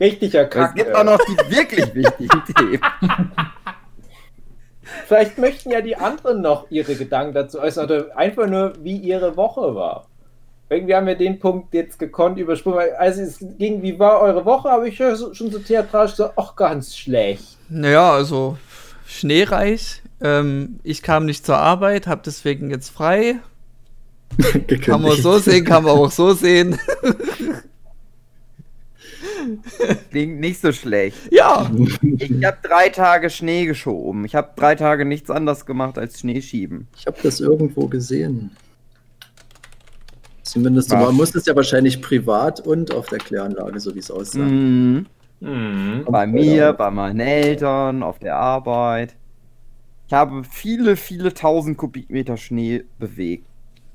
richtiger 0.00 0.42
Es 0.44 0.50
Kack. 0.50 0.74
gibt 0.74 0.94
auch 0.94 1.04
noch 1.04 1.18
die 1.18 1.56
wirklich 1.56 1.94
wichtigen 1.94 2.42
Themen. 2.58 2.80
Vielleicht 5.06 5.38
möchten 5.38 5.70
ja 5.70 5.80
die 5.80 5.96
anderen 5.96 6.40
noch 6.42 6.70
ihre 6.70 6.94
Gedanken 6.94 7.34
dazu 7.34 7.60
äußern 7.60 7.84
oder 7.86 8.16
einfach 8.16 8.46
nur, 8.46 8.72
wie 8.82 8.96
ihre 8.96 9.36
Woche 9.36 9.74
war. 9.74 10.06
Irgendwie 10.70 10.94
haben 10.94 11.06
wir 11.06 11.14
den 11.14 11.38
Punkt 11.38 11.72
jetzt 11.74 11.98
gekonnt 11.98 12.38
übersprungen. 12.38 12.78
weil 12.78 12.92
Als 12.96 13.18
es 13.18 13.38
ging, 13.58 13.82
wie 13.82 13.98
war 13.98 14.20
eure 14.20 14.44
Woche, 14.44 14.70
habe 14.70 14.88
ich 14.88 14.96
so- 14.98 15.34
schon 15.34 15.50
so 15.50 15.58
theatralisch 15.58 16.12
gesagt, 16.12 16.34
ach, 16.36 16.56
ganz 16.56 16.96
schlecht. 16.96 17.58
Naja, 17.68 18.12
also 18.12 18.56
schneereich. 19.06 20.02
Ähm, 20.22 20.80
ich 20.82 21.02
kam 21.02 21.26
nicht 21.26 21.44
zur 21.44 21.58
Arbeit, 21.58 22.06
habe 22.06 22.22
deswegen 22.24 22.70
jetzt 22.70 22.88
frei. 22.88 23.36
Kann 24.84 25.02
man 25.02 25.12
so 25.16 25.38
sehen, 25.38 25.64
kann 25.64 25.84
man 25.84 25.92
auch 25.98 26.10
so 26.10 26.32
sehen. 26.32 26.78
Klingt 30.10 30.40
nicht 30.40 30.60
so 30.60 30.72
schlecht. 30.72 31.16
Ja. 31.30 31.70
Ich 32.18 32.44
habe 32.44 32.58
drei 32.62 32.88
Tage 32.88 33.30
Schnee 33.30 33.66
geschoben. 33.66 34.24
Ich 34.24 34.34
habe 34.34 34.50
drei 34.56 34.74
Tage 34.74 35.04
nichts 35.04 35.30
anderes 35.30 35.66
gemacht 35.66 35.98
als 35.98 36.20
Schnee 36.20 36.40
schieben. 36.42 36.88
Ich 36.96 37.06
habe 37.06 37.16
das 37.22 37.40
irgendwo 37.40 37.86
gesehen. 37.88 38.50
Zumindest, 40.42 40.92
du 40.92 40.96
Was? 40.96 41.02
war- 41.04 41.12
musstest 41.12 41.46
ja 41.46 41.56
wahrscheinlich 41.56 42.00
privat 42.02 42.60
und 42.60 42.92
auf 42.94 43.06
der 43.08 43.18
Kläranlage, 43.18 43.80
so 43.80 43.94
wie 43.94 43.98
es 44.00 44.10
aussah. 44.10 44.38
Mhm. 44.40 45.06
Mhm. 45.40 46.04
Bei 46.08 46.26
mir, 46.26 46.72
bei 46.74 46.90
meinen 46.90 47.20
Eltern, 47.20 48.02
auf 48.02 48.18
der 48.18 48.36
Arbeit. 48.36 49.16
Ich 50.06 50.12
habe 50.12 50.42
viele, 50.44 50.96
viele 50.96 51.32
tausend 51.34 51.76
Kubikmeter 51.78 52.36
Schnee 52.36 52.84
bewegt. 52.98 53.46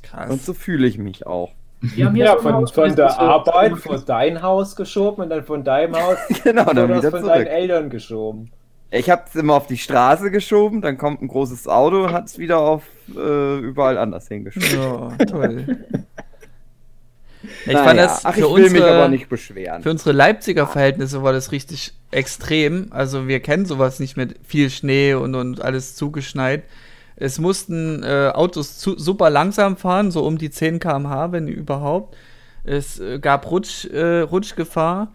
Und 0.01 0.09
Krass. 0.09 0.45
so 0.45 0.53
fühle 0.53 0.87
ich 0.87 0.97
mich 0.97 1.27
auch. 1.27 1.51
Wir 1.81 2.05
haben 2.05 2.15
hier 2.15 2.25
Ja, 2.25 2.33
so 2.33 2.39
von, 2.41 2.67
von 2.67 2.95
der 2.95 3.17
Arbeit 3.19 3.77
vor 3.77 3.97
dein 3.99 4.41
Haus 4.41 4.75
geschoben 4.75 5.23
und 5.23 5.29
dann 5.29 5.43
von 5.45 5.63
deinem 5.63 5.95
Haus 5.95 6.17
genau, 6.43 6.65
dann 6.65 6.89
wieder 6.89 7.09
von 7.09 7.23
deinen 7.25 7.43
zurück. 7.43 7.47
Eltern 7.47 7.89
geschoben. 7.89 8.51
Ich 8.91 9.09
habe 9.09 9.23
es 9.27 9.35
immer 9.35 9.53
auf 9.53 9.67
die 9.67 9.77
Straße 9.77 10.31
geschoben, 10.31 10.81
dann 10.81 10.97
kommt 10.97 11.21
ein 11.21 11.27
großes 11.27 11.67
Auto 11.67 12.05
und 12.05 12.11
hat 12.11 12.25
es 12.25 12.37
wieder 12.39 12.57
auf 12.59 12.83
äh, 13.15 13.59
überall 13.59 13.97
anders 13.97 14.27
hingeschoben. 14.27 15.15
Ja, 15.19 15.25
toll. 15.25 15.77
Ich 17.65 17.67
Naja, 17.67 17.83
fand 17.85 17.99
das 17.99 18.25
Ach, 18.25 18.33
für 18.33 18.39
ich 18.41 18.45
will 18.47 18.63
mich 18.63 18.71
unsere- 18.81 18.91
aber 18.95 19.07
nicht 19.07 19.29
beschweren. 19.29 19.81
Für 19.81 19.91
unsere 19.91 20.11
Leipziger 20.11 20.67
Verhältnisse 20.67 21.23
war 21.23 21.31
das 21.31 21.53
richtig 21.53 21.93
extrem. 22.11 22.87
Also 22.91 23.29
wir 23.29 23.39
kennen 23.39 23.65
sowas 23.65 24.01
nicht 24.01 24.17
mit 24.17 24.35
viel 24.45 24.69
Schnee 24.69 25.13
und, 25.13 25.35
und 25.35 25.61
alles 25.61 25.95
zugeschneit. 25.95 26.63
Es 27.19 27.37
mussten 27.37 28.01
äh, 28.03 28.31
Autos 28.33 28.77
zu, 28.77 28.97
super 28.97 29.29
langsam 29.29 29.75
fahren, 29.75 30.09
so 30.09 30.25
um 30.25 30.37
die 30.37 30.49
10 30.49 30.79
km/h, 30.79 31.31
wenn 31.33 31.47
überhaupt. 31.47 32.15
Es 32.63 32.99
äh, 32.99 33.19
gab 33.19 33.51
Rutsch, 33.51 33.85
äh, 33.85 34.21
Rutschgefahr. 34.21 35.11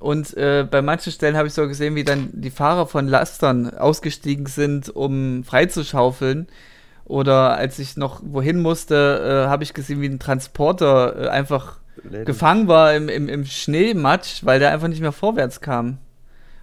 Und 0.00 0.36
äh, 0.36 0.66
bei 0.68 0.82
manchen 0.82 1.12
Stellen 1.12 1.36
habe 1.36 1.48
ich 1.48 1.54
so 1.54 1.66
gesehen, 1.68 1.94
wie 1.94 2.04
dann 2.04 2.28
die 2.32 2.50
Fahrer 2.50 2.86
von 2.86 3.08
Lastern 3.08 3.72
ausgestiegen 3.72 4.46
sind, 4.46 4.94
um 4.94 5.44
freizuschaufeln. 5.44 6.48
Oder 7.04 7.56
als 7.56 7.78
ich 7.78 7.96
noch 7.96 8.20
wohin 8.24 8.60
musste, 8.60 9.44
äh, 9.46 9.48
habe 9.48 9.62
ich 9.62 9.74
gesehen, 9.74 10.00
wie 10.00 10.08
ein 10.08 10.18
Transporter 10.18 11.24
äh, 11.24 11.28
einfach 11.28 11.78
gefangen 12.24 12.68
war 12.68 12.94
im, 12.94 13.08
im, 13.08 13.28
im 13.28 13.44
Schneematsch, 13.44 14.44
weil 14.44 14.58
der 14.58 14.72
einfach 14.72 14.88
nicht 14.88 15.00
mehr 15.00 15.12
vorwärts 15.12 15.60
kam. 15.60 15.98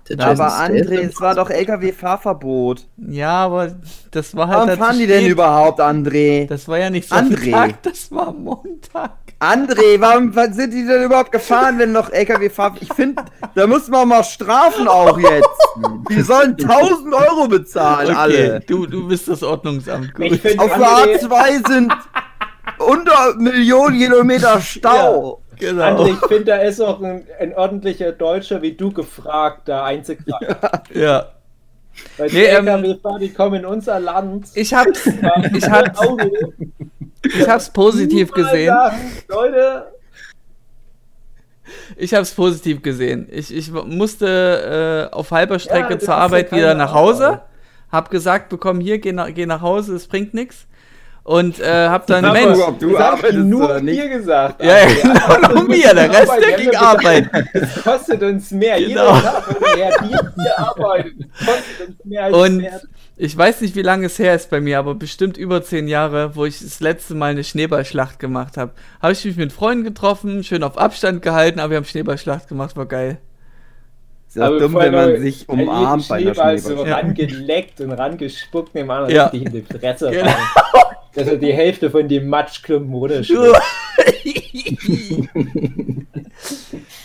Der 0.09 0.19
Aber 0.19 0.43
Jason 0.43 0.75
André, 0.75 1.09
es 1.09 1.21
war 1.21 1.35
doch 1.35 1.49
LKW-Fahrverbot. 1.49 2.87
Ja, 2.97 3.45
aber 3.45 3.75
das 4.11 4.35
war 4.35 4.47
halt. 4.47 4.55
Warum 4.57 4.69
dann 4.69 4.77
fahren 4.79 4.97
die 4.97 5.07
denn 5.07 5.25
überhaupt, 5.25 5.79
André? 5.79 6.47
Das 6.47 6.67
war 6.67 6.77
ja 6.79 6.89
nicht 6.89 7.07
so 7.09 7.15
André. 7.15 7.51
Tag, 7.51 7.83
das 7.83 8.11
war 8.11 8.33
Montag. 8.33 9.11
André, 9.39 9.99
warum 9.99 10.33
sind 10.53 10.71
die 10.71 10.85
denn 10.85 11.03
überhaupt 11.03 11.31
gefahren, 11.31 11.79
wenn 11.79 11.91
noch 11.91 12.11
LKW 12.11 12.49
fahren? 12.49 12.77
Ich 12.79 12.93
finde, 12.93 13.23
da 13.55 13.65
muss 13.65 13.87
man 13.87 14.07
mal 14.07 14.23
strafen 14.23 14.87
auch 14.87 15.17
jetzt. 15.17 15.49
Die 16.09 16.21
sollen 16.21 16.55
1000 16.59 17.13
Euro 17.13 17.47
bezahlen, 17.47 18.15
alle. 18.15 18.59
du, 18.59 18.85
du 18.85 19.07
bist 19.07 19.27
das 19.27 19.41
Ordnungsamt. 19.41 20.13
Gut. 20.13 20.33
Auf 20.33 20.41
der 20.41 20.87
André, 20.87 21.25
A2 21.25 21.67
sind 21.67 21.93
unter 22.77 23.35
Millionen 23.37 23.97
Kilometer 23.97 24.61
Stau. 24.61 25.40
Genau. 25.61 25.83
André, 25.83 26.13
ich 26.13 26.27
finde, 26.27 26.45
da 26.45 26.57
ist 26.57 26.81
auch 26.81 27.01
ein, 27.01 27.25
ein 27.39 27.55
ordentlicher 27.55 28.11
Deutscher 28.11 28.61
wie 28.61 28.73
du 28.73 28.91
gefragt, 28.91 29.69
da 29.69 29.85
einzugreifen. 29.85 30.55
Ja. 30.93 31.31
Weil 32.17 32.29
die 32.29 32.35
Nee, 32.35 32.45
ähm, 32.45 32.67
LKW-Fahrer, 32.67 33.19
die 33.19 33.33
kommen 33.33 33.55
in 33.55 33.65
unser 33.65 33.99
Land. 33.99 34.47
Ich 34.55 34.73
hab's, 34.73 35.05
ich 35.53 35.69
hab's, 35.69 35.99
ich 37.23 37.49
hab's 37.49 37.69
positiv 37.69 38.31
gesehen. 38.31 38.67
Sagen, 38.67 38.97
Leute, 39.29 39.87
Ich 41.95 42.13
habe 42.13 42.23
es 42.23 42.31
positiv 42.33 42.81
gesehen. 42.81 43.27
Ich, 43.31 43.53
ich 43.53 43.71
musste 43.71 45.09
äh, 45.11 45.15
auf 45.15 45.31
halber 45.31 45.59
Strecke 45.59 45.95
das 45.95 46.05
zur 46.05 46.13
ja 46.13 46.19
Arbeit 46.19 46.51
wieder 46.51 46.73
nach 46.73 46.93
Hause. 46.93 47.27
Arbeit. 47.27 47.41
Hab 47.91 48.09
gesagt, 48.09 48.49
bekomm 48.49 48.79
hier, 48.79 48.99
geh 48.99 49.11
nach, 49.11 49.33
geh 49.33 49.45
nach 49.45 49.61
Hause, 49.61 49.95
es 49.95 50.07
bringt 50.07 50.33
nichts. 50.33 50.65
Und 51.23 51.59
äh, 51.59 51.87
hab 51.87 52.07
dann, 52.07 52.25
Aber 52.25 52.33
Mensch, 52.33 52.57
ob 52.59 52.79
du 52.79 52.89
ich 52.91 52.99
arbeitest 52.99 53.37
nur 53.45 53.65
oder 53.65 53.79
nicht. 53.79 54.01
dir 54.01 54.09
gesagt. 54.09 54.63
Ja, 54.63 54.79
ja, 54.79 54.85
genau, 54.87 55.49
nur 55.53 55.63
mir, 55.65 55.77
müssen 55.77 55.95
der 55.95 56.09
Rest, 56.09 56.31
der 56.41 56.57
ging 56.57 56.75
arbeiten. 56.75 57.29
Es 57.53 57.83
kostet 57.83 58.23
uns 58.23 58.49
mehr. 58.51 58.79
Genau. 58.79 59.15
Jeder 59.15 59.21
Tag, 59.21 59.43
wenn 59.49 59.61
wir 59.61 59.75
hier, 60.07 60.19
es 60.33 61.45
kostet 61.45 61.89
uns 61.89 62.05
mehr 62.05 62.23
als 62.23 62.35
Und 62.35 62.57
mehr. 62.57 62.81
ich 63.17 63.37
weiß 63.37 63.61
nicht, 63.61 63.75
wie 63.75 63.83
lange 63.83 64.07
es 64.07 64.17
her 64.17 64.33
ist 64.33 64.49
bei 64.49 64.59
mir, 64.61 64.79
aber 64.79 64.95
bestimmt 64.95 65.37
über 65.37 65.61
zehn 65.63 65.87
Jahre, 65.87 66.35
wo 66.35 66.45
ich 66.45 66.59
das 66.59 66.79
letzte 66.79 67.13
Mal 67.13 67.31
eine 67.31 67.43
Schneeballschlacht 67.43 68.17
gemacht 68.17 68.57
habe. 68.57 68.71
Habe 68.99 69.13
ich 69.13 69.23
mich 69.23 69.37
mit 69.37 69.53
Freunden 69.53 69.83
getroffen, 69.83 70.43
schön 70.43 70.63
auf 70.63 70.75
Abstand 70.77 71.21
gehalten, 71.21 71.59
aber 71.59 71.69
wir 71.69 71.77
haben 71.77 71.85
Schneeballschlacht 71.85 72.47
gemacht, 72.47 72.75
war 72.75 72.87
geil. 72.87 73.19
Ist 74.31 74.37
ja 74.37 74.49
dumm, 74.49 74.75
wenn 74.75 74.93
man 74.93 75.19
sich 75.19 75.49
umarmt 75.49 76.07
bei 76.07 76.15
einer 76.19 76.33
Schneeball 76.33 76.57
so 76.57 76.69
Schneeballschlacht. 76.69 77.03
rangeleckt 77.03 77.81
und 77.81 77.91
rangespuckt, 77.91 78.73
dem 78.73 78.89
anderen 78.89 79.13
Ja. 79.13 79.25
richtig 79.25 79.45
in 79.45 79.51
die 79.51 79.61
Fresse 79.61 80.09
Genau. 80.09 80.23
rein. 80.23 80.35
Dass 81.13 81.27
er 81.27 81.35
die 81.35 81.51
Hälfte 81.51 81.91
von 81.91 82.07
dem 82.07 82.29
Matschklumpen 82.29 82.93
runterschluckt. 82.93 83.61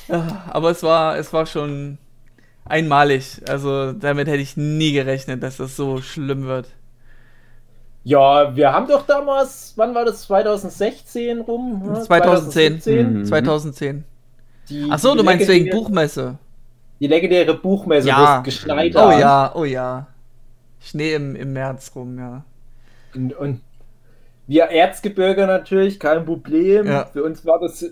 Ja, 0.09 0.45
aber 0.51 0.71
es 0.71 0.83
war, 0.83 1.17
es 1.19 1.33
war 1.33 1.47
schon 1.47 1.99
einmalig. 2.65 3.41
Also 3.49 3.93
damit 3.93 4.29
hätte 4.29 4.39
ich 4.43 4.57
nie 4.57 4.93
gerechnet, 4.93 5.43
dass 5.43 5.57
das 5.57 5.77
so 5.77 6.01
schlimm 6.01 6.47
wird. 6.47 6.69
Ja, 8.05 8.55
wir 8.55 8.73
haben 8.73 8.87
doch 8.87 9.05
damals, 9.05 9.73
wann 9.75 9.95
war 9.97 10.05
das, 10.05 10.23
2016 10.23 11.41
rum? 11.41 11.83
Ja, 11.87 12.01
2010. 12.03 12.81
2017, 12.81 13.13
Mhm. 13.19 13.25
2010. 13.25 14.05
Die, 14.69 14.87
Ach 14.91 14.99
so, 14.99 15.13
die 15.13 15.19
du 15.19 15.25
meinst 15.25 15.49
wegen 15.49 15.71
Buchmesse. 15.71 16.39
Die 17.01 17.07
legendäre 17.07 17.55
Buchmesse, 17.55 18.09
Ja. 18.09 18.37
wo 18.37 18.39
es 18.39 18.45
geschneit 18.45 18.95
Oh 18.97 19.11
ja, 19.11 19.53
oh 19.55 19.65
ja. 19.65 20.07
Schnee 20.81 21.15
im, 21.15 21.37
im 21.37 21.53
März 21.53 21.93
rum, 21.95 22.19
ja. 22.19 22.45
Und, 23.15 23.33
und 23.35 23.61
wir 24.47 24.65
Erzgebirger 24.67 25.47
natürlich, 25.47 25.99
kein 25.99 26.25
Problem. 26.25 26.87
Ja. 26.87 27.07
Für 27.07 27.25
uns 27.25 27.45
war 27.45 27.59
das, 27.59 27.83
äh, 27.83 27.91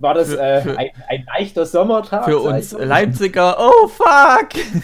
war 0.00 0.14
das 0.14 0.28
Für- 0.34 0.40
äh, 0.40 0.60
für- 0.60 0.78
ein, 0.78 0.90
ein 1.08 1.24
leichter 1.26 1.64
Sommertag. 1.66 2.24
Für 2.26 2.38
uns. 2.38 2.72
Leipziger, 2.72 3.56
oh 3.58 3.88
fuck! 3.88 4.48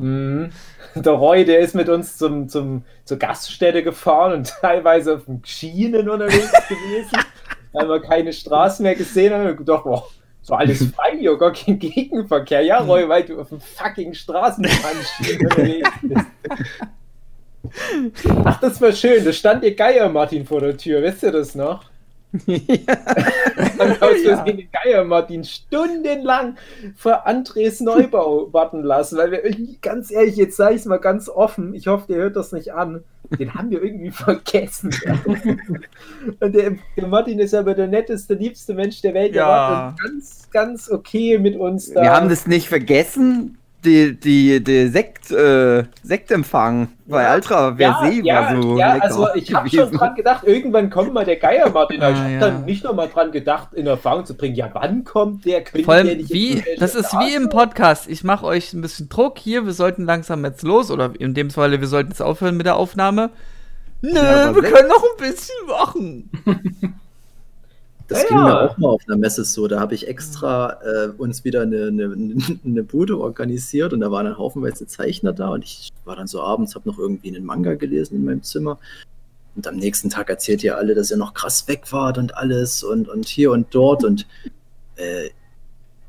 Mhm. 0.00 0.50
Der 0.94 1.12
Roy, 1.12 1.44
der 1.44 1.58
ist 1.58 1.74
mit 1.74 1.88
uns 1.88 2.16
zum, 2.16 2.48
zum, 2.48 2.84
zur 3.04 3.16
Gaststätte 3.18 3.82
gefahren 3.82 4.32
und 4.32 4.46
teilweise 4.60 5.16
auf 5.16 5.24
den 5.24 5.42
Schienen 5.44 6.08
unterwegs 6.08 6.52
gewesen. 6.68 7.18
Haben 7.76 7.88
wir 7.88 8.00
keine 8.00 8.32
Straßen 8.32 8.84
mehr 8.84 8.94
gesehen 8.94 9.34
haben 9.34 9.44
wir 9.44 9.54
gedacht, 9.54 9.82
boah, 9.84 10.04
so 10.48 10.54
alles 10.54 10.82
frei 10.94 11.14
gar 11.36 11.52
kein 11.52 11.78
Gegenverkehr. 11.78 12.62
Ja, 12.62 12.78
Roy, 12.78 13.06
weil 13.06 13.22
du 13.22 13.38
auf 13.38 13.50
dem 13.50 13.60
fucking 13.60 14.14
unterwegs 15.42 15.90
bist. 16.00 16.26
Ach, 18.44 18.58
das 18.58 18.80
war 18.80 18.92
schön. 18.92 19.22
Da 19.26 19.32
stand 19.34 19.62
ihr 19.62 19.76
Geier 19.76 20.08
Martin 20.08 20.46
vor 20.46 20.62
der 20.62 20.74
Tür. 20.78 21.02
Wisst 21.02 21.22
ihr 21.22 21.32
das 21.32 21.54
noch? 21.54 21.87
Dann 22.32 23.90
hast 24.00 24.24
du 24.24 24.28
Ja. 24.28 24.42
den 24.44 24.68
Geier 24.70 25.04
Martin 25.04 25.44
stundenlang 25.44 26.56
für 26.96 27.26
Andres 27.26 27.80
Neubau 27.80 28.52
warten 28.52 28.82
lassen, 28.82 29.16
weil 29.18 29.30
wir 29.30 29.44
irgendwie, 29.44 29.78
ganz 29.80 30.10
ehrlich, 30.10 30.36
jetzt 30.36 30.56
sage 30.56 30.74
ich 30.74 30.80
es 30.82 30.86
mal 30.86 30.98
ganz 30.98 31.28
offen, 31.28 31.74
ich 31.74 31.86
hoffe, 31.86 32.06
der 32.08 32.18
hört 32.18 32.36
das 32.36 32.52
nicht 32.52 32.72
an, 32.74 33.02
den 33.38 33.54
haben 33.54 33.70
wir 33.70 33.82
irgendwie 33.82 34.10
vergessen. 34.12 34.90
Und 36.40 36.54
der, 36.54 36.72
der 36.96 37.06
Martin 37.06 37.38
ist 37.38 37.54
aber 37.54 37.74
der 37.74 37.86
netteste, 37.88 38.34
liebste 38.34 38.74
Mensch 38.74 39.00
der 39.02 39.14
Welt. 39.14 39.34
Der 39.34 39.42
Ja. 39.42 39.48
war 39.48 39.96
ganz, 40.02 40.48
ganz 40.50 40.90
okay 40.90 41.38
mit 41.38 41.56
uns 41.56 41.92
da. 41.92 42.02
Wir 42.02 42.12
haben 42.12 42.28
das 42.28 42.46
nicht 42.46 42.68
vergessen. 42.68 43.57
Die, 43.84 44.18
die, 44.18 44.62
die 44.62 44.88
Sekt, 44.88 45.30
äh, 45.30 45.84
Sektempfang 46.02 46.88
bei 47.06 47.22
Ja, 47.22 47.34
Ultra 47.36 47.76
Versee 47.76 48.20
ja, 48.24 48.52
war 48.52 48.60
so. 48.62 48.76
ja, 48.76 48.98
also 48.98 49.28
ich 49.36 49.54
habe 49.54 49.70
schon 49.70 49.92
dran 49.92 50.16
gedacht, 50.16 50.42
irgendwann 50.44 50.90
kommt 50.90 51.14
mal 51.14 51.24
der 51.24 51.36
Geier 51.36 51.70
Martin. 51.70 52.02
Aber 52.02 52.10
ich 52.12 52.18
Ah, 52.18 52.22
habe 52.24 52.32
ja. 52.32 52.40
dann 52.40 52.64
nicht 52.64 52.82
nochmal 52.82 53.08
dran 53.08 53.30
gedacht, 53.30 53.72
in 53.74 53.86
Erfahrung 53.86 54.26
zu 54.26 54.36
bringen, 54.36 54.56
ja, 54.56 54.68
wann 54.72 55.04
kommt 55.04 55.44
der? 55.44 55.62
Könnte 55.62 55.84
Vor 55.84 55.94
der 55.94 56.04
allem, 56.06 56.18
nicht 56.18 56.32
wie, 56.32 56.60
das 56.80 56.96
ist 56.96 57.12
wie 57.12 57.34
im 57.34 57.44
Straßen- 57.44 57.48
Podcast. 57.50 58.08
Ich 58.08 58.24
mache 58.24 58.44
euch 58.46 58.72
ein 58.72 58.80
bisschen 58.80 59.08
Druck 59.08 59.38
hier. 59.38 59.64
Wir 59.64 59.72
sollten 59.72 60.04
langsam 60.04 60.44
jetzt 60.44 60.62
los. 60.64 60.90
Oder 60.90 61.12
in 61.16 61.34
dem 61.34 61.50
Falle, 61.50 61.80
wir 61.80 61.86
sollten 61.86 62.10
jetzt 62.10 62.20
aufhören 62.20 62.56
mit 62.56 62.66
der 62.66 62.74
Aufnahme. 62.76 63.30
Nö, 64.02 64.12
wir 64.12 64.62
können 64.62 64.88
noch 64.88 65.02
ein 65.04 65.18
bisschen 65.18 65.54
machen. 65.68 66.30
Das 68.08 68.22
Ja, 68.22 68.28
ging 68.28 68.38
mir 68.38 68.48
ja. 68.48 68.66
auch 68.66 68.78
mal 68.78 68.88
auf 68.88 69.02
einer 69.06 69.18
Messe 69.18 69.44
so. 69.44 69.68
Da 69.68 69.78
habe 69.78 69.94
ich 69.94 70.08
extra 70.08 70.78
äh, 70.82 71.08
uns 71.16 71.44
wieder 71.44 71.62
eine, 71.62 71.88
eine, 71.88 72.36
eine 72.64 72.82
Bude 72.82 73.18
organisiert 73.20 73.92
und 73.92 74.00
da 74.00 74.10
waren 74.10 74.24
dann 74.24 74.38
haufenweise 74.38 74.86
Zeichner 74.86 75.32
da 75.32 75.50
und 75.50 75.64
ich 75.64 75.90
war 76.04 76.16
dann 76.16 76.26
so 76.26 76.42
abends, 76.42 76.74
habe 76.74 76.88
noch 76.88 76.98
irgendwie 76.98 77.28
einen 77.28 77.44
Manga 77.44 77.74
gelesen 77.74 78.16
in 78.16 78.24
meinem 78.24 78.42
Zimmer. 78.42 78.78
Und 79.54 79.66
am 79.66 79.76
nächsten 79.76 80.08
Tag 80.08 80.30
erzählt 80.30 80.62
ihr 80.64 80.78
alle, 80.78 80.94
dass 80.94 81.10
ihr 81.10 81.16
noch 81.16 81.34
krass 81.34 81.68
weg 81.68 81.92
wart 81.92 82.16
und 82.16 82.36
alles 82.36 82.82
und, 82.82 83.08
und 83.08 83.28
hier 83.28 83.52
und 83.52 83.74
dort 83.74 84.04
und 84.04 84.26
äh, 84.96 85.30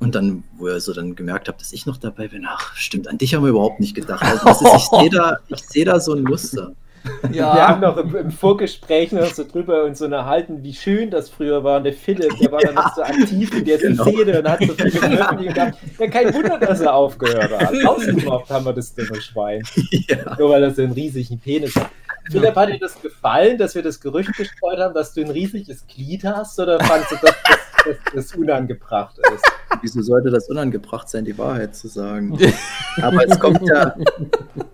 und 0.02 0.16
dann, 0.16 0.46
wo 0.58 0.70
ihr 0.70 0.80
so 0.80 0.94
dann 0.94 1.14
gemerkt 1.16 1.50
habt, 1.50 1.60
dass 1.60 1.74
ich 1.74 1.86
noch 1.86 1.98
dabei 1.98 2.30
bin, 2.30 2.46
ach, 2.48 2.74
stimmt, 2.76 3.10
an 3.10 3.18
dich 3.18 3.36
haben 3.36 3.44
wir 3.44 3.50
überhaupt 3.50 3.82
nicht 3.82 3.96
gedacht. 3.96 4.24
Also 4.24 4.66
ist, 4.66 4.76
ich 4.76 4.86
sehe 4.86 5.10
da, 5.10 5.40
ich 5.50 5.60
sehe 5.60 5.84
da 5.84 6.00
so 6.00 6.14
ein 6.14 6.24
Muster. 6.24 6.74
Wir 7.30 7.46
haben 7.46 7.82
noch 7.82 7.98
im, 7.98 8.16
im 8.16 8.32
Vorgespräch 8.32 9.12
noch 9.12 9.26
so 9.34 9.44
drüber 9.44 9.84
uns 9.84 10.00
so 10.00 10.06
unterhalten, 10.06 10.64
wie 10.64 10.74
schön 10.74 11.10
das 11.10 11.30
früher 11.30 11.64
war. 11.64 11.78
Und 11.78 11.84
der 11.84 11.94
Philipp, 11.94 12.38
der 12.40 12.52
war 12.52 12.60
dann 12.60 12.76
noch 12.76 12.96
so 12.96 13.02
aktiv 13.02 13.54
in 13.58 13.66
der 13.66 13.78
genau. 13.78 14.04
Szene 14.04 14.40
und 14.40 14.50
hat 14.50 14.60
so 14.60 14.74
viel 14.74 14.92
veröffentlicht 14.92 15.56
gehabt. 15.56 15.78
Ja, 16.00 16.08
kein 16.08 16.34
Wunder, 16.34 16.60
dass 16.60 16.82
er 16.82 16.94
aufgehört 16.94 17.60
hat. 17.60 17.74
Ausgemacht 17.86 18.50
haben 18.50 18.66
wir 18.66 18.74
das 18.74 18.94
dumme 18.94 19.22
Schwein. 19.22 19.62
ja. 19.92 20.36
Nur 20.38 20.50
weil 20.50 20.64
er 20.64 20.72
so 20.72 20.82
einen 20.82 20.94
riesigen 20.94 21.40
Penis 21.40 21.76
hat. 21.76 21.90
Philipp, 22.32 22.56
hat 22.56 22.70
dir 22.70 22.80
das 22.80 23.02
gefallen, 23.02 23.58
dass 23.58 23.76
wir 23.76 23.82
das 23.82 24.00
Gerücht 24.00 24.36
gestreut 24.36 24.80
haben, 24.80 24.94
dass 24.94 25.14
du 25.14 25.22
ein 25.22 25.32
riesiges 25.32 25.86
Glied 25.88 26.24
hast? 26.24 26.60
Oder 26.60 26.80
fandst 26.80 27.12
du, 27.12 27.16
dass 27.16 27.36
das, 27.44 27.60
dass 27.86 28.14
das 28.14 28.36
unangebracht 28.36 29.18
ist? 29.34 29.44
Wieso 29.82 30.02
sollte 30.02 30.30
das 30.30 30.50
unangebracht 30.50 31.10
sein, 31.10 31.26
die 31.26 31.38
Wahrheit 31.38 31.76
zu 31.76 31.88
sagen? 31.88 32.38
Aber 33.02 33.28
es 33.28 33.40
kommt 33.40 33.62
ja, 33.68 33.96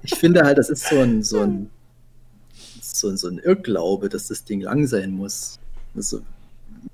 ich 0.01 0.15
finde 0.15 0.43
halt, 0.43 0.57
das 0.57 0.69
ist 0.69 0.87
so 0.87 0.99
ein, 0.99 1.23
so 1.23 1.41
ein, 1.41 1.69
so 2.99 3.09
ein, 3.09 3.17
so 3.17 3.27
ein 3.27 3.37
Irrglaube, 3.37 4.09
dass 4.09 4.27
das 4.27 4.43
Ding 4.43 4.61
lang 4.61 4.87
sein 4.87 5.11
muss. 5.11 5.59
Also, 5.95 6.21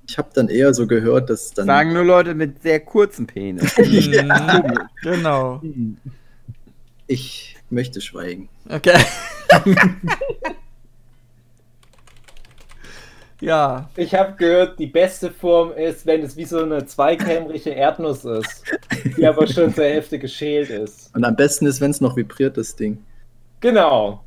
ich 0.08 0.18
habe 0.18 0.28
dann 0.34 0.48
eher 0.48 0.74
so 0.74 0.86
gehört, 0.86 1.30
dass 1.30 1.52
dann. 1.52 1.66
Sagen 1.66 1.92
nur 1.92 2.04
Leute 2.04 2.34
mit 2.34 2.62
sehr 2.62 2.80
kurzen 2.80 3.26
Penis. 3.26 3.76
Mhm, 3.78 4.78
genau. 5.02 5.62
Ich 7.08 7.56
möchte 7.68 8.00
schweigen. 8.00 8.48
Okay. 8.70 8.98
ja. 13.40 13.90
Ich 13.96 14.14
habe 14.14 14.34
gehört, 14.36 14.78
die 14.78 14.86
beste 14.86 15.30
Form 15.30 15.72
ist, 15.72 16.06
wenn 16.06 16.22
es 16.22 16.36
wie 16.36 16.46
so 16.46 16.62
eine 16.62 16.86
zweikämmerige 16.86 17.70
Erdnuss 17.70 18.24
ist, 18.24 18.62
die 19.16 19.26
aber 19.26 19.46
schon 19.46 19.74
zur 19.74 19.84
Hälfte 19.84 20.18
geschält 20.18 20.70
ist. 20.70 21.14
Und 21.14 21.24
am 21.24 21.36
besten 21.36 21.66
ist, 21.66 21.82
wenn 21.82 21.90
es 21.90 22.00
noch 22.00 22.16
vibriert, 22.16 22.56
das 22.56 22.76
Ding. 22.76 23.04
Genau. 23.60 24.24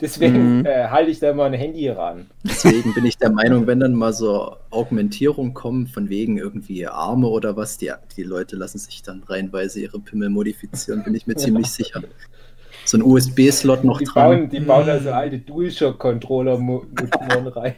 Deswegen 0.00 0.58
Mhm. 0.58 0.66
äh, 0.66 0.88
halte 0.88 1.10
ich 1.10 1.20
da 1.20 1.32
mal 1.32 1.46
ein 1.46 1.54
Handy 1.54 1.88
ran. 1.88 2.26
Deswegen 2.44 2.92
bin 2.92 3.06
ich 3.06 3.16
der 3.16 3.30
Meinung, 3.30 3.66
wenn 3.66 3.80
dann 3.80 3.94
mal 3.94 4.12
so 4.12 4.56
Augmentierung 4.70 5.54
kommen, 5.54 5.86
von 5.86 6.10
wegen 6.10 6.36
irgendwie 6.36 6.86
Arme 6.86 7.28
oder 7.28 7.56
was, 7.56 7.78
die, 7.78 7.90
die 8.16 8.22
Leute 8.22 8.56
lassen 8.56 8.78
sich 8.78 9.02
dann 9.02 9.22
reihenweise 9.22 9.80
ihre 9.80 9.98
Pimmel 9.98 10.28
modifizieren, 10.28 11.02
bin 11.02 11.14
ich 11.14 11.26
mir 11.26 11.36
ziemlich 11.36 11.68
sicher. 11.68 12.02
So 12.84 12.98
ein 12.98 13.02
USB-Slot 13.02 13.84
noch 13.84 13.98
Die 13.98 14.04
dran. 14.04 14.40
bauen, 14.40 14.50
die 14.50 14.60
bauen 14.60 14.86
da 14.86 15.00
so 15.00 15.10
alte 15.12 15.38
DualShock-Controller-Motoren 15.38 17.46
rein. 17.48 17.74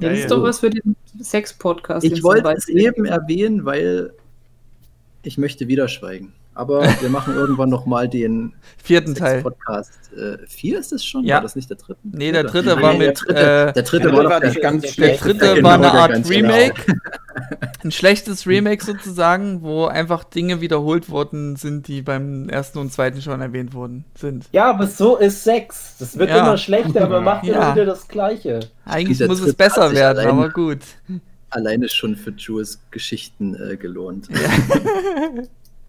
Ja, 0.00 0.08
das 0.08 0.18
ist 0.20 0.30
doch 0.30 0.42
was 0.42 0.60
für 0.60 0.70
den 0.70 0.96
Sex-Podcast. 1.20 2.04
Ich 2.04 2.22
wollte 2.22 2.50
es 2.56 2.68
eben 2.68 3.04
erwähnen, 3.04 3.64
weil 3.64 4.12
ich 5.22 5.38
möchte 5.38 5.68
wieder 5.68 5.88
schweigen. 5.88 6.32
Aber 6.56 6.82
wir 7.02 7.10
machen 7.10 7.34
irgendwann 7.34 7.68
nochmal 7.68 8.08
den 8.08 8.54
Vierten 8.82 9.14
Teil. 9.14 9.42
Podcast. 9.42 9.92
Äh, 10.16 10.38
vier 10.48 10.78
ist 10.78 10.90
es 10.90 11.04
schon? 11.04 11.22
Ja. 11.24 11.34
War 11.36 11.42
das 11.42 11.54
nicht 11.54 11.68
der 11.68 11.76
dritte? 11.76 12.00
Nee, 12.02 12.32
der 12.32 12.44
Dritte? 12.44 12.70
dritte 12.70 12.82
war 12.82 12.92
Nee, 12.94 12.98
der 13.00 13.08
mit, 13.08 13.20
dritte, 13.20 13.34
äh, 13.40 13.72
der 13.74 13.82
dritte 13.82 14.12
war 14.12 14.24
war 14.30 14.40
nicht 14.40 14.60
ganz 14.62 14.82
der 14.82 14.88
Der 14.90 14.94
schlecht. 14.94 15.24
dritte 15.24 15.54
Genau, 15.56 15.68
war 15.68 15.74
eine 15.74 15.92
Art 15.92 16.12
ganz 16.12 16.30
Remake. 16.30 16.74
Ein 17.84 17.90
schlechtes 17.92 18.46
Remake 18.46 18.82
sozusagen, 18.82 19.60
wo 19.62 19.84
einfach 19.84 20.24
Dinge 20.24 20.62
wiederholt 20.62 21.10
worden 21.10 21.56
sind, 21.56 21.86
die 21.88 22.00
beim 22.00 22.48
ersten 22.48 22.78
und 22.78 22.90
zweiten 22.92 23.20
schon 23.20 23.40
erwähnt 23.42 23.74
worden 23.74 24.06
sind. 24.18 24.46
Ja, 24.52 24.70
aber 24.70 24.86
so 24.86 25.16
ist 25.18 25.44
Sex. 25.44 25.96
Das 25.98 26.16
wird 26.18 26.30
Ja. 26.30 26.38
immer 26.40 26.56
schlechter, 26.56 27.02
aber 27.02 27.20
macht 27.20 27.44
Ja. 27.44 27.54
immer 27.56 27.74
wieder 27.74 27.84
das 27.84 28.08
Gleiche. 28.08 28.60
Eigentlich 28.86 29.18
Dieser 29.18 29.26
muss 29.26 29.38
es 29.40 29.44
dritte 29.44 29.56
besser 29.58 29.92
werden, 29.92 30.18
allein- 30.20 30.30
aber 30.30 30.48
gut. 30.48 30.78
Alleine 31.50 31.88
schon 31.90 32.16
für 32.16 32.30
Jules 32.30 32.80
Geschichten 32.90 33.54
äh, 33.54 33.76
gelohnt. 33.76 34.28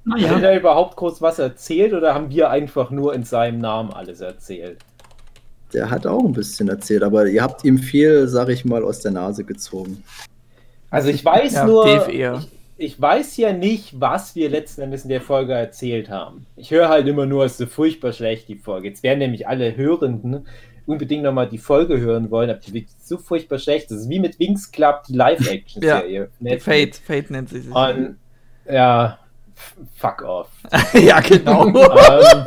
Ah, 0.09 0.13
Hat 0.13 0.41
ja. 0.41 0.49
er 0.49 0.59
überhaupt 0.59 0.95
groß 0.95 1.21
was 1.21 1.39
erzählt 1.39 1.93
oder 1.93 2.13
haben 2.13 2.29
wir 2.29 2.49
einfach 2.49 2.91
nur 2.91 3.13
in 3.13 3.23
seinem 3.23 3.59
Namen 3.59 3.91
alles 3.91 4.21
erzählt? 4.21 4.79
Der 5.73 5.89
hat 5.89 6.07
auch 6.07 6.23
ein 6.23 6.33
bisschen 6.33 6.69
erzählt, 6.69 7.03
aber 7.03 7.27
ihr 7.27 7.43
habt 7.43 7.65
ihm 7.65 7.77
viel, 7.77 8.27
sag 8.27 8.49
ich 8.49 8.63
mal, 8.63 8.83
aus 8.83 9.01
der 9.01 9.11
Nase 9.11 9.43
gezogen. 9.43 10.03
Also 10.89 11.09
ich 11.09 11.25
weiß 11.25 11.53
Ja, 11.53 11.65
nur, 11.65 12.09
ich, 12.09 12.47
ich 12.77 13.01
weiß 13.01 13.35
ja 13.37 13.51
nicht, 13.51 13.99
was 13.99 14.35
wir 14.35 14.49
letzten 14.49 14.81
Endes 14.81 15.03
in 15.03 15.09
der 15.09 15.19
Folge 15.19 15.53
erzählt 15.53 16.09
haben. 16.09 16.45
Ich 16.55 16.71
höre 16.71 16.87
halt 16.87 17.07
immer 17.07 17.25
nur, 17.25 17.43
es 17.43 17.53
ist 17.53 17.57
so 17.57 17.65
furchtbar 17.65 18.13
schlecht, 18.13 18.47
die 18.47 18.55
Folge. 18.55 18.87
Jetzt 18.87 19.03
werden 19.03 19.19
nämlich 19.19 19.47
alle 19.47 19.75
Hörenden 19.75 20.45
unbedingt 20.85 21.23
nochmal 21.23 21.49
die 21.49 21.57
Folge 21.57 21.99
hören 21.99 22.31
wollen, 22.31 22.49
aber 22.49 22.59
die 22.59 22.73
wird 22.73 22.87
so 23.03 23.17
furchtbar 23.17 23.59
schlecht. 23.59 23.91
Das 23.91 23.99
ist 23.99 24.09
wie 24.09 24.19
mit 24.19 24.39
Wings 24.39 24.71
Club, 24.71 25.03
die 25.09 25.13
Live-Action-Serie. 25.13 26.29
Die 26.39 26.59
Fate, 26.59 26.95
Fate 26.95 27.29
nennt 27.29 27.49
sie 27.49 27.59
sich. 27.59 27.75
Und, 27.75 28.17
ja, 28.71 29.19
fuck 29.95 30.21
off. 30.23 30.49
ja, 30.93 31.19
genau. 31.19 31.67
ähm, 31.67 32.45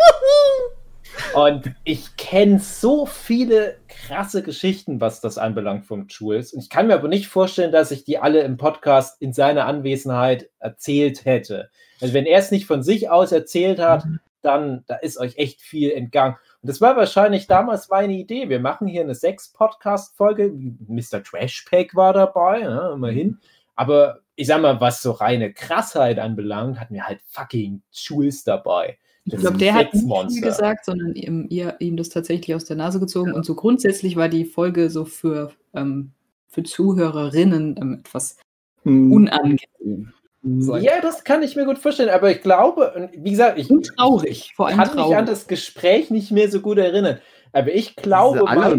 und 1.34 1.74
ich 1.84 2.16
kenne 2.16 2.58
so 2.58 3.06
viele 3.06 3.76
krasse 3.88 4.42
Geschichten, 4.42 5.00
was 5.00 5.20
das 5.20 5.38
anbelangt 5.38 5.86
vom 5.86 6.06
Jules. 6.08 6.52
Und 6.52 6.60
ich 6.60 6.70
kann 6.70 6.86
mir 6.86 6.94
aber 6.94 7.08
nicht 7.08 7.28
vorstellen, 7.28 7.72
dass 7.72 7.90
ich 7.90 8.04
die 8.04 8.18
alle 8.18 8.40
im 8.40 8.56
Podcast 8.56 9.20
in 9.20 9.32
seiner 9.32 9.66
Anwesenheit 9.66 10.50
erzählt 10.58 11.24
hätte. 11.24 11.70
Also 12.00 12.14
wenn 12.14 12.26
er 12.26 12.38
es 12.38 12.50
nicht 12.50 12.66
von 12.66 12.82
sich 12.82 13.10
aus 13.10 13.32
erzählt 13.32 13.78
hat, 13.78 14.04
dann 14.42 14.84
da 14.86 14.96
ist 14.96 15.18
euch 15.18 15.36
echt 15.36 15.60
viel 15.60 15.90
entgangen. 15.90 16.36
Und 16.62 16.68
das 16.68 16.80
war 16.80 16.96
wahrscheinlich 16.96 17.46
damals 17.46 17.88
meine 17.88 18.14
Idee. 18.14 18.48
Wir 18.48 18.60
machen 18.60 18.88
hier 18.88 19.02
eine 19.02 19.14
Sechs-Podcast-Folge. 19.14 20.52
Mr. 20.88 21.22
Trashpack 21.22 21.94
war 21.94 22.12
dabei, 22.12 22.60
ja, 22.60 22.92
immerhin. 22.92 23.38
Aber 23.76 24.20
ich 24.40 24.46
sag 24.46 24.62
mal, 24.62 24.80
was 24.80 25.02
so 25.02 25.10
reine 25.12 25.52
Krassheit 25.52 26.18
anbelangt, 26.18 26.80
hatten 26.80 26.94
wir 26.94 27.06
halt 27.06 27.20
fucking 27.26 27.82
Jules 27.92 28.42
dabei. 28.42 28.96
Ich 29.24 29.32
Das 29.32 29.42
glaube, 29.42 29.56
ist 29.56 29.60
der 29.60 29.74
hat 29.74 29.92
nicht 29.92 30.42
gesagt, 30.42 30.86
sondern 30.86 31.14
ihm, 31.14 31.46
ihr, 31.50 31.76
ihm 31.78 31.98
das 31.98 32.08
tatsächlich 32.08 32.54
aus 32.54 32.64
der 32.64 32.76
Nase 32.76 33.00
gezogen. 33.00 33.34
Und 33.34 33.44
so 33.44 33.54
grundsätzlich 33.54 34.16
war 34.16 34.30
die 34.30 34.46
Folge 34.46 34.88
so 34.88 35.04
für, 35.04 35.52
ähm, 35.74 36.12
für 36.48 36.62
Zuhörerinnen 36.62 37.76
ähm, 37.78 38.00
etwas 38.00 38.38
Hm. 38.84 39.12
unangenehm. 39.12 40.12
Ja, 40.42 41.02
das 41.02 41.22
kann 41.24 41.42
ich 41.42 41.54
mir 41.54 41.66
gut 41.66 41.76
vorstellen, 41.76 42.08
aber 42.08 42.30
ich 42.30 42.40
glaube, 42.40 42.94
und 42.94 43.10
wie 43.12 43.30
gesagt, 43.32 43.58
ich 43.58 43.68
Und 43.68 43.88
traurig, 43.94 44.54
vor 44.56 44.68
allem 44.68 44.78
kann 44.78 44.86
mich 44.88 44.96
traurig. 44.96 45.18
an 45.18 45.26
das 45.26 45.46
Gespräch 45.48 46.08
nicht 46.08 46.30
mehr 46.30 46.50
so 46.50 46.60
gut 46.62 46.78
erinnern. 46.78 47.18
Aber 47.52 47.74
ich 47.74 47.94
glaube, 47.94 48.42
meine, 48.44 48.74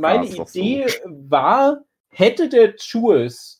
meine 0.00 0.28
doch 0.34 0.48
so. 0.48 0.58
Idee 0.58 0.86
war, 1.04 1.82
hätte 2.08 2.48
der 2.48 2.74
Jules 2.76 3.55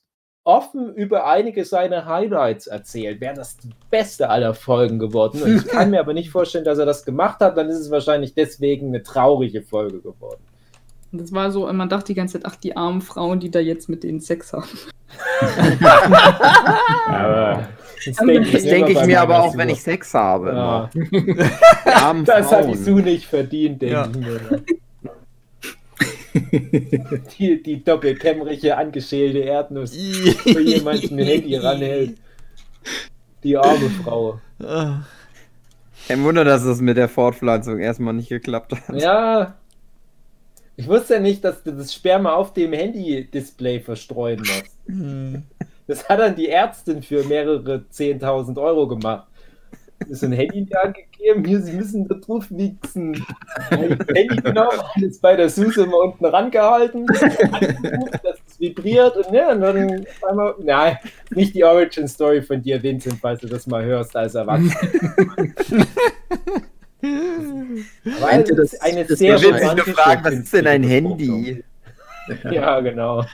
offen 0.46 0.94
über 0.94 1.26
einige 1.26 1.64
seiner 1.64 2.06
Highlights 2.06 2.66
erzählt, 2.68 3.20
wäre 3.20 3.34
das 3.34 3.56
die 3.56 3.70
beste 3.90 4.30
aller 4.30 4.54
Folgen 4.54 4.98
geworden. 4.98 5.42
Und 5.42 5.56
ich 5.56 5.66
kann 5.68 5.90
mir 5.90 6.00
aber 6.00 6.14
nicht 6.14 6.30
vorstellen, 6.30 6.64
dass 6.64 6.78
er 6.78 6.86
das 6.86 7.04
gemacht 7.04 7.40
hat, 7.40 7.56
dann 7.56 7.68
ist 7.68 7.78
es 7.80 7.90
wahrscheinlich 7.90 8.34
deswegen 8.34 8.88
eine 8.88 9.02
traurige 9.02 9.62
Folge 9.62 9.98
geworden. 10.00 10.40
Und 11.12 11.20
das 11.20 11.32
war 11.32 11.50
so, 11.50 11.70
man 11.72 11.88
dachte 11.88 12.06
die 12.06 12.14
ganze 12.14 12.34
Zeit, 12.40 12.50
ach, 12.50 12.56
die 12.56 12.76
armen 12.76 13.00
Frauen, 13.00 13.40
die 13.40 13.50
da 13.50 13.58
jetzt 13.58 13.88
mit 13.88 14.02
denen 14.04 14.20
Sex 14.20 14.52
haben. 14.52 14.68
Aber 17.08 17.68
das 18.04 18.16
denk 18.16 18.50
denke 18.50 18.92
ich 18.92 18.98
bei 18.98 19.06
mir 19.06 19.20
aber 19.20 19.42
auch, 19.42 19.56
wenn 19.56 19.68
ich 19.68 19.82
Sex 19.82 20.14
habe. 20.14 20.48
Ja. 20.48 20.90
Immer. 20.94 21.10
Die 21.10 21.90
armen 21.90 22.24
Das 22.24 22.52
hat 22.52 22.68
die. 22.68 22.76
Sue 22.76 23.02
nicht 23.02 23.26
verdient, 23.26 23.82
denke 23.82 23.94
Ja. 23.94 24.06
ich 24.08 24.16
mir. 24.16 24.62
Die, 27.38 27.62
die 27.62 27.84
doppelkämmerige, 27.84 28.76
angeschälte 28.76 29.38
Erdnuss, 29.38 29.92
wo 29.92 30.58
jemand 30.58 31.10
ein 31.10 31.18
Handy 31.18 31.56
ranhält. 31.56 32.16
Die 33.42 33.56
arme 33.56 33.90
Frau. 34.02 34.40
Kein 34.58 36.22
Wunder, 36.24 36.44
dass 36.44 36.64
es 36.64 36.80
mit 36.80 36.96
der 36.96 37.08
Fortpflanzung 37.08 37.78
erstmal 37.78 38.14
nicht 38.14 38.28
geklappt 38.28 38.72
hat. 38.72 39.00
Ja. 39.00 39.54
Ich 40.76 40.88
wusste 40.88 41.14
ja 41.14 41.20
nicht, 41.20 41.42
dass 41.44 41.62
du 41.62 41.72
das 41.72 41.94
Sperma 41.94 42.34
auf 42.34 42.52
dem 42.52 42.72
Handy-Display 42.72 43.80
verstreuen 43.80 44.40
musst. 44.40 44.76
hm. 44.86 45.42
Das 45.86 46.08
hat 46.08 46.18
dann 46.18 46.34
die 46.34 46.48
Ärztin 46.48 47.02
für 47.02 47.22
mehrere 47.24 47.84
10.000 47.92 48.60
Euro 48.60 48.88
gemacht. 48.88 49.28
Ist 50.08 50.22
ein 50.22 50.32
Handy 50.32 50.58
in 50.60 50.66
die 50.66 50.74
Hand 50.74 50.94
gegeben, 50.96 51.44
hier, 51.44 51.60
sie 51.60 51.72
müssen 51.72 52.06
da 52.06 52.14
drauf 52.16 52.46
wichsen. 52.50 53.24
Handy 53.70 54.36
genommen, 54.36 54.78
alles 54.94 55.18
bei 55.18 55.34
der 55.36 55.48
Suse 55.48 55.84
immer 55.84 55.98
unten 55.98 56.24
rangehalten, 56.26 57.06
dass 57.06 57.22
es 58.46 58.60
vibriert 58.60 59.16
und, 59.16 59.32
ja, 59.34 59.52
und 59.52 59.60
dann 59.62 60.06
einmal, 60.28 60.54
nein, 60.62 60.98
nicht 61.30 61.54
die 61.54 61.64
Origin 61.64 62.06
Story 62.08 62.42
von 62.42 62.62
dir, 62.62 62.82
Vincent, 62.82 63.18
falls 63.20 63.40
du 63.40 63.46
das 63.48 63.66
mal 63.66 63.84
hörst 63.84 64.14
als 64.16 64.34
Erwachsener. 64.34 64.76
Aber 67.02 68.32
ist 68.32 68.58
das- 68.58 68.80
eine 68.80 69.04
das 69.04 69.18
sehr 69.18 69.32
wird 69.40 69.54
sich 69.54 69.62
romantische 69.62 69.90
gefragt, 69.90 70.24
was 70.24 70.34
ist 70.34 70.52
denn 70.52 70.66
ein 70.66 70.82
Handy? 70.82 71.64
Ja, 72.50 72.80
genau. 72.80 73.24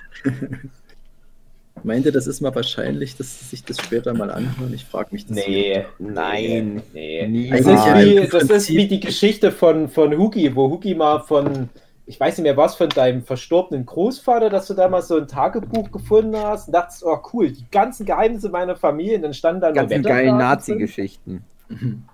Meint 1.85 2.07
ihr, 2.07 2.13
das 2.13 2.27
ist 2.27 2.41
mal 2.41 2.55
wahrscheinlich, 2.55 3.17
dass 3.17 3.41
sie 3.41 3.45
sich 3.47 3.65
das 3.65 3.79
später 3.79 4.15
mal 4.15 4.31
anhören? 4.31 4.73
Ich 4.75 4.85
frage 4.85 5.09
mich 5.13 5.27
das. 5.27 5.37
Nee. 5.37 5.85
Nein. 5.99 6.83
Nee. 6.93 7.27
Niemals. 7.27 7.65
Das 7.65 7.87
ist, 7.87 7.95
wie, 7.95 8.29
das 8.29 8.45
ist 8.45 8.69
wie 8.71 8.87
die 8.87 9.01
Geschichte 9.01 9.51
von, 9.51 9.89
von 9.89 10.17
Hugi, 10.17 10.55
wo 10.55 10.71
Hugi 10.71 10.95
mal 10.95 11.21
von, 11.21 11.69
ich 12.07 12.21
weiß 12.21 12.39
nicht 12.39 12.45
mehr 12.45 12.57
was, 12.57 12.77
von 12.77 12.89
deinem 12.89 13.25
verstorbenen 13.25 13.87
Großvater, 13.87 14.51
dass 14.51 14.69
du 14.69 14.75
da 14.75 14.89
mal 14.89 15.03
so 15.03 15.17
ein 15.19 15.27
Tagebuch 15.27 15.91
gefunden 15.91 16.37
hast 16.37 16.69
und 16.69 16.75
dachtest, 16.75 17.05
oh 17.05 17.19
cool, 17.33 17.51
die 17.51 17.67
ganzen 17.71 18.07
Geheimnisse 18.07 18.49
meiner 18.49 18.77
Familie, 18.77 19.17
und 19.17 19.23
dann 19.23 19.35
stand 19.35 19.63
da 19.63 19.69
nur 19.69 19.75
Ganzen 19.75 19.91
Wetterdaten 19.91 20.17
geilen 20.17 20.29
drin. 20.29 20.39
Nazi-Geschichten. 20.39 21.45
Mhm. 21.69 22.05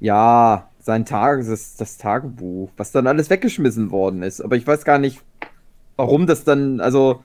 Ja, 0.00 0.68
sein 0.80 1.04
Tag, 1.04 1.46
das, 1.46 1.76
das 1.76 1.96
Tagebuch, 1.96 2.70
was 2.76 2.90
dann 2.90 3.06
alles 3.06 3.30
weggeschmissen 3.30 3.90
worden 3.92 4.22
ist. 4.22 4.40
Aber 4.40 4.56
ich 4.56 4.66
weiß 4.66 4.84
gar 4.84 4.98
nicht, 4.98 5.20
warum 5.96 6.26
das 6.26 6.42
dann, 6.42 6.80
also, 6.80 7.22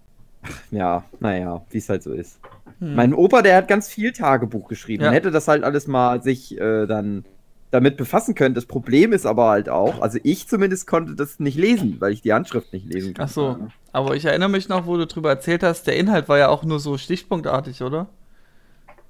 ja, 0.72 1.04
naja, 1.20 1.64
wie 1.70 1.78
es 1.78 1.90
halt 1.90 2.04
so 2.04 2.14
ist. 2.14 2.40
Hm. 2.80 2.96
Mein 2.96 3.14
Opa, 3.14 3.42
der 3.42 3.56
hat 3.58 3.68
ganz 3.68 3.88
viel 3.88 4.12
Tagebuch 4.14 4.68
geschrieben. 4.68 5.04
Ja. 5.04 5.10
und 5.10 5.16
hätte 5.16 5.32
das 5.32 5.48
halt 5.48 5.64
alles 5.64 5.88
mal 5.88 6.22
sich 6.24 6.58
äh, 6.60 6.86
dann 6.86 7.26
damit 7.72 7.98
befassen 7.98 8.34
können. 8.34 8.56
Das 8.56 8.66
Problem 8.66 9.12
ist 9.12 9.26
aber 9.26 9.50
halt 9.50 9.68
auch, 9.68 10.02
also 10.02 10.20
ich 10.24 10.48
zumindest 10.48 10.88
konnte 10.88 11.16
das 11.16 11.40
nicht 11.40 11.58
lesen, 11.58 11.98
weil 12.00 12.14
ich 12.14 12.22
die 12.22 12.32
Handschrift 12.34 12.72
nicht 12.72 12.86
lesen 12.92 13.14
kann. 13.14 13.26
Ach 13.26 13.30
so. 13.32 13.58
Aber 13.92 14.16
ich 14.16 14.24
erinnere 14.26 14.48
mich 14.50 14.70
noch, 14.70 14.86
wo 14.86 14.96
du 14.96 15.06
drüber 15.06 15.30
erzählt 15.30 15.64
hast, 15.64 15.86
der 15.88 15.98
Inhalt 15.98 16.30
war 16.30 16.38
ja 16.38 16.48
auch 16.48 16.64
nur 16.64 16.80
so 16.80 16.98
stichpunktartig, 16.98 17.82
oder? 17.82 18.08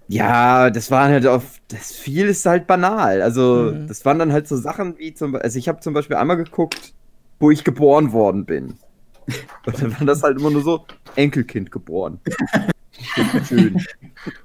Ja, 0.08 0.70
das 0.70 0.90
waren 0.90 1.12
halt 1.12 1.28
auf, 1.28 1.60
das 1.68 1.92
viel 1.92 2.28
ist 2.28 2.46
halt 2.46 2.66
banal. 2.66 3.22
Also, 3.22 3.74
Mhm. 3.74 3.88
das 3.88 4.06
waren 4.06 4.18
dann 4.20 4.32
halt 4.32 4.48
so 4.48 4.56
Sachen 4.56 4.98
wie 4.98 5.14
zum 5.14 5.34
Beispiel, 5.34 5.44
also 5.46 5.60
ich 5.60 5.68
habe 5.68 5.82
zum 5.82 5.94
Beispiel 5.94 6.16
einmal 6.16 6.38
geguckt, 6.38 6.94
wo 7.40 7.52
ich 7.52 7.64
geboren 7.64 8.14
worden 8.14 8.46
bin. 8.46 8.76
Und 9.66 9.82
dann 9.82 10.00
war 10.00 10.06
das 10.06 10.24
halt 10.24 10.40
immer 10.40 10.50
nur 10.50 10.62
so, 10.62 10.86
Enkelkind 11.16 11.72
geboren. 11.72 12.20
Schön. 13.48 13.86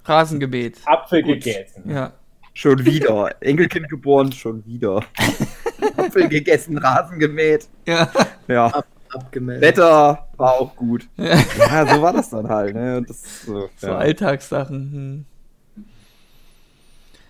Rasengebet. 0.04 0.78
Apfel 0.84 1.22
Gut. 1.22 1.34
gegessen. 1.42 1.88
Ja. 1.88 2.12
Schon 2.54 2.84
wieder. 2.84 3.34
Enkelkind 3.40 3.88
geboren, 3.88 4.30
schon 4.32 4.64
wieder. 4.66 5.02
Apfel 5.96 6.28
gegessen, 6.28 6.76
Rasen 6.78 7.18
gemäht. 7.18 7.68
Ja. 7.86 8.10
Ja. 8.48 8.84
Abgemeldet. 9.10 9.62
Wetter 9.62 10.28
war 10.36 10.52
auch 10.52 10.74
gut. 10.76 11.08
Ja. 11.16 11.38
Ja, 11.58 11.94
so 11.94 12.02
war 12.02 12.12
das 12.12 12.30
dann 12.30 12.48
halt. 12.48 12.74
Ne? 12.74 13.02
Das, 13.06 13.44
so, 13.44 13.68
So 13.76 13.86
ja. 13.86 13.96
Alltagssachen. 13.96 14.92
Hm. 14.92 15.24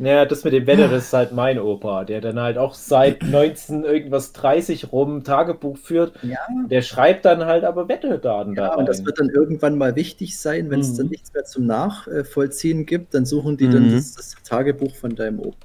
Ja, 0.04 0.24
das 0.24 0.42
mit 0.42 0.52
dem 0.52 0.66
Wetter, 0.66 0.88
das 0.88 1.04
ist 1.04 1.12
halt 1.12 1.30
mein 1.32 1.60
Opa, 1.60 2.04
der 2.04 2.20
dann 2.20 2.40
halt 2.40 2.58
auch 2.58 2.74
seit 2.74 3.22
19 3.22 3.84
irgendwas 3.84 4.32
30 4.32 4.90
rum 4.90 5.22
Tagebuch 5.22 5.78
führt. 5.78 6.14
Ja. 6.22 6.38
Der 6.68 6.82
schreibt 6.82 7.24
dann 7.24 7.44
halt 7.46 7.62
aber 7.64 7.88
Wetterdaten 7.88 8.56
Ja, 8.56 8.68
da 8.70 8.74
und 8.74 8.86
das 8.88 8.98
rein. 8.98 9.06
wird 9.06 9.20
dann 9.20 9.30
irgendwann 9.30 9.78
mal 9.78 9.94
wichtig 9.94 10.38
sein, 10.38 10.70
wenn 10.70 10.80
es 10.80 10.92
Mhm. 10.92 10.96
dann 10.96 11.06
nichts 11.08 11.32
mehr 11.32 11.44
zum 11.44 11.66
Nachvollziehen 11.66 12.84
gibt, 12.86 13.14
dann 13.14 13.24
suchen 13.26 13.56
die 13.56 13.68
dann 13.68 13.84
Mhm. 13.86 13.90
das, 13.90 14.14
das 14.14 14.34
Tagebuch 14.42 14.96
von 14.96 15.14
deinem 15.14 15.38
Opa. 15.40 15.56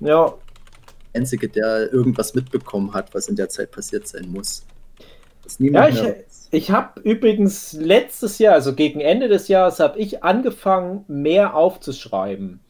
Ja, 0.00 0.34
Einzige, 1.14 1.48
der 1.48 1.92
irgendwas 1.92 2.34
mitbekommen 2.34 2.92
hat, 2.94 3.14
was 3.14 3.28
in 3.28 3.36
der 3.36 3.48
Zeit 3.48 3.70
passiert 3.72 4.06
sein 4.06 4.28
muss. 4.28 4.66
Das 5.44 5.58
Ja, 5.58 5.64
niemand 5.64 5.88
ich, 5.88 6.02
mehr 6.02 6.16
weiß. 6.18 6.48
ich 6.50 6.70
habe 6.70 7.00
übrigens 7.00 7.72
letztes 7.72 8.38
Jahr, 8.38 8.54
also 8.54 8.74
gegen 8.74 9.00
Ende 9.00 9.28
des 9.28 9.48
Jahres, 9.48 9.80
habe 9.80 9.98
ich 9.98 10.22
angefangen, 10.24 11.04
mehr 11.08 11.54
aufzuschreiben. 11.54 12.60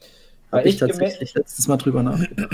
Habe 0.52 0.68
ich 0.68 0.74
ich 0.74 0.80
tatsächlich 0.80 1.34
letztes 1.34 1.68
Mal 1.68 1.76
drüber 1.76 2.02
nachgedacht. 2.02 2.52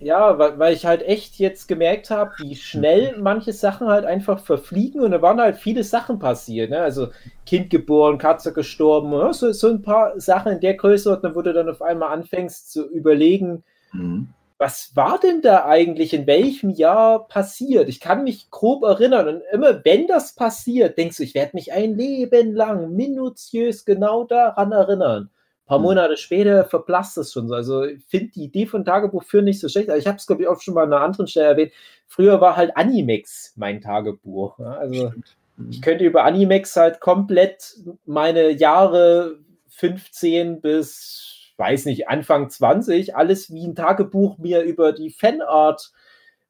Ja. 0.00 0.38
Weil, 0.38 0.58
weil 0.58 0.74
ich 0.74 0.86
halt 0.86 1.02
echt 1.02 1.36
jetzt 1.36 1.68
gemerkt 1.68 2.10
habe, 2.10 2.32
wie 2.38 2.54
schnell 2.56 3.16
manche 3.18 3.52
Sachen 3.52 3.88
halt 3.88 4.04
einfach 4.04 4.38
verfliegen 4.40 5.00
und 5.00 5.12
da 5.12 5.22
waren 5.22 5.40
halt 5.40 5.56
viele 5.56 5.84
Sachen 5.84 6.18
passiert. 6.18 6.70
Ne? 6.70 6.80
Also 6.80 7.08
Kind 7.46 7.70
geboren, 7.70 8.18
Katze 8.18 8.52
gestorben, 8.52 9.12
ja, 9.12 9.32
so, 9.32 9.52
so 9.52 9.68
ein 9.68 9.82
paar 9.82 10.18
Sachen 10.20 10.52
in 10.52 10.60
der 10.60 10.74
Größenordnung, 10.74 11.34
wo 11.34 11.42
du 11.42 11.52
dann 11.52 11.68
auf 11.68 11.82
einmal 11.82 12.10
anfängst 12.12 12.70
zu 12.72 12.86
überlegen, 12.90 13.64
Mhm. 13.92 14.28
was 14.58 14.92
war 14.96 15.18
denn 15.20 15.40
da 15.42 15.64
eigentlich 15.66 16.14
in 16.14 16.26
welchem 16.26 16.70
Jahr 16.70 17.26
passiert? 17.28 17.88
Ich 17.88 18.00
kann 18.00 18.24
mich 18.24 18.50
grob 18.50 18.82
erinnern 18.84 19.28
und 19.28 19.42
immer 19.52 19.84
wenn 19.84 20.06
das 20.06 20.34
passiert, 20.34 20.96
denkst 20.98 21.16
du, 21.18 21.22
ich 21.22 21.34
werde 21.34 21.52
mich 21.54 21.72
ein 21.72 21.94
Leben 21.96 22.54
lang 22.54 22.92
minutiös 22.94 23.84
genau 23.84 24.24
daran 24.24 24.72
erinnern. 24.72 25.30
Ein 25.64 25.68
paar 25.68 25.78
Hm. 25.78 25.82
Monate 25.84 26.16
später 26.16 26.64
verblasst 26.64 27.16
es 27.18 27.32
schon 27.32 27.48
so. 27.48 27.54
Also 27.54 27.84
ich 27.84 28.02
finde 28.06 28.32
die 28.32 28.44
Idee 28.44 28.66
von 28.66 28.84
Tagebuch 28.84 29.24
führen 29.24 29.44
nicht 29.46 29.60
so 29.60 29.68
schlecht. 29.68 29.88
Also 29.90 30.00
ich 30.00 30.06
habe 30.06 30.18
es, 30.18 30.26
glaube 30.26 30.42
ich, 30.42 30.48
auch 30.48 30.60
schon 30.60 30.74
mal 30.74 30.84
an 30.84 30.92
einer 30.92 31.02
anderen 31.02 31.26
Stelle 31.26 31.46
erwähnt. 31.48 31.72
Früher 32.06 32.40
war 32.40 32.56
halt 32.56 32.76
Animex 32.76 33.52
mein 33.56 33.80
Tagebuch. 33.80 34.58
Ja, 34.58 34.72
also 34.72 35.12
Mhm. 35.56 35.70
ich 35.70 35.80
könnte 35.82 36.04
über 36.04 36.24
Animex 36.24 36.74
halt 36.76 37.00
komplett 37.00 37.76
meine 38.06 38.50
Jahre 38.50 39.38
15 39.68 40.60
bis, 40.60 41.52
weiß 41.56 41.84
nicht, 41.86 42.08
Anfang 42.08 42.50
20, 42.50 43.14
alles 43.16 43.52
wie 43.52 43.64
ein 43.66 43.74
Tagebuch 43.76 44.36
mir 44.38 44.62
über 44.62 44.92
die 44.92 45.10
Fanart 45.10 45.92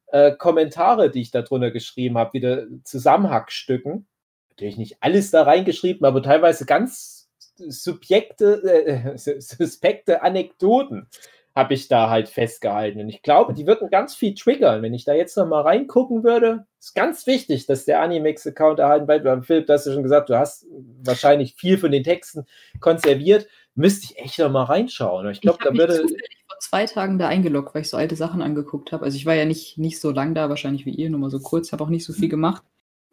äh, 0.07 0.31
Kommentare, 0.35 1.09
die 1.11 1.21
ich 1.21 1.31
da 1.31 1.41
drunter 1.43 1.71
geschrieben 1.71 2.17
habe, 2.17 2.33
wieder 2.33 2.65
Zusammenhackstücken. 2.83 4.07
Natürlich 4.49 4.77
nicht 4.77 4.97
alles 5.01 5.31
da 5.31 5.43
reingeschrieben, 5.43 6.05
aber 6.05 6.21
teilweise 6.23 6.65
ganz 6.65 7.14
subjekte, 7.57 8.63
äh, 8.63 9.17
suspekte 9.39 10.21
Anekdoten 10.21 11.07
habe 11.55 11.73
ich 11.73 11.87
da 11.87 12.09
halt 12.09 12.27
festgehalten. 12.27 12.99
Und 12.99 13.07
ich 13.07 13.21
glaube, 13.21 13.53
die 13.53 13.65
würden 13.65 13.89
ganz 13.89 14.13
viel 14.13 14.33
triggern. 14.33 14.81
Wenn 14.81 14.93
ich 14.93 15.05
da 15.05 15.13
jetzt 15.13 15.37
noch 15.37 15.47
mal 15.47 15.61
reingucken 15.61 16.23
würde, 16.23 16.65
ist 16.79 16.95
ganz 16.95 17.25
wichtig, 17.27 17.65
dass 17.65 17.85
der 17.85 18.01
Animex-Account 18.01 18.79
erhalten 18.79 19.05
bleibt. 19.05 19.23
Beim 19.23 19.41
Philipp, 19.41 19.67
du 19.67 19.73
hast 19.73 19.85
ja 19.85 19.93
schon 19.93 20.03
gesagt, 20.03 20.29
du 20.29 20.37
hast 20.37 20.65
wahrscheinlich 21.01 21.55
viel 21.55 21.77
von 21.77 21.91
den 21.91 22.03
Texten 22.03 22.45
konserviert. 22.81 23.47
Müsste 23.73 24.05
ich 24.05 24.19
echt 24.19 24.37
noch 24.39 24.51
mal 24.51 24.63
reinschauen. 24.63 25.29
Ich 25.29 25.39
glaube, 25.39 25.59
da 25.63 25.73
würde. 25.73 25.99
vor 25.99 26.59
zwei 26.59 26.85
Tagen 26.85 27.17
da 27.17 27.29
eingeloggt, 27.29 27.73
weil 27.73 27.83
ich 27.83 27.89
so 27.89 27.95
alte 27.95 28.17
Sachen 28.17 28.41
angeguckt 28.41 28.91
habe. 28.91 29.05
Also 29.05 29.15
ich 29.15 29.25
war 29.25 29.35
ja 29.35 29.45
nicht, 29.45 29.77
nicht 29.77 30.01
so 30.01 30.11
lang 30.11 30.35
da, 30.35 30.49
wahrscheinlich 30.49 30.85
wie 30.85 30.93
ihr, 30.93 31.09
nur 31.09 31.21
mal 31.21 31.29
so 31.29 31.39
kurz, 31.39 31.71
habe 31.71 31.85
auch 31.85 31.89
nicht 31.89 32.05
so 32.05 32.11
viel 32.11 32.29
gemacht. 32.29 32.63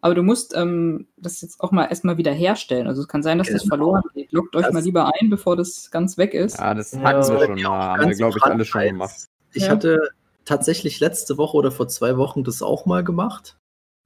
Aber 0.05 0.15
du 0.17 0.23
musst 0.23 0.55
ähm, 0.57 1.07
das 1.17 1.41
jetzt 1.43 1.61
auch 1.61 1.71
mal 1.71 1.87
erstmal 1.87 2.19
wieder 2.19 2.33
herstellen. 2.33 2.87
Also 2.89 3.03
es 3.03 3.09
kann 3.09 3.23
sein, 3.23 3.39
dass 3.39 3.49
das 3.49 3.63
Genau. 3.63 3.77
verloren 3.77 4.03
geht. 4.15 4.33
Loggt 4.33 4.55
euch 4.57 4.65
Das- 4.65 4.73
mal 4.75 4.83
lieber 4.83 5.13
ein, 5.21 5.31
bevor 5.31 5.57
das 5.57 5.91
ganz 5.91 6.19
weg 6.19 6.35
ist. 6.35 6.59
Ja, 6.59 6.75
das 6.75 6.93
Ja, 6.93 7.01
hatten 7.03 7.19
das 7.19 7.31
wir 7.31 7.39
schon 7.47 7.63
mal. 7.63 7.99
Haben 7.99 8.09
wir, 8.09 8.17
glaube 8.17 8.37
ich, 8.37 8.43
alle 8.45 8.65
schon 8.65 8.83
gemacht. 8.83 9.29
Ich 9.53 9.65
Ja. 9.65 9.71
hatte 9.71 10.11
tatsächlich 10.45 10.99
letzte 10.99 11.39
Woche 11.39 11.57
oder 11.57 11.71
vor 11.71 11.87
zwei 11.87 12.17
Wochen 12.17 12.43
das 12.43 12.63
auch 12.63 12.85
mal 12.85 13.05
gemacht. 13.05 13.57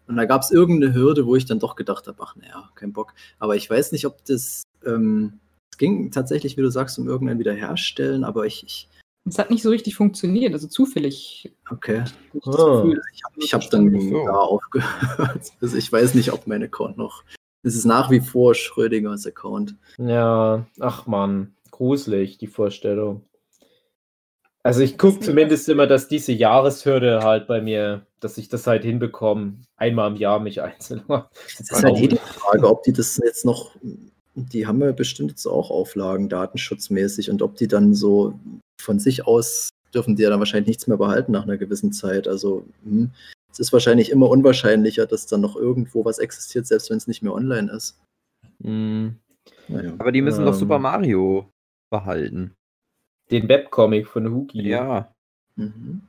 Und 0.07 0.16
da 0.16 0.26
gab 0.26 0.42
es 0.42 0.51
irgendeine 0.51 0.92
Hürde, 0.94 1.26
wo 1.26 1.34
ich 1.34 1.47
dann 1.47 1.59
doch 1.59 1.74
gedacht 1.76 2.07
habe, 2.07 2.18
ach 2.22 2.36
naja, 2.36 2.68
kein 2.74 2.92
Bock. 2.92 3.14
Aber 3.38 3.57
ich 3.57 3.68
weiß 3.68 3.90
nicht, 3.92 4.07
ob 4.07 4.22
das, 4.26 4.64
ähm, 4.84 5.40
es 5.72 5.78
ging 5.78 6.11
tatsächlich, 6.11 6.57
wie 6.59 6.62
du 6.62 6.70
sagst, 6.70 6.99
um 6.99 7.09
irgendein 7.09 7.38
Wiederherstellen, 7.38 8.22
aber 8.22 8.44
ich, 8.44 8.62
ich 8.64 8.88
Es 9.29 9.39
hat 9.39 9.51
nicht 9.51 9.62
so 9.62 9.70
richtig 9.70 9.97
funktioniert, 9.97 10.53
also 10.53 10.68
zufällig. 10.68 11.53
okay, 11.70 12.05
ich 12.33 12.41
das 12.45 12.55
Ah. 12.57 12.83
Gefühl. 12.83 13.03
ich 13.12 13.24
habe 13.24 13.35
ich 13.39 13.55
hab 13.55 13.70
dann 13.70 14.01
So. 14.01 14.24
da 14.24 14.33
aufgehört. 14.33 14.91
Also 15.61 15.77
ich 15.77 15.91
weiß 15.91 16.14
nicht, 16.14 16.33
ob 16.33 16.47
mein 16.47 16.62
Account 16.62 16.97
noch, 16.97 17.24
es 17.62 17.74
ist 17.74 17.85
nach 17.85 18.11
wie 18.11 18.20
vor 18.20 18.55
Schrödingers 18.55 19.27
Account. 19.27 19.74
Ja, 19.99 20.64
ach 20.79 21.07
man, 21.07 21.55
gruselig, 21.72 22.39
die 22.39 22.47
Vorstellung. 22.47 23.22
Also 24.62 24.81
ich 24.81 24.99
gucke 24.99 25.20
zumindest 25.20 25.68
immer, 25.68 25.87
dass 25.87 26.09
diese 26.09 26.33
Jahreshürde 26.33 27.20
halt 27.22 27.47
bei 27.47 27.61
mir, 27.61 28.07
dass 28.20 28.37
ich 28.39 28.49
das 28.49 28.66
halt 28.66 28.83
hinbekomme, 28.85 29.55
einmal 29.77 30.11
im 30.11 30.16
Jahr 30.16 30.41
mich 30.41 30.61
einzuloggen. 30.62 31.24
Das 31.59 31.61
ist 31.70 31.83
halt 31.85 31.97
eh 31.99 32.09
die 32.09 32.16
Frage, 32.16 32.68
ob 32.68 32.83
die 32.85 32.93
das 32.93 33.16
jetzt 33.24 33.45
noch, 33.45 33.74
die 34.35 34.66
haben 34.66 34.81
ja 34.83 34.93
bestimmt 34.93 35.31
jetzt 35.31 35.47
auch 35.47 35.70
Auflagen, 35.70 36.29
datenschutzmäßig, 36.29 37.31
und 37.31 37.43
ob 37.43 37.57
die 37.57 37.68
dann 37.68 37.95
so 37.95 38.35
von 38.81 38.99
sich 38.99 39.27
aus 39.27 39.70
dürfen 39.95 40.16
die 40.16 40.22
ja 40.22 40.31
dann 40.31 40.39
wahrscheinlich 40.39 40.68
nichts 40.68 40.87
mehr 40.87 40.99
behalten 40.99 41.33
nach 41.33 41.45
einer 41.45 41.57
gewissen 41.57 41.93
Zeit. 41.93 42.29
Also 42.29 42.66
hm, 42.85 43.11
es 43.51 43.59
ist 43.59 43.72
wahrscheinlich 43.72 44.11
immer 44.11 44.29
unwahrscheinlicher, 44.29 45.07
dass 45.07 45.27
dann 45.27 45.41
noch 45.41 45.57
irgendwo 45.57 46.05
was 46.05 46.18
existiert, 46.18 46.66
selbst 46.66 46.91
wenn 46.91 46.99
es 46.99 47.07
nicht 47.07 47.22
mehr 47.22 47.33
online 47.33 47.70
ist. 47.72 47.99
Hm, 48.62 49.16
Naja. 49.68 49.95
Aber 49.99 50.12
die 50.12 50.22
müssen 50.22 50.45
doch 50.45 50.53
Ähm. 50.53 50.59
Super 50.59 50.79
Mario 50.79 51.49
behalten. 51.91 52.55
Den 53.31 53.49
Webcomic 53.49 54.07
von 54.07 54.31
Hugi. 54.31 54.68
Ja. 54.68 55.12
Mhm. 55.57 56.03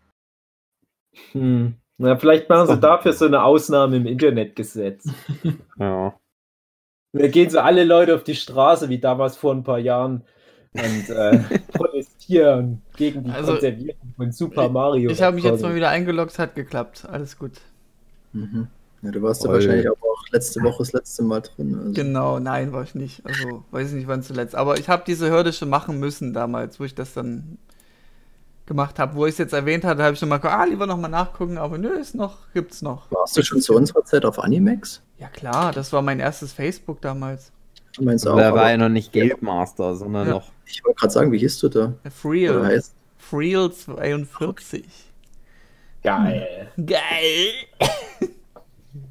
Hm. 1.32 1.74
Na, 1.98 2.16
vielleicht 2.18 2.48
machen 2.50 2.68
sie 2.68 2.80
dafür 2.80 3.14
so 3.14 3.26
eine 3.26 3.44
Ausnahme 3.44 3.98
im 3.98 4.06
Internetgesetz. 4.06 5.10
Ja. 5.80 6.18
Da 7.14 7.28
gehen 7.30 7.50
so 7.50 7.60
alle 7.60 7.84
Leute 7.86 8.14
auf 8.14 8.24
die 8.24 8.36
Straße, 8.36 8.90
wie 8.90 9.00
damals 9.00 9.38
vor 9.38 9.54
ein 9.54 9.64
paar 9.64 9.80
Jahren, 9.80 10.24
und 10.74 11.10
äh, 11.10 11.40
protestieren 12.28 12.82
gegen 12.96 13.24
die 13.24 13.32
Also, 13.32 13.54
Konservierung 13.54 14.14
von 14.16 14.32
Super 14.32 14.70
Mario. 14.70 15.10
Ich 15.10 15.22
habe 15.22 15.36
mich 15.36 15.44
jetzt 15.46 15.62
mal 15.62 15.76
wieder 15.76 15.90
eingeloggt, 15.90 16.38
hat 16.40 16.56
geklappt. 16.56 17.08
Alles 17.10 17.38
gut. 17.38 17.54
Mhm. 18.34 18.68
Ja, 19.04 19.12
du 19.12 19.22
warst 19.22 19.44
ja 19.44 19.52
wahrscheinlich 19.52 19.88
aber 19.88 19.98
auch 20.02 20.24
letzte 20.32 20.62
Woche 20.62 20.80
das 20.80 20.92
letzte 20.92 21.24
Mal 21.24 21.42
drin. 21.42 21.78
Also. 21.80 21.92
Genau, 21.94 22.40
nein, 22.40 22.74
war 22.74 22.84
ich 22.84 22.96
nicht. 22.96 23.26
Also, 23.26 23.64
weiß 23.72 23.90
ich 23.90 23.96
nicht, 23.96 24.08
wann 24.08 24.24
zuletzt. 24.24 24.56
Aber 24.56 24.80
ich 24.80 24.90
habe 24.90 25.04
diese 25.06 25.30
Hürde 25.30 25.54
schon 25.54 25.70
machen 25.70 26.00
müssen 26.00 26.34
damals, 26.34 26.80
wo 26.80 26.84
ich 26.84 26.96
das 26.96 27.14
dann 27.14 27.58
gemacht 28.66 29.00
habe. 29.00 29.16
Wo 29.16 29.26
ich 29.26 29.34
es 29.34 29.38
jetzt 29.38 29.54
erwähnt 29.54 29.86
hatte, 29.86 30.04
habe 30.04 30.14
ich 30.14 30.20
schon 30.20 30.30
mal 30.30 30.38
gedacht, 30.38 30.58
ah, 30.60 30.64
lieber 30.66 30.88
nochmal 30.88 31.12
nachgucken, 31.12 31.58
aber 31.58 31.78
nö, 31.78 31.90
ist 31.90 32.16
noch, 32.16 32.52
gibt's 32.54 32.82
noch. 32.82 33.10
Warst 33.12 33.38
du 33.38 33.44
schon 33.44 33.62
zu 33.62 33.76
unserer 33.76 34.04
Zeit 34.04 34.26
auf 34.26 34.40
Animex? 34.40 35.02
Ja 35.20 35.30
klar, 35.30 35.72
das 35.72 35.94
war 35.94 36.02
mein 36.02 36.20
erstes 36.20 36.52
Facebook 36.54 37.00
damals. 37.02 37.52
Meinst 38.00 38.26
du 38.26 38.32
auch? 38.32 38.38
Da 38.38 38.54
war 38.54 38.70
ja 38.70 38.78
noch 38.78 38.90
nicht 38.90 39.14
Guildmaster, 39.14 39.96
sondern 39.96 40.28
Ja. 40.28 40.34
noch. 40.34 40.52
Ich 40.70 40.84
wollte 40.84 41.00
gerade 41.00 41.14
sagen, 41.14 41.32
wie 41.32 41.38
hieß 41.40 41.60
du 41.60 41.70
da? 41.70 41.94
Freel. 42.10 42.82
Freel 43.18 43.72
42. 43.72 44.86
Geil. 46.04 46.72
Geil. 46.86 47.90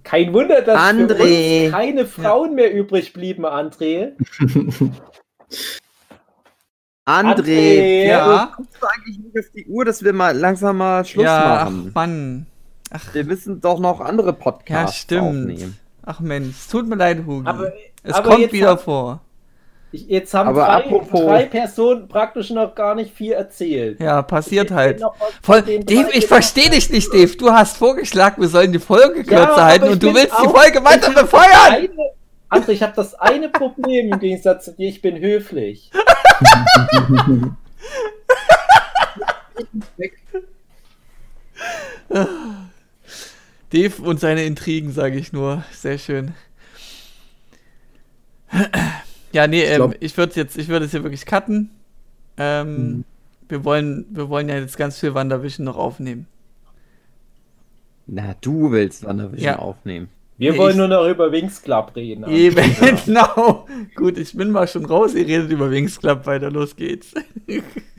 Kein 0.03 0.33
Wunder, 0.33 0.63
dass 0.63 0.81
für 0.81 0.87
André. 1.03 1.65
uns 1.65 1.73
keine 1.73 2.07
Frauen 2.07 2.55
mehr 2.55 2.73
übrig 2.73 3.13
blieben, 3.13 3.45
André. 3.45 4.13
André, 7.05 8.07
Ja. 8.07 8.53
guckst 8.57 8.77
du 8.81 8.87
eigentlich 8.87 9.19
nicht 9.19 9.39
auf 9.39 9.45
die 9.55 9.67
Uhr, 9.67 9.85
dass 9.85 10.03
wir 10.03 10.13
mal 10.13 10.37
langsam 10.37 10.79
mal 10.79 11.05
Schluss 11.05 11.25
ja, 11.25 11.59
ach 11.61 11.65
machen? 11.71 11.93
Mann. 11.95 12.47
Wir 13.13 13.25
müssen 13.25 13.61
doch 13.61 13.79
noch 13.79 14.01
andere 14.01 14.29
Ja, 14.29 14.33
Podcasts 14.33 14.99
stimmt. 15.03 15.23
aufnehmen. 15.23 15.79
Ach 16.03 16.21
Mensch, 16.21 16.57
es 16.57 16.69
tut 16.69 16.89
mir 16.89 16.97
leid, 16.97 17.25
Hugi. 17.27 17.47
Aber, 17.49 17.73
es 18.03 18.15
aber 18.15 18.29
kommt 18.31 18.53
wieder 18.53 18.79
vor. 18.79 19.21
Ich, 19.97 20.07
jetzt 20.09 20.33
haben 20.35 20.49
Aber 20.49 20.65
drei, 20.67 20.73
apropos- 20.85 21.21
drei 21.25 21.45
Personen 21.45 22.09
praktisch 22.09 22.51
noch 22.51 22.75
gar 22.75 22.95
nicht 22.95 23.15
viel 23.15 23.33
erzählt. 23.33 24.01
Ja, 24.01 24.23
passiert 24.23 24.71
halt. 24.71 25.03
Voll, 25.43 25.63
Dave, 25.63 26.11
ich 26.13 26.27
verstehe 26.27 26.71
dich 26.71 26.91
nicht, 26.91 27.13
Dave. 27.13 27.37
Du 27.37 27.51
hast 27.53 27.77
vorgeschlagen, 27.77 28.41
wir 28.41 28.49
sollen 28.49 28.73
die 28.73 28.79
Folge 28.79 29.25
kürzer 29.25 29.65
halten 29.65 29.89
und 29.89 30.03
du 30.03 30.15
willst 30.15 30.33
die 30.41 30.47
auch- 30.47 30.57
Folge 30.57 30.85
weiter 30.85 31.11
befeuern. 31.13 31.89
André, 32.49 32.69
ich 32.71 32.83
habe 32.83 32.93
das 32.95 33.15
eine 33.15 33.49
Problem 33.49 34.13
im 34.13 34.21
Gegensatz 34.21 34.67
zu 34.67 34.73
dir, 34.73 34.89
ich 34.89 35.03
bin 35.03 35.19
höflich. 35.19 35.91
Dave 43.73 44.03
und 44.03 44.21
seine 44.21 44.45
Intrigen, 44.45 44.93
sage 44.93 45.17
ich 45.19 45.33
nur. 45.33 45.65
Sehr 45.73 45.99
schön. 45.99 46.35
Ja, 49.37 49.47
nee, 49.47 49.65
ähm, 49.65 49.93
ich 50.01 50.17
würde 50.17 50.33
jetzt, 50.37 50.57
ich 50.57 50.69
würde 50.69 50.87
es 50.87 50.93
hier 50.93 51.03
wirklich 51.03 51.27
cutten. 51.27 51.69
Ähm, 52.39 53.05
wir 53.51 53.65
wollen, 53.65 54.07
wir 54.09 54.31
wollen 54.31 54.49
ja 54.49 54.57
jetzt 54.59 54.79
ganz 54.79 54.99
viel 54.99 55.13
Wandervision 55.13 55.67
noch 55.67 55.77
aufnehmen. 55.77 56.27
Na, 58.07 58.35
du 58.41 58.71
willst 58.71 59.05
WandaVision 59.05 59.45
Ja. 59.45 59.59
aufnehmen. 59.59 60.09
Wir 60.39 60.53
Nee, 60.53 60.59
wollen 60.59 60.71
ich- 60.73 60.77
nur 60.79 60.89
noch 60.89 61.07
über 61.07 61.31
Wings 61.33 61.61
Club 61.63 61.93
reden. 61.97 62.25
Eben, 62.31 62.65
genau. 63.05 63.67
Gut, 63.95 64.17
ich 64.17 64.35
bin 64.35 64.51
mal 64.53 64.67
schon 64.67 64.87
raus. 64.87 65.13
Ihr 65.15 65.27
redet 65.27 65.51
über 65.51 65.71
Wings 65.71 65.99
Club 66.01 66.25
weiter. 66.25 66.51
Los 66.51 66.75
geht's. 66.75 67.13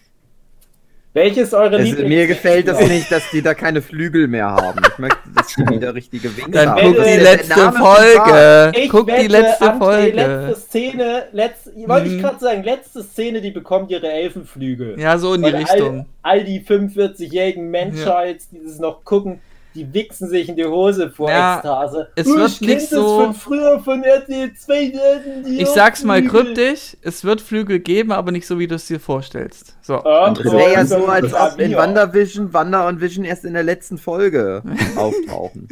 Welches 1.17 1.47
ist 1.47 1.53
eure 1.55 1.77
Es, 1.77 1.83
Lieblings 1.85 2.09
mir 2.09 2.27
gefällt 2.27 2.67
es 2.67 2.77
Club? 2.77 2.89
nicht, 2.89 3.11
dass 3.11 3.23
die 3.31 3.41
da 3.41 3.55
keine 3.55 3.81
Flügel 3.81 4.27
mehr 4.27 4.51
haben. 4.51 4.79
Ich 4.87 4.99
möchte, 4.99 5.17
dass 5.35 5.47
die 5.47 5.67
wieder 5.67 5.95
richtige 5.95 6.37
Wings 6.37 6.51
Dann 6.51 6.69
haben. 6.69 6.81
guck 6.93 6.97
Wette, 6.99 7.17
die 7.17 7.23
letzte 7.23 7.71
Folge. 7.71 8.71
Ich 8.77 8.89
Guck 8.89 9.07
die 9.07 9.13
wette, 9.13 9.27
letzte 9.27 9.65
André, 9.65 9.77
Folge. 9.79 10.11
Letzte 10.11 10.61
Szene, 10.61 11.23
letzte, 11.31 11.71
wollte 11.87 12.07
ich 12.09 12.21
gerade 12.21 12.39
sagen, 12.39 12.63
letzte 12.63 13.01
Szene, 13.01 13.41
die 13.41 13.49
bekommt 13.49 13.89
ihre 13.89 14.11
Elfenflügel. 14.11 14.99
Ja, 14.99 15.17
so 15.17 15.33
in 15.33 15.41
die 15.41 15.51
Weil 15.51 15.55
Richtung. 15.55 16.05
All, 16.21 16.39
all 16.39 16.43
die 16.43 16.61
45-jährigen 16.61 17.71
Menschheits, 17.71 18.49
die 18.49 18.59
das 18.63 18.77
noch 18.77 19.03
gucken, 19.03 19.39
die 19.77 19.93
wichsen 19.93 20.27
sich 20.27 20.49
in 20.49 20.55
die 20.55 20.65
Hose 20.65 21.09
vor 21.09 21.29
Ja, 21.29 21.55
Ekstase. 21.55 22.09
es 22.15 22.25
wird 22.27 22.49
ich 22.49 22.59
kenn 22.59 22.67
nicht 22.69 22.81
das 22.81 22.89
so- 22.89 23.19
von 23.21 23.33
früher 23.33 23.79
von 23.79 24.03
RTL 24.03 24.53
2. 24.53 24.79
die 24.89 24.97
hatten 24.99 25.43
die 25.45 25.61
Ich 25.61 25.67
sag's 25.69 26.03
mal 26.03 26.19
Flügel. 26.19 26.43
kryptisch, 26.43 26.97
es 27.01 27.23
wird 27.23 27.39
Flügel 27.41 27.79
geben, 27.79 28.11
aber 28.11 28.31
nicht 28.31 28.47
so, 28.47 28.57
wie 28.59 28.67
du 28.67 28.75
es 28.75 28.87
dir 28.87 28.99
vorstellst. 28.99 29.77
So. 29.81 30.01
Ja, 30.03 30.31
Das 30.31 30.43
wäre 30.51 30.73
ja 30.73 30.85
so, 30.85 31.05
als 31.05 31.31
das 31.31 31.53
ob 31.53 31.59
in. 31.59 31.75
WandaVision 31.75 32.53
Wanda 32.53 32.87
und 32.89 32.99
Vision 32.99 33.23
erst 33.23 33.45
in 33.45 33.53
der 33.53 33.63
letzten 33.63 33.97
Folge 33.97 34.63
auftauchen. 34.95 35.67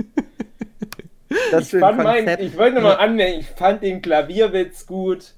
Das 1.51 1.73
Ich, 1.73 1.79
fand 1.79 1.99
ein 1.99 2.25
mein, 2.25 2.39
ich 2.39 2.57
wollte 2.57 2.79
mal 2.81 2.93
anmerken, 2.93 3.39
ich 3.39 3.47
fand 3.47 3.81
den 3.83 4.01
Klavierwitz 4.01 4.85
gut, 4.85 5.33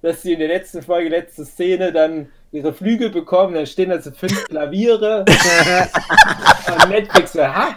dass 0.00 0.22
sie 0.22 0.32
in 0.32 0.38
der 0.38 0.48
letzten 0.48 0.82
Folge, 0.82 1.08
letzte 1.10 1.44
Szene, 1.44 1.92
dann 1.92 2.28
ihre 2.52 2.72
Flügel 2.72 3.10
bekommen, 3.10 3.54
dann 3.54 3.66
stehen 3.66 3.90
also 3.90 4.10
fünf 4.10 4.44
Klaviere 4.44 5.24
und 6.82 6.88
Netflix 6.90 7.32
so, 7.32 7.42
ha, 7.42 7.76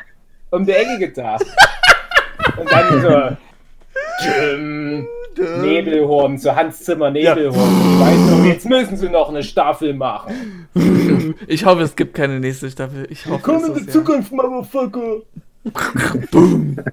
um 0.52 0.66
die 0.66 0.72
Ecke 0.72 1.00
gedacht. 1.00 1.46
Und 2.58 2.72
dann 2.72 3.02
so, 3.02 3.38
tschüm, 4.24 5.08
Nebelhorn, 5.62 6.38
so 6.38 6.56
Hans 6.56 6.84
Zimmer 6.84 7.12
Nebelhorn. 7.12 7.94
Ich 7.94 8.00
weiß 8.00 8.18
noch, 8.32 8.46
jetzt 8.46 8.66
müssen 8.66 8.98
sie 8.98 9.10
noch 9.10 9.30
eine 9.30 9.44
Staffel 9.44 9.94
machen. 9.94 10.68
Ich 11.48 11.66
hoffe, 11.66 11.82
es 11.82 11.96
gibt 11.96 12.14
keine 12.14 12.40
nächste 12.40 12.70
Staffel. 12.70 13.08
Ich 13.10 13.26
hoffe, 13.26 13.42
Komm 13.44 13.56
es 13.56 13.68
in 13.68 13.74
die 13.76 13.86
ja. 13.86 13.92
Zukunft, 13.92 14.32
Motherfucker. 14.32 15.22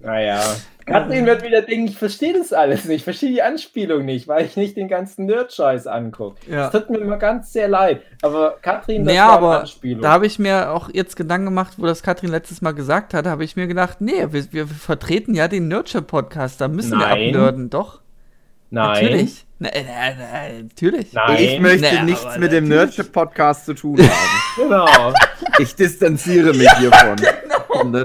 Naja. 0.00 0.40
Katrin 0.84 1.26
wird 1.26 1.44
wieder 1.44 1.62
denken, 1.62 1.86
ich 1.86 1.96
verstehe 1.96 2.32
das 2.32 2.52
alles 2.52 2.86
nicht, 2.86 2.96
ich 2.98 3.04
verstehe 3.04 3.30
die 3.30 3.40
Anspielung 3.42 4.04
nicht, 4.04 4.26
weil 4.26 4.44
ich 4.44 4.56
nicht 4.56 4.76
den 4.76 4.88
ganzen 4.88 5.26
Nerd-Scheiß 5.26 5.86
angucke. 5.86 6.36
Ja. 6.50 6.70
Das 6.70 6.72
tut 6.72 6.90
mir 6.90 6.98
immer 6.98 7.18
ganz 7.18 7.52
sehr 7.52 7.68
leid. 7.68 8.02
Aber 8.22 8.56
Katrin, 8.60 9.04
das 9.04 9.14
Naja, 9.14 9.26
war 9.28 9.30
eine 9.38 9.46
aber 9.46 9.60
Anspielung. 9.60 10.02
da 10.02 10.10
habe 10.10 10.26
ich 10.26 10.40
mir 10.40 10.72
auch 10.72 10.90
jetzt 10.92 11.14
Gedanken 11.14 11.46
gemacht, 11.46 11.74
wo 11.76 11.86
das 11.86 12.02
Katrin 12.02 12.30
letztes 12.30 12.62
Mal 12.62 12.72
gesagt 12.72 13.14
hat, 13.14 13.26
habe 13.26 13.44
ich 13.44 13.54
mir 13.54 13.68
gedacht, 13.68 14.00
nee, 14.00 14.26
wir, 14.30 14.52
wir 14.52 14.66
vertreten 14.66 15.34
ja 15.34 15.46
den 15.46 15.68
Nurture-Podcast, 15.68 16.60
da 16.60 16.66
müssen 16.66 16.98
Nein. 16.98 17.20
wir 17.20 17.28
abnörden, 17.28 17.70
doch. 17.70 18.00
Nein. 18.70 19.04
Natürlich. 19.04 19.44
Na, 19.60 19.68
äh, 19.68 19.82
äh, 19.82 20.58
äh, 20.58 20.62
natürlich. 20.64 21.12
Nein. 21.12 21.36
Ich 21.38 21.60
möchte 21.60 21.94
Nee, 21.94 22.02
nichts 22.02 22.38
mit 22.38 22.50
dem. 22.50 22.66
Nerdship-Podcast 22.66 23.66
zu 23.66 23.74
tun 23.74 23.98
haben. 23.98 24.08
Genau. 24.56 25.14
Ich 25.60 25.74
distanziere 25.76 26.52
mich 26.52 26.70
hiervon. 26.78 27.16
Vom 27.72 28.04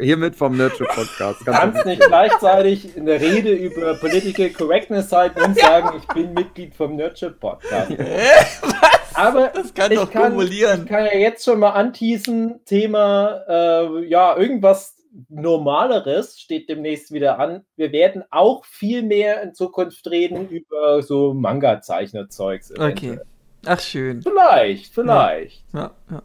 hiermit 0.00 0.36
vom 0.36 0.56
Nerdship-Podcast. 0.56 1.40
Du 1.40 1.44
kannst 1.52 1.86
nicht 1.86 2.00
gleichzeitig 2.02 2.96
in 2.96 3.06
der 3.06 3.20
Rede 3.20 3.52
über 3.52 3.94
Political 3.94 4.50
Correctness 4.50 5.10
halten 5.12 5.40
und 5.42 5.58
sagen, 5.58 5.98
ich 5.98 6.06
bin 6.14 6.34
Mitglied 6.34 6.74
vom 6.74 6.96
Nurture 6.96 7.32
Podcast. 7.32 7.92
Aber 9.14 9.48
Das 9.54 9.74
kann 9.74 9.90
ich 9.90 9.98
doch 9.98 10.10
kann, 10.10 10.32
kumulieren. 10.32 10.82
ich 10.82 10.88
kann 10.88 11.04
ja 11.06 11.16
jetzt 11.16 11.44
schon 11.44 11.58
mal 11.58 11.70
anteasen, 11.70 12.60
Thema, 12.64 13.42
äh, 13.48 14.04
ja, 14.06 14.36
irgendwas 14.36 14.96
Normaleres 15.28 16.38
steht 16.38 16.68
demnächst 16.68 17.12
wieder 17.12 17.38
an. 17.38 17.64
Wir 17.76 17.92
werden 17.92 18.22
auch 18.30 18.64
viel 18.64 19.02
mehr 19.02 19.42
in 19.42 19.54
Zukunft 19.54 20.06
reden 20.08 20.48
über 20.48 21.02
so 21.02 21.34
Manga-Zeichner-Zeugs. 21.34 22.72
Okay. 22.78 23.18
Ach, 23.66 23.80
schön. 23.80 24.22
Vielleicht, 24.22 24.94
vielleicht. 24.94 25.64
Ja, 25.72 25.90
ja. 26.10 26.18
Und 26.18 26.22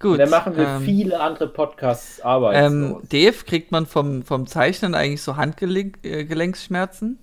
Gut. 0.00 0.18
dann 0.18 0.30
machen 0.30 0.56
wir 0.56 0.66
ähm, 0.66 0.82
viele 0.82 1.20
andere 1.20 1.46
Podcasts 1.48 2.18
Ähm, 2.20 2.24
arbeitslos. 2.26 3.02
Dave, 3.10 3.44
kriegt 3.46 3.70
man 3.70 3.86
vom, 3.86 4.22
vom 4.22 4.46
Zeichnen 4.46 4.94
eigentlich 4.94 5.22
so 5.22 5.36
Handgelenksschmerzen? 5.36 7.18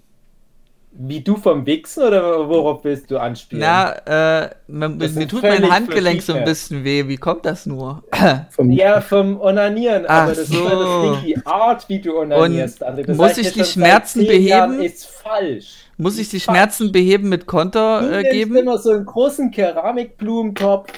Wie 1.00 1.22
du 1.22 1.36
vom 1.36 1.66
Wichsen 1.68 2.02
oder 2.04 2.50
worauf 2.50 2.84
willst 2.84 3.12
du 3.12 3.20
anspielen? 3.20 3.62
Na, 3.62 4.44
äh, 4.46 4.50
man, 4.68 4.98
mir 4.98 5.28
tut 5.28 5.44
mein 5.44 5.70
Handgelenk 5.72 6.24
so 6.24 6.34
ein 6.34 6.44
bisschen 6.44 6.84
weh. 6.84 7.08
Wie 7.08 7.18
kommt 7.18 7.46
das 7.46 7.68
nur? 7.68 8.04
Vom 8.50 8.72
Ja, 8.72 9.00
vom 9.02 9.40
Onanieren, 9.40 10.06
Ach 10.08 10.24
aber 10.24 10.34
das 10.34 10.48
so. 10.48 11.14
ist 11.14 11.24
die 11.24 11.38
Art, 11.46 11.88
wie 11.90 12.00
du 12.00 12.18
onanierst. 12.18 12.82
Das 12.82 13.16
muss 13.16 13.38
ich 13.38 13.54
die 13.54 13.64
Schmerzen 13.64 14.22
zehn 14.26 14.44
Jahren, 14.48 14.78
beheben? 14.78 14.86
Ist 14.86 15.06
falsch. 15.06 15.86
Muss 15.98 16.18
ich 16.18 16.30
die 16.30 16.40
Falsch. 16.40 16.58
Schmerzen 16.58 16.92
beheben 16.92 17.30
mit 17.30 17.46
Konter 17.46 18.02
Du 18.02 18.18
äh, 18.20 18.24
geben? 18.32 18.56
immer 18.56 18.80
so 18.80 18.90
einen 18.92 19.06
großen 19.06 19.52
Keramikblumentopf 19.52 20.92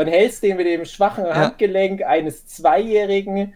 und 0.00 0.06
hältst 0.08 0.42
den 0.42 0.56
mit 0.56 0.66
dem 0.66 0.84
schwachen 0.84 1.24
Handgelenk 1.24 2.02
eines 2.02 2.46
Zweijährigen 2.46 3.52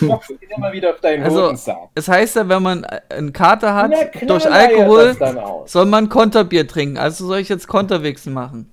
und 0.00 0.08
boxst 0.08 0.30
ihn 0.30 0.38
immer 0.56 0.72
wieder 0.72 0.90
auf 0.90 1.00
deinen 1.00 1.22
Also, 1.24 1.44
Hodensack. 1.44 1.76
Es 1.94 2.06
heißt 2.08 2.36
ja, 2.36 2.48
wenn 2.48 2.62
man 2.62 2.84
einen 3.08 3.32
Kater 3.32 3.74
hat 3.74 3.92
durch 4.26 4.50
Alkohol, 4.50 5.16
soll 5.66 5.86
man 5.86 6.08
Konterbier 6.08 6.66
trinken. 6.68 6.98
Also 6.98 7.26
soll 7.26 7.38
ich 7.38 7.48
jetzt 7.48 7.66
Konterwichsen 7.66 8.32
machen? 8.32 8.70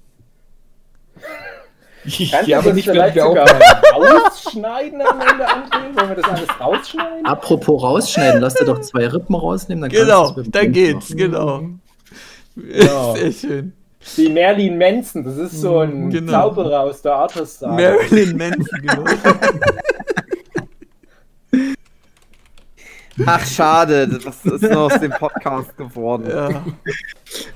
Kannst 2.31 2.47
ja, 2.47 2.59
aber 2.59 2.67
das 2.67 2.75
nicht, 2.75 2.87
vielleicht 2.87 3.15
wenn 3.17 3.23
wir 3.23 3.45
sogar 3.45 3.45
auch. 3.93 4.25
rausschneiden 4.25 5.01
am 5.01 5.19
Ende, 5.19 5.45
André? 5.45 5.97
Wollen 5.97 6.09
wir 6.09 6.15
das 6.15 6.25
alles 6.25 6.59
rausschneiden? 6.59 7.25
Apropos 7.25 7.83
rausschneiden, 7.83 8.39
lass 8.41 8.53
dir 8.53 8.65
doch 8.65 8.79
zwei 8.79 9.07
Rippen 9.07 9.35
rausnehmen, 9.35 9.81
dann 9.81 9.89
Genau, 9.91 10.33
kannst 10.33 10.55
du 10.55 10.59
Kind 10.59 10.73
geht's, 10.73 11.09
machen. 11.09 11.17
genau. 11.17 11.61
Genau. 12.55 13.15
Sehr 13.17 13.31
schön. 13.33 13.73
Die 14.15 14.29
Merlin 14.29 14.77
Manson, 14.77 15.23
das 15.23 15.37
ist 15.37 15.59
so 15.61 15.79
ein 15.79 16.09
Genau. 16.09 16.31
Zauberer 16.31 16.81
aus 16.81 17.01
der 17.01 17.13
Arthurs 17.15 17.59
Marilyn 17.61 18.37
Manson, 18.37 18.81
genau. 18.81 19.03
Ach, 23.25 23.43
schade. 23.45 24.19
Was 24.23 24.45
ist 24.45 24.61
nur 24.61 24.81
aus 24.81 24.99
dem 24.99 25.11
Podcast 25.11 25.75
geworden? 25.75 26.25
ja. 26.29 26.63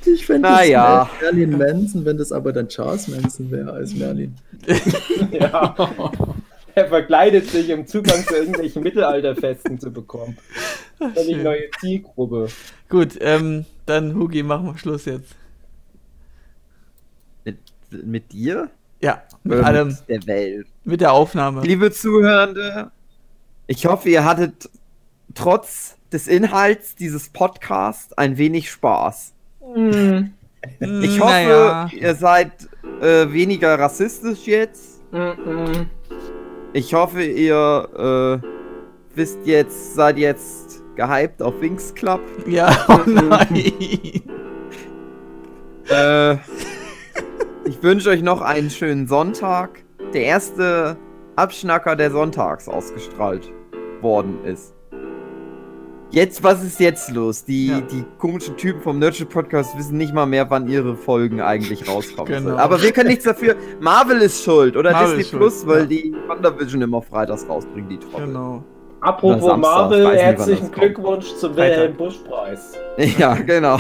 Ich 0.06 0.26
fände 0.26 0.50
Naja. 0.50 1.08
das 1.22 1.32
nett, 1.34 1.50
Merlin 1.50 1.58
Manson, 1.58 2.04
wenn 2.06 2.18
das 2.18 2.32
aber 2.32 2.52
dann 2.52 2.68
Charles 2.68 3.08
Manson 3.08 3.52
wäre 3.52 3.72
als 3.72 3.94
Merlin. 3.94 4.36
Ja. 5.32 5.76
Er 6.74 6.88
verkleidet 6.88 7.50
sich, 7.50 7.72
um 7.74 7.86
Zugang 7.86 8.26
zu 8.26 8.34
irgendwelchen 8.36 8.82
Mittelalterfesten 8.82 9.78
zu 9.80 9.92
bekommen. 9.92 10.38
Völlig 11.14 11.44
neue 11.44 11.64
Zielgruppe. 11.80 12.48
Gut, 12.90 13.18
ähm, 13.20 13.66
dann 13.86 14.16
Hugi, 14.16 14.42
machen 14.42 14.68
wir 14.68 14.78
Schluss 14.78 15.04
jetzt. 15.06 15.36
Mit, 17.46 17.58
mit 18.06 18.32
dir? 18.32 18.70
Ja, 19.02 19.24
mit 19.44 19.58
Oder 19.60 19.68
allem, 19.68 19.88
Mit 19.88 20.08
der 20.10 20.28
Welt. 20.28 20.68
mit 20.84 21.02
der 21.02 21.12
Aufnahme. 21.14 21.62
Liebe 21.62 21.92
Zuhörende, 21.92 22.92
ich 23.68 23.86
hoffe, 23.86 24.10
ihr 24.10 24.24
hattet 24.26 24.70
trotz 25.34 25.98
des 26.12 26.28
Inhalts 26.28 26.96
dieses 26.96 27.30
Podcasts 27.30 28.14
ein 28.18 28.38
wenig 28.38 28.70
Spaß. 28.70 29.34
Mm, 29.76 30.26
Ich 30.80 31.20
hoffe, 31.20 31.32
Naja. 31.32 31.90
ihr 31.92 32.14
seid 32.16 32.52
äh, 33.02 33.32
weniger 33.32 33.80
rassistisch 33.80 34.46
jetzt. 34.46 35.02
mm, 35.12 35.18
mm. 35.18 35.90
Ich 36.74 36.94
hoffe, 36.94 37.24
ihr 37.24 38.42
äh, 38.44 38.48
wisst 39.16 39.40
jetzt, 39.46 39.96
seid 39.96 40.18
jetzt 40.18 40.82
gehypt 40.96 41.42
auf 41.42 41.60
Wings 41.60 41.94
Club. 41.96 42.22
Ja, 42.46 42.70
oh 42.88 43.00
nein. 43.10 43.56
Äh, 45.90 46.38
ich 47.72 47.82
wünsche 47.82 48.10
euch 48.10 48.22
noch 48.22 48.42
einen 48.42 48.70
schönen 48.70 49.08
Sonntag. 49.08 49.84
Der 50.14 50.24
erste 50.24 50.98
Abschnacker, 51.38 51.96
der 51.96 52.12
sonntags 52.12 52.68
ausgestrahlt 52.68 53.50
worden 54.02 54.44
ist. 54.44 54.74
Jetzt, 56.10 56.44
was 56.44 56.62
ist 56.66 56.82
jetzt 56.82 57.10
los? 57.12 57.46
Die, 57.46 57.68
Ja. 57.68 57.80
die 57.80 58.04
komischen 58.18 58.58
Typen 58.58 58.82
vom 58.82 59.00
Nerdship 59.00 59.30
Podcast 59.30 59.78
wissen 59.78 59.96
nicht 59.98 60.14
mal 60.14 60.26
mehr, 60.26 60.50
wann 60.50 60.68
ihre 60.68 60.98
Folgen 60.98 61.40
eigentlich 61.40 61.88
rauskommen. 61.88 62.34
Genau. 62.34 62.50
sollen. 62.50 62.60
Aber 62.60 62.82
wir 62.82 62.92
können 62.92 63.08
nichts 63.08 63.24
dafür. 63.24 63.56
Marvel 63.80 64.18
ist 64.18 64.44
schuld 64.44 64.76
oder 64.76 64.92
Marvel 64.92 65.16
Disney 65.16 65.38
Plus, 65.38 65.66
weil 65.66 65.80
ja. 65.84 65.86
die 65.86 66.14
WandaVision 66.28 66.82
immer 66.82 67.02
freitags 67.02 67.48
rausbringen, 67.48 67.88
die 67.90 67.98
Trottel. 68.00 68.28
genau. 68.28 68.62
Apropos 69.00 69.46
Samstag, 69.46 69.58
Marvel, 69.62 70.04
nicht, 70.12 70.22
herzlichen 70.22 70.62
kommt. 70.64 70.76
Glückwunsch 70.76 71.34
zum. 71.36 71.56
Wilhelm 71.56 71.96
Busch 71.96 72.18
Preis. 72.28 72.74
Ja, 73.18 73.34
genau. 73.36 73.78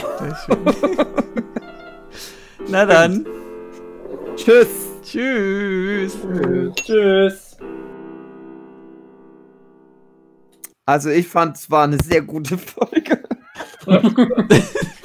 Na 2.69 2.85
dann, 2.85 3.25
Tschüss. 4.43 4.67
tschüss. 5.03 6.17
Tschüss. 6.75 7.57
Also 10.85 11.09
ich 11.09 11.27
fand, 11.27 11.57
es 11.57 11.69
war 11.69 11.83
eine 11.83 11.97
sehr 12.03 12.23
gute 12.23 12.57
Folge. 12.57 13.23